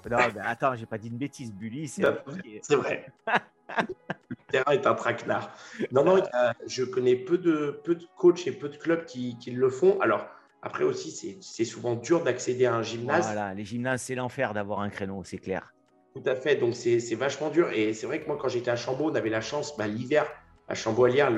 Non, 0.09 0.17
mais 0.35 0.41
attends, 0.43 0.75
j'ai 0.75 0.85
pas 0.85 0.97
dit 0.97 1.07
une 1.07 1.17
bêtise. 1.17 1.53
Bully, 1.53 1.87
c'est. 1.87 2.03
C'est 2.61 2.75
vrai. 2.75 3.05
le 3.77 4.35
terrain 4.49 4.71
est 4.73 4.85
un 4.85 4.95
traquenard. 4.95 5.55
Non, 5.93 6.03
non, 6.03 6.21
a... 6.33 6.53
je 6.67 6.83
connais 6.83 7.15
peu 7.15 7.37
de, 7.37 7.79
peu 7.81 7.95
de 7.95 8.05
coachs 8.17 8.45
et 8.47 8.51
peu 8.51 8.67
de 8.67 8.75
clubs 8.75 9.05
qui, 9.05 9.37
qui 9.39 9.51
le 9.51 9.69
font. 9.69 9.97
Alors, 10.01 10.27
après 10.61 10.83
aussi, 10.83 11.39
c'est 11.41 11.65
souvent 11.65 11.95
dur 11.95 12.23
d'accéder 12.23 12.65
à 12.65 12.75
un 12.75 12.83
gymnase. 12.83 13.25
Voilà, 13.25 13.53
les 13.53 13.65
gymnases, 13.65 14.03
c'est 14.03 14.15
l'enfer 14.15 14.53
d'avoir 14.53 14.81
un 14.81 14.89
créneau, 14.89 15.23
c'est 15.23 15.39
clair. 15.39 15.73
Tout 16.13 16.23
à 16.25 16.35
fait. 16.35 16.55
Donc, 16.55 16.75
c'est 16.75 17.15
vachement 17.15 17.49
dur. 17.49 17.71
Et 17.71 17.93
c'est 17.93 18.05
vrai 18.05 18.21
que 18.21 18.27
moi, 18.27 18.37
quand 18.39 18.47
j'étais 18.47 18.69
à 18.69 18.75
Chambaud, 18.75 19.09
on 19.09 19.15
avait 19.15 19.29
la 19.29 19.41
chance, 19.41 19.75
bah, 19.75 19.87
l'hiver, 19.87 20.27
à 20.67 20.75
Chamboilière, 20.75 21.31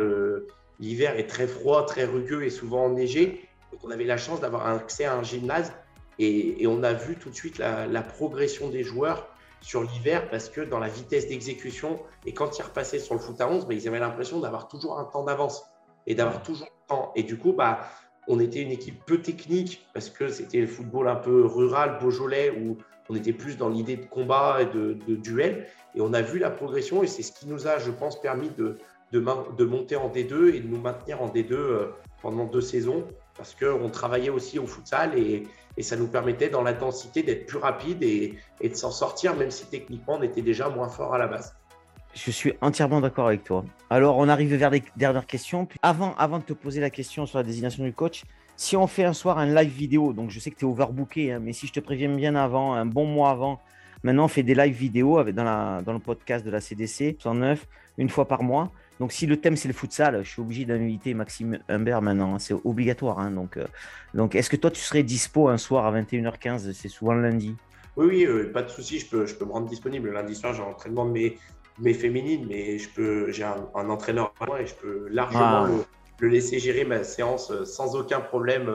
l'hiver 0.79 1.17
est 1.17 1.27
très 1.27 1.47
froid, 1.47 1.85
très 1.85 2.03
rugueux 2.03 2.43
et 2.43 2.49
souvent 2.49 2.85
enneigé. 2.85 3.47
Donc, 3.71 3.81
on 3.83 3.91
avait 3.91 4.03
la 4.03 4.17
chance 4.17 4.41
d'avoir 4.41 4.67
accès 4.67 5.05
à 5.05 5.15
un 5.15 5.23
gymnase. 5.23 5.71
Et, 6.19 6.61
et, 6.61 6.67
on 6.67 6.83
a 6.83 6.93
vu 6.93 7.15
tout 7.15 7.29
de 7.29 7.35
suite 7.35 7.57
la, 7.57 7.87
la 7.87 8.01
progression 8.01 8.69
des 8.69 8.83
joueurs 8.83 9.29
sur 9.61 9.81
l'hiver 9.81 10.29
parce 10.29 10.49
que 10.49 10.61
dans 10.61 10.77
la 10.77 10.89
vitesse 10.89 11.27
d'exécution 11.27 11.99
et 12.25 12.33
quand 12.33 12.59
ils 12.59 12.61
repassaient 12.61 12.99
sur 12.99 13.15
le 13.15 13.19
foot 13.19 13.39
à 13.41 13.49
11, 13.49 13.65
bah, 13.65 13.73
ils 13.73 13.87
avaient 13.87 13.99
l'impression 13.99 14.39
d'avoir 14.39 14.67
toujours 14.67 14.99
un 14.99 15.05
temps 15.05 15.23
d'avance 15.23 15.65
et 16.05 16.13
d'avoir 16.13 16.43
toujours 16.43 16.67
le 16.67 16.87
temps. 16.87 17.11
Et 17.15 17.23
du 17.23 17.37
coup, 17.37 17.53
bah, 17.53 17.79
on 18.27 18.39
était 18.39 18.61
une 18.61 18.71
équipe 18.71 19.03
peu 19.05 19.21
technique 19.21 19.85
parce 19.93 20.09
que 20.09 20.29
c'était 20.29 20.61
le 20.61 20.67
football 20.67 21.07
un 21.07 21.15
peu 21.15 21.45
rural, 21.45 21.97
beaujolais, 21.99 22.51
où 22.51 22.77
on 23.09 23.15
était 23.15 23.33
plus 23.33 23.57
dans 23.57 23.69
l'idée 23.69 23.97
de 23.97 24.05
combat 24.05 24.59
et 24.61 24.65
de, 24.65 25.15
duel. 25.15 25.67
Et 25.95 26.01
on 26.01 26.13
a 26.13 26.21
vu 26.21 26.39
la 26.39 26.49
progression 26.49 27.03
et 27.03 27.07
c'est 27.07 27.23
ce 27.23 27.31
qui 27.31 27.47
nous 27.47 27.67
a, 27.67 27.79
je 27.79 27.91
pense, 27.91 28.19
permis 28.19 28.49
de, 28.57 28.77
de, 29.11 29.65
monter 29.65 29.95
en 29.95 30.09
D2 30.09 30.53
et 30.53 30.59
de 30.59 30.67
nous 30.67 30.79
maintenir 30.79 31.21
en 31.21 31.27
D2 31.27 31.89
pendant 32.21 32.45
deux 32.45 32.61
saisons 32.61 33.05
parce 33.35 33.55
qu'on 33.55 33.89
travaillait 33.89 34.29
aussi 34.29 34.59
au 34.59 34.67
futsal 34.67 35.17
et, 35.17 35.43
ça 35.81 35.95
nous 35.95 36.07
permettait 36.07 36.49
dans 36.49 36.61
l'intensité 36.61 37.23
d'être 37.23 37.47
plus 37.47 37.57
rapide 37.57 38.03
et 38.03 38.37
de 38.61 38.75
s'en 38.75 38.91
sortir, 38.91 39.35
même 39.35 39.49
si 39.49 39.65
techniquement 39.65 40.17
on 40.19 40.21
était 40.21 40.43
déjà 40.43 40.69
moins 40.69 40.87
fort 40.87 41.15
à 41.15 41.17
la 41.17 41.25
base. 41.25 41.55
Je 42.15 42.29
suis 42.29 42.53
entièrement 42.61 43.01
d'accord 43.01 43.27
avec 43.27 43.43
toi. 43.43 43.65
Alors, 43.89 44.17
on 44.17 44.29
arrive 44.29 44.53
vers 44.53 44.69
les 44.69 44.83
dernières 44.95 45.25
questions. 45.25 45.67
Avant, 45.81 46.13
avant 46.15 46.37
de 46.37 46.43
te 46.43 46.53
poser 46.53 46.79
la 46.79 46.91
question 46.91 47.25
sur 47.25 47.39
la 47.39 47.43
désignation 47.43 47.83
du 47.83 47.91
coach, 47.91 48.23
si 48.55 48.77
on 48.77 48.85
fait 48.85 49.03
un 49.03 49.13
soir 49.13 49.39
un 49.39 49.47
live 49.47 49.71
vidéo, 49.71 50.13
donc 50.13 50.29
je 50.29 50.39
sais 50.39 50.51
que 50.51 50.55
tu 50.55 50.65
es 50.65 50.67
overbooké, 50.67 51.31
hein, 51.31 51.39
mais 51.41 51.53
si 51.53 51.65
je 51.65 51.73
te 51.73 51.79
préviens 51.79 52.13
bien 52.13 52.35
avant, 52.35 52.73
un 52.73 52.85
bon 52.85 53.05
mois 53.05 53.31
avant, 53.31 53.59
maintenant 54.03 54.25
on 54.25 54.27
fait 54.27 54.43
des 54.43 54.53
live 54.53 54.75
vidéo 54.75 55.23
dans, 55.31 55.81
le 55.85 55.99
podcast 55.99 56.45
de 56.45 56.51
la 56.51 56.61
CDC 56.61 57.17
109, 57.19 57.67
une 57.97 58.09
fois 58.09 58.27
par 58.27 58.43
mois. 58.43 58.71
Donc 58.99 59.11
si 59.11 59.25
le 59.25 59.37
thème 59.37 59.57
c'est 59.57 59.67
le 59.67 59.73
futsal, 59.73 60.23
je 60.23 60.29
suis 60.29 60.41
obligé 60.41 60.65
d'inviter 60.65 61.15
Maxime 61.15 61.59
Humbert 61.67 62.03
maintenant, 62.03 62.35
hein, 62.35 62.39
c'est 62.39 62.53
obligatoire. 62.63 63.19
Hein, 63.19 63.31
donc 63.31 63.57
euh, 63.57 63.65
donc 64.13 64.35
est-ce 64.35 64.51
que 64.51 64.55
toi 64.55 64.69
tu 64.69 64.81
serais 64.81 65.01
dispo 65.01 65.49
un 65.49 65.57
soir 65.57 65.87
à 65.87 65.99
21h15 65.99 66.73
C'est 66.73 66.89
souvent 66.89 67.13
le 67.13 67.23
lundi 67.23 67.55
Oui, 67.97 68.05
oui, 68.05 68.25
euh, 68.25 68.51
pas 68.53 68.61
de 68.61 68.69
souci, 68.69 68.99
je 68.99 69.07
peux, 69.07 69.25
je 69.25 69.33
peux 69.33 69.45
me 69.45 69.51
rendre 69.51 69.67
disponible. 69.67 70.09
Le 70.09 70.13
lundi 70.13 70.35
soir, 70.35 70.53
j'ai 70.53 70.61
un 70.61 70.67
entraînement 70.67 71.05
de 71.07 71.11
mes, 71.11 71.37
mes 71.79 71.93
féminines, 71.93 72.45
mais 72.47 72.77
je 72.77 72.89
peux, 72.89 73.31
j'ai 73.31 73.43
un, 73.43 73.69
un, 73.75 73.89
entraîneur 73.89 74.33
à 74.39 74.45
moi 74.45 74.61
et 74.61 74.67
je 74.67 74.75
peux 74.75 75.07
largement 75.09 75.63
ah. 75.63 75.67
le, 75.67 75.83
le, 76.19 76.27
laisser 76.27 76.59
gérer 76.59 76.85
ma 76.85 77.03
séance 77.03 77.51
sans 77.63 77.95
aucun 77.95 78.21
problème 78.21 78.69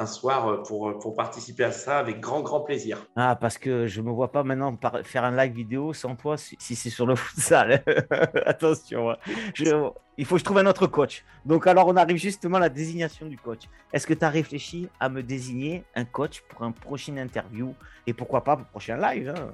un 0.00 0.06
soir 0.06 0.62
pour, 0.62 0.98
pour 0.98 1.14
participer 1.14 1.64
à 1.64 1.72
ça 1.72 1.98
avec 1.98 2.20
grand, 2.20 2.40
grand 2.40 2.60
plaisir. 2.60 3.06
Ah, 3.16 3.36
parce 3.36 3.58
que 3.58 3.86
je 3.86 4.00
me 4.00 4.10
vois 4.10 4.32
pas 4.32 4.42
maintenant 4.42 4.76
faire 5.04 5.24
un 5.24 5.36
live 5.36 5.52
vidéo 5.52 5.92
sans 5.92 6.16
toi 6.16 6.36
si, 6.36 6.56
si 6.58 6.74
c'est 6.74 6.90
sur 6.90 7.06
le 7.06 7.14
futsal. 7.16 7.82
Attention, 8.46 9.16
je, 9.54 9.90
il 10.16 10.24
faut 10.24 10.36
que 10.36 10.38
je 10.38 10.44
trouve 10.44 10.58
un 10.58 10.66
autre 10.66 10.86
coach. 10.86 11.24
Donc, 11.44 11.66
alors, 11.66 11.86
on 11.88 11.96
arrive 11.96 12.16
justement 12.16 12.56
à 12.56 12.60
la 12.60 12.68
désignation 12.68 13.26
du 13.26 13.36
coach. 13.36 13.62
Est-ce 13.92 14.06
que 14.06 14.14
tu 14.14 14.24
as 14.24 14.30
réfléchi 14.30 14.88
à 14.98 15.08
me 15.08 15.22
désigner 15.22 15.84
un 15.94 16.04
coach 16.04 16.42
pour 16.48 16.62
un 16.62 16.72
prochain 16.72 17.16
interview? 17.18 17.74
Et 18.06 18.14
pourquoi 18.14 18.42
pas 18.42 18.56
pour 18.56 18.66
un 18.66 18.70
prochain 18.70 18.96
live 18.96 19.34
hein? 19.36 19.50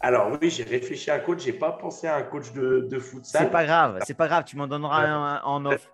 Alors 0.00 0.30
oui, 0.40 0.50
j'ai 0.50 0.62
réfléchi 0.62 1.10
à 1.10 1.14
un 1.14 1.18
coach, 1.18 1.42
j'ai 1.42 1.52
pas 1.52 1.72
pensé 1.72 2.06
à 2.06 2.16
un 2.16 2.22
coach 2.22 2.52
de, 2.52 2.86
de 2.88 2.98
futsal. 2.98 3.42
C'est 3.44 3.50
pas 3.50 3.64
grave, 3.64 3.98
c'est 4.06 4.14
pas 4.14 4.28
grave, 4.28 4.44
tu 4.44 4.56
m'en 4.56 4.66
donneras 4.66 5.02
un, 5.02 5.42
en 5.42 5.64
off. 5.66 5.90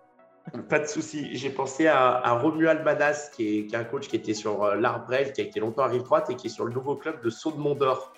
Pas 0.69 0.77
de 0.77 0.85
souci. 0.85 1.35
J'ai 1.35 1.49
pensé 1.49 1.87
à, 1.87 2.17
à 2.17 2.33
Romuald 2.33 2.83
Manas, 2.83 3.31
qui 3.35 3.57
est, 3.57 3.65
qui 3.65 3.73
est, 3.73 3.77
un 3.79 3.83
coach 3.83 4.07
qui 4.07 4.15
était 4.15 4.35
sur 4.35 4.63
euh, 4.63 4.75
l'Arbrel, 4.75 5.33
qui 5.33 5.41
a 5.41 5.43
été 5.43 5.59
longtemps 5.59 5.81
à 5.81 5.87
Rive 5.87 6.03
Droite 6.03 6.29
et 6.29 6.35
qui 6.35 6.47
est 6.47 6.49
sur 6.51 6.65
le 6.65 6.71
nouveau 6.71 6.95
club 6.95 7.19
de 7.23 7.31
Saut 7.31 7.51
de 7.51 7.57
Mont 7.57 7.73
d'Or. 7.73 8.13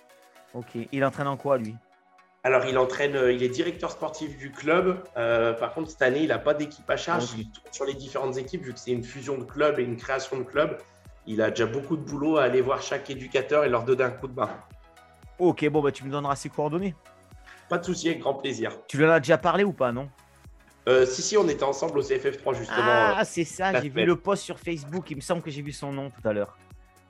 Ok. 0.54 0.78
Il 0.91 1.06
entraîne 1.06 1.28
en 1.28 1.38
quoi, 1.38 1.58
lui? 1.58 1.76
Alors, 2.43 2.65
il 2.65 2.78
entraîne, 2.78 3.15
euh, 3.15 3.32
il 3.32 3.43
est 3.43 3.50
directeur 3.50 3.91
sportif 3.91 4.38
du 4.38 4.52
club. 4.52 5.04
Euh, 5.15 5.54
par 5.54 5.73
contre, 5.73 5.89
cette 5.89 6.02
année, 6.02 6.21
il 6.21 6.28
n'a 6.28 6.38
pas 6.38 6.54
d'équipe 6.54 6.89
à 6.89 6.97
charge. 6.97 7.34
Il 7.38 7.50
tourne 7.50 7.73
sur 7.73 7.86
les 7.86 7.93
différentes 7.93 8.38
équipes, 8.38 8.63
vu 8.63 8.73
que 8.73 8.80
c'est 8.80 8.91
une 8.91 9.04
fusion 9.04 9.38
de 9.38 9.43
clubs 9.43 9.80
et 9.80 9.84
une 9.84 9.97
création 9.97 10.38
de 10.38 10.43
club. 10.43 10.78
Il 11.26 11.41
a 11.41 11.50
déjà 11.50 11.65
beaucoup 11.65 11.97
de 11.97 12.04
boulot 12.04 12.38
à 12.38 12.43
aller 12.43 12.62
voir 12.62 12.82
chaque 12.82 13.10
éducateur 13.10 13.63
et 13.65 13.69
leur 13.69 13.84
donner 13.84 14.04
un 14.04 14.12
coup 14.12 14.28
de 14.28 14.36
main. 14.36 14.50
Ok, 15.39 15.67
bon, 15.69 15.82
bah, 15.82 15.91
tu 15.91 16.04
me 16.04 16.12
donneras 16.12 16.36
ses 16.36 16.50
coordonnées. 16.50 16.95
Pas 17.69 17.78
de 17.78 17.86
souci, 17.86 18.08
avec 18.08 18.19
grand 18.19 18.34
plaisir. 18.34 18.71
Tu 18.88 18.97
lui 18.97 19.06
en 19.06 19.10
as 19.10 19.19
déjà 19.19 19.38
parlé 19.38 19.63
ou 19.63 19.73
pas, 19.73 19.91
non? 19.91 20.10
Euh, 20.88 21.06
si, 21.06 21.21
si, 21.21 21.38
on 21.38 21.47
était 21.50 21.63
ensemble 21.63 22.00
au 22.00 22.02
CFF3 22.02 22.56
justement. 22.56 22.78
Ah, 22.80 23.26
c'est 23.26 23.43
ça, 23.43 23.82
j'ai 23.82 23.89
vu 23.89 24.06
le 24.06 24.15
post 24.15 24.43
sur 24.43 24.58
Facebook. 24.58 25.12
Il 25.12 25.17
me 25.17 25.21
semble 25.21 25.41
que 25.41 25.52
j'ai 25.52 25.62
vu 25.62 25.73
son 25.73 25.91
nom 25.91 26.10
tout 26.10 26.26
à 26.28 26.32
l'heure. 26.32 26.58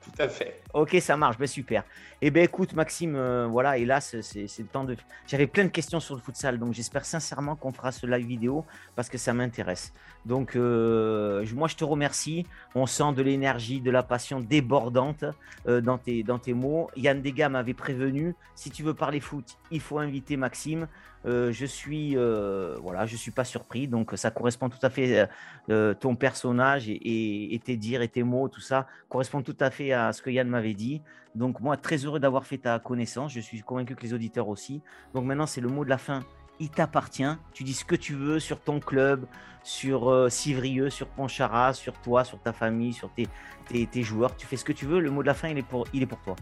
Tout 0.02 0.22
à 0.22 0.28
fait. 0.28 0.62
Ok, 0.74 0.96
ça 1.00 1.16
marche, 1.16 1.38
ben, 1.38 1.46
super. 1.46 1.84
Eh 2.20 2.30
bien, 2.30 2.42
écoute, 2.42 2.72
Maxime, 2.72 3.14
euh, 3.14 3.46
voilà, 3.46 3.78
hélas, 3.78 4.16
c'est 4.20 4.58
le 4.58 4.66
temps 4.66 4.84
de. 4.84 4.96
J'avais 5.26 5.46
plein 5.46 5.64
de 5.64 5.68
questions 5.68 6.00
sur 6.00 6.16
le 6.16 6.20
futsal, 6.20 6.58
donc 6.58 6.72
j'espère 6.72 7.04
sincèrement 7.04 7.54
qu'on 7.54 7.72
fera 7.72 7.92
ce 7.92 8.06
live 8.06 8.26
vidéo 8.26 8.64
parce 8.96 9.08
que 9.08 9.18
ça 9.18 9.32
m'intéresse. 9.32 9.92
Donc, 10.28 10.56
euh, 10.56 11.44
moi, 11.54 11.68
je 11.68 11.76
te 11.76 11.84
remercie. 11.84 12.44
On 12.74 12.84
sent 12.84 13.14
de 13.16 13.22
l'énergie, 13.22 13.80
de 13.80 13.90
la 13.90 14.02
passion 14.02 14.40
débordante 14.40 15.24
euh, 15.66 15.80
dans, 15.80 15.96
tes, 15.96 16.52
mots. 16.52 16.90
Yann 16.96 17.22
Degas 17.22 17.48
m'avait 17.48 17.72
prévenu 17.72 18.34
si 18.54 18.70
tu 18.70 18.82
veux 18.82 18.92
parler 18.92 19.20
foot, 19.20 19.56
il 19.70 19.80
faut 19.80 19.98
inviter 19.98 20.36
Maxime. 20.36 20.86
Euh, 21.26 21.50
je 21.50 21.66
suis 21.66 22.14
voilà, 22.14 23.06
je 23.06 23.16
suis 23.16 23.30
pas 23.30 23.44
surpris. 23.44 23.88
Donc 23.88 24.12
ça 24.16 24.30
correspond 24.30 24.68
tout 24.68 24.78
à 24.82 24.90
fait 24.90 25.28
ton 25.66 26.14
personnage 26.14 26.88
et, 26.90 27.60
tes 27.64 27.76
dires 27.76 28.02
et 28.02 28.08
tes 28.08 28.22
mots, 28.22 28.48
tout 28.48 28.60
ça 28.60 28.86
correspond 29.08 29.42
tout 29.42 29.56
à 29.58 29.70
fait 29.70 29.92
à 29.92 30.12
ce 30.12 30.20
que 30.20 30.30
Yann 30.30 30.48
m'avait 30.48 30.74
dit. 30.74 31.00
Donc 31.34 31.60
moi 31.60 31.76
très 31.78 31.96
heureux 31.96 32.20
d'avoir 32.20 32.46
fait 32.46 32.58
ta 32.58 32.78
connaissance. 32.78 33.32
Je 33.32 33.40
suis 33.40 33.60
convaincu 33.62 33.94
que 33.94 34.02
les 34.02 34.12
auditeurs 34.12 34.48
aussi. 34.48 34.82
Donc 35.14 35.24
maintenant 35.24 35.46
c'est 35.46 35.62
le 35.62 35.68
mot 35.68 35.84
de 35.84 35.90
la 35.90 35.98
fin. 35.98 36.22
Il 36.60 36.70
t'appartient. 36.70 37.36
Tu 37.52 37.64
dis 37.64 37.74
ce 37.74 37.84
que 37.84 37.94
tu 37.94 38.14
veux 38.14 38.40
sur 38.40 38.60
ton 38.60 38.80
club, 38.80 39.26
sur 39.62 40.30
Civrieux, 40.30 40.90
sur 40.90 41.06
Ponchara, 41.06 41.72
sur 41.72 41.94
toi, 41.94 42.24
sur 42.24 42.40
ta 42.40 42.52
famille, 42.52 42.92
sur 42.92 43.12
tes, 43.12 43.28
tes, 43.68 43.86
tes, 43.86 44.02
joueurs. 44.02 44.36
Tu 44.36 44.46
fais 44.46 44.56
ce 44.56 44.64
que 44.64 44.72
tu 44.72 44.86
veux. 44.86 45.00
Le 45.00 45.10
mot 45.10 45.22
de 45.22 45.28
la 45.28 45.34
fin 45.34 45.48
il 45.48 45.58
est 45.58 45.62
pour 45.62 45.86
il 45.92 46.02
est 46.02 46.06
pour 46.06 46.20
toi. 46.20 46.36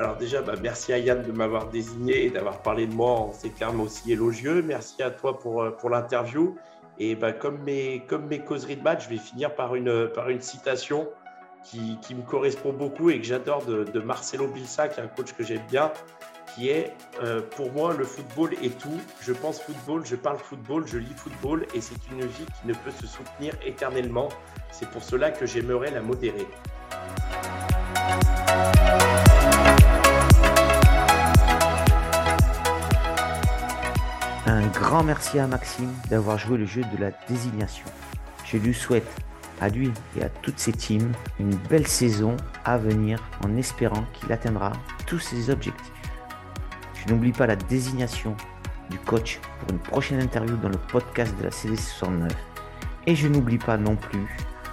Alors 0.00 0.16
déjà, 0.16 0.40
bah, 0.40 0.54
merci 0.62 0.94
à 0.94 0.98
Yann 0.98 1.22
de 1.22 1.30
m'avoir 1.30 1.68
désigné 1.68 2.24
et 2.24 2.30
d'avoir 2.30 2.62
parlé 2.62 2.86
de 2.86 2.94
moi 2.94 3.10
en 3.10 3.32
ces 3.32 3.50
termes 3.50 3.80
aussi 3.80 4.10
élogieux. 4.12 4.62
Merci 4.62 5.02
à 5.02 5.10
toi 5.10 5.38
pour, 5.38 5.62
euh, 5.62 5.72
pour 5.72 5.90
l'interview. 5.90 6.56
Et 6.98 7.14
bah, 7.14 7.32
comme, 7.32 7.58
mes, 7.64 8.02
comme 8.06 8.26
mes 8.26 8.38
causeries 8.38 8.76
de 8.76 8.82
match, 8.82 9.04
je 9.04 9.10
vais 9.10 9.18
finir 9.18 9.54
par 9.54 9.74
une, 9.74 10.08
par 10.08 10.30
une 10.30 10.40
citation 10.40 11.06
qui, 11.64 11.98
qui 12.00 12.14
me 12.14 12.22
correspond 12.22 12.72
beaucoup 12.72 13.10
et 13.10 13.18
que 13.18 13.26
j'adore 13.26 13.64
de, 13.66 13.84
de, 13.84 14.00
Marcelo 14.00 14.46
Bilsa, 14.46 14.88
qui 14.88 15.00
est 15.00 15.02
un 15.02 15.08
coach 15.08 15.34
que 15.34 15.44
j'aime 15.44 15.66
bien, 15.70 15.92
est 16.68 16.92
euh, 17.22 17.40
pour 17.40 17.72
moi 17.72 17.94
le 17.96 18.04
football 18.04 18.54
est 18.62 18.78
tout. 18.78 19.00
Je 19.20 19.32
pense 19.32 19.60
football, 19.60 20.04
je 20.04 20.16
parle 20.16 20.38
football, 20.38 20.86
je 20.86 20.98
lis 20.98 21.14
football 21.16 21.66
et 21.74 21.80
c'est 21.80 21.94
une 22.10 22.22
vie 22.22 22.46
qui 22.60 22.68
ne 22.68 22.74
peut 22.74 22.90
se 22.90 23.06
soutenir 23.06 23.54
éternellement. 23.64 24.28
C'est 24.70 24.88
pour 24.90 25.02
cela 25.02 25.30
que 25.30 25.46
j'aimerais 25.46 25.90
la 25.90 26.02
modérer. 26.02 26.46
Un 34.46 34.66
grand 34.68 35.04
merci 35.04 35.38
à 35.38 35.46
Maxime 35.46 35.92
d'avoir 36.08 36.38
joué 36.38 36.58
le 36.58 36.66
jeu 36.66 36.82
de 36.82 37.00
la 37.00 37.10
désignation. 37.28 37.86
Je 38.44 38.56
lui 38.56 38.74
souhaite 38.74 39.08
à 39.60 39.68
lui 39.68 39.92
et 40.18 40.24
à 40.24 40.28
toutes 40.28 40.58
ses 40.58 40.72
teams 40.72 41.12
une 41.38 41.54
belle 41.54 41.86
saison 41.86 42.36
à 42.64 42.78
venir 42.78 43.22
en 43.44 43.56
espérant 43.56 44.04
qu'il 44.14 44.32
atteindra 44.32 44.72
tous 45.06 45.18
ses 45.18 45.50
objectifs. 45.50 45.99
Je 47.00 47.12
n'oublie 47.12 47.32
pas 47.32 47.46
la 47.46 47.56
désignation 47.56 48.36
du 48.90 48.98
coach 48.98 49.40
pour 49.60 49.70
une 49.70 49.78
prochaine 49.78 50.20
interview 50.20 50.56
dans 50.56 50.68
le 50.68 50.76
podcast 50.76 51.34
de 51.38 51.44
la 51.44 51.50
CD69 51.50 52.28
et 53.06 53.14
je 53.14 53.28
n'oublie 53.28 53.58
pas 53.58 53.76
non 53.76 53.96
plus 53.96 54.26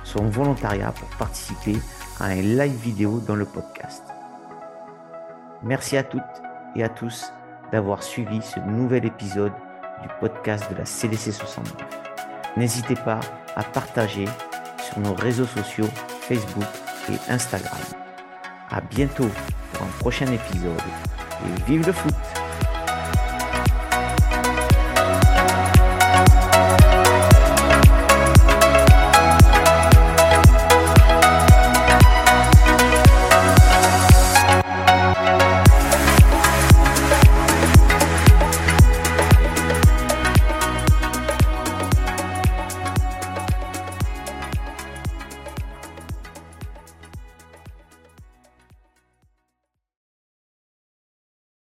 son 0.04 0.26
volontariat 0.26 0.92
pour 0.92 1.08
participer 1.18 1.78
à 2.20 2.26
un 2.26 2.42
live 2.42 2.76
vidéo 2.76 3.20
dans 3.20 3.36
le 3.36 3.46
podcast. 3.46 4.04
Merci 5.64 5.98
à 5.98 6.04
toutes 6.04 6.22
et 6.76 6.84
à 6.84 6.90
tous 6.90 7.32
d'avoir 7.72 8.04
suivi 8.04 8.42
ce 8.42 8.60
nouvel 8.60 9.06
épisode 9.06 9.54
du 10.02 10.10
podcast 10.20 10.70
de 10.72 10.78
la 10.78 10.86
CDC 10.86 11.32
69. 11.32 11.76
N'hésitez 12.56 12.96
pas 12.96 13.20
à 13.56 13.64
partager 13.64 14.26
sur 14.82 15.00
nos 15.00 15.14
réseaux 15.14 15.46
sociaux 15.46 15.90
Facebook 16.22 16.68
et 17.10 17.32
Instagram. 17.32 17.78
À 18.70 18.82
bientôt 18.82 19.30
pour 19.74 19.84
un 19.84 20.00
prochain 20.00 20.28
épisode 20.28 20.82
vive 21.68 21.86
le 21.86 21.94
foot! 21.94 22.37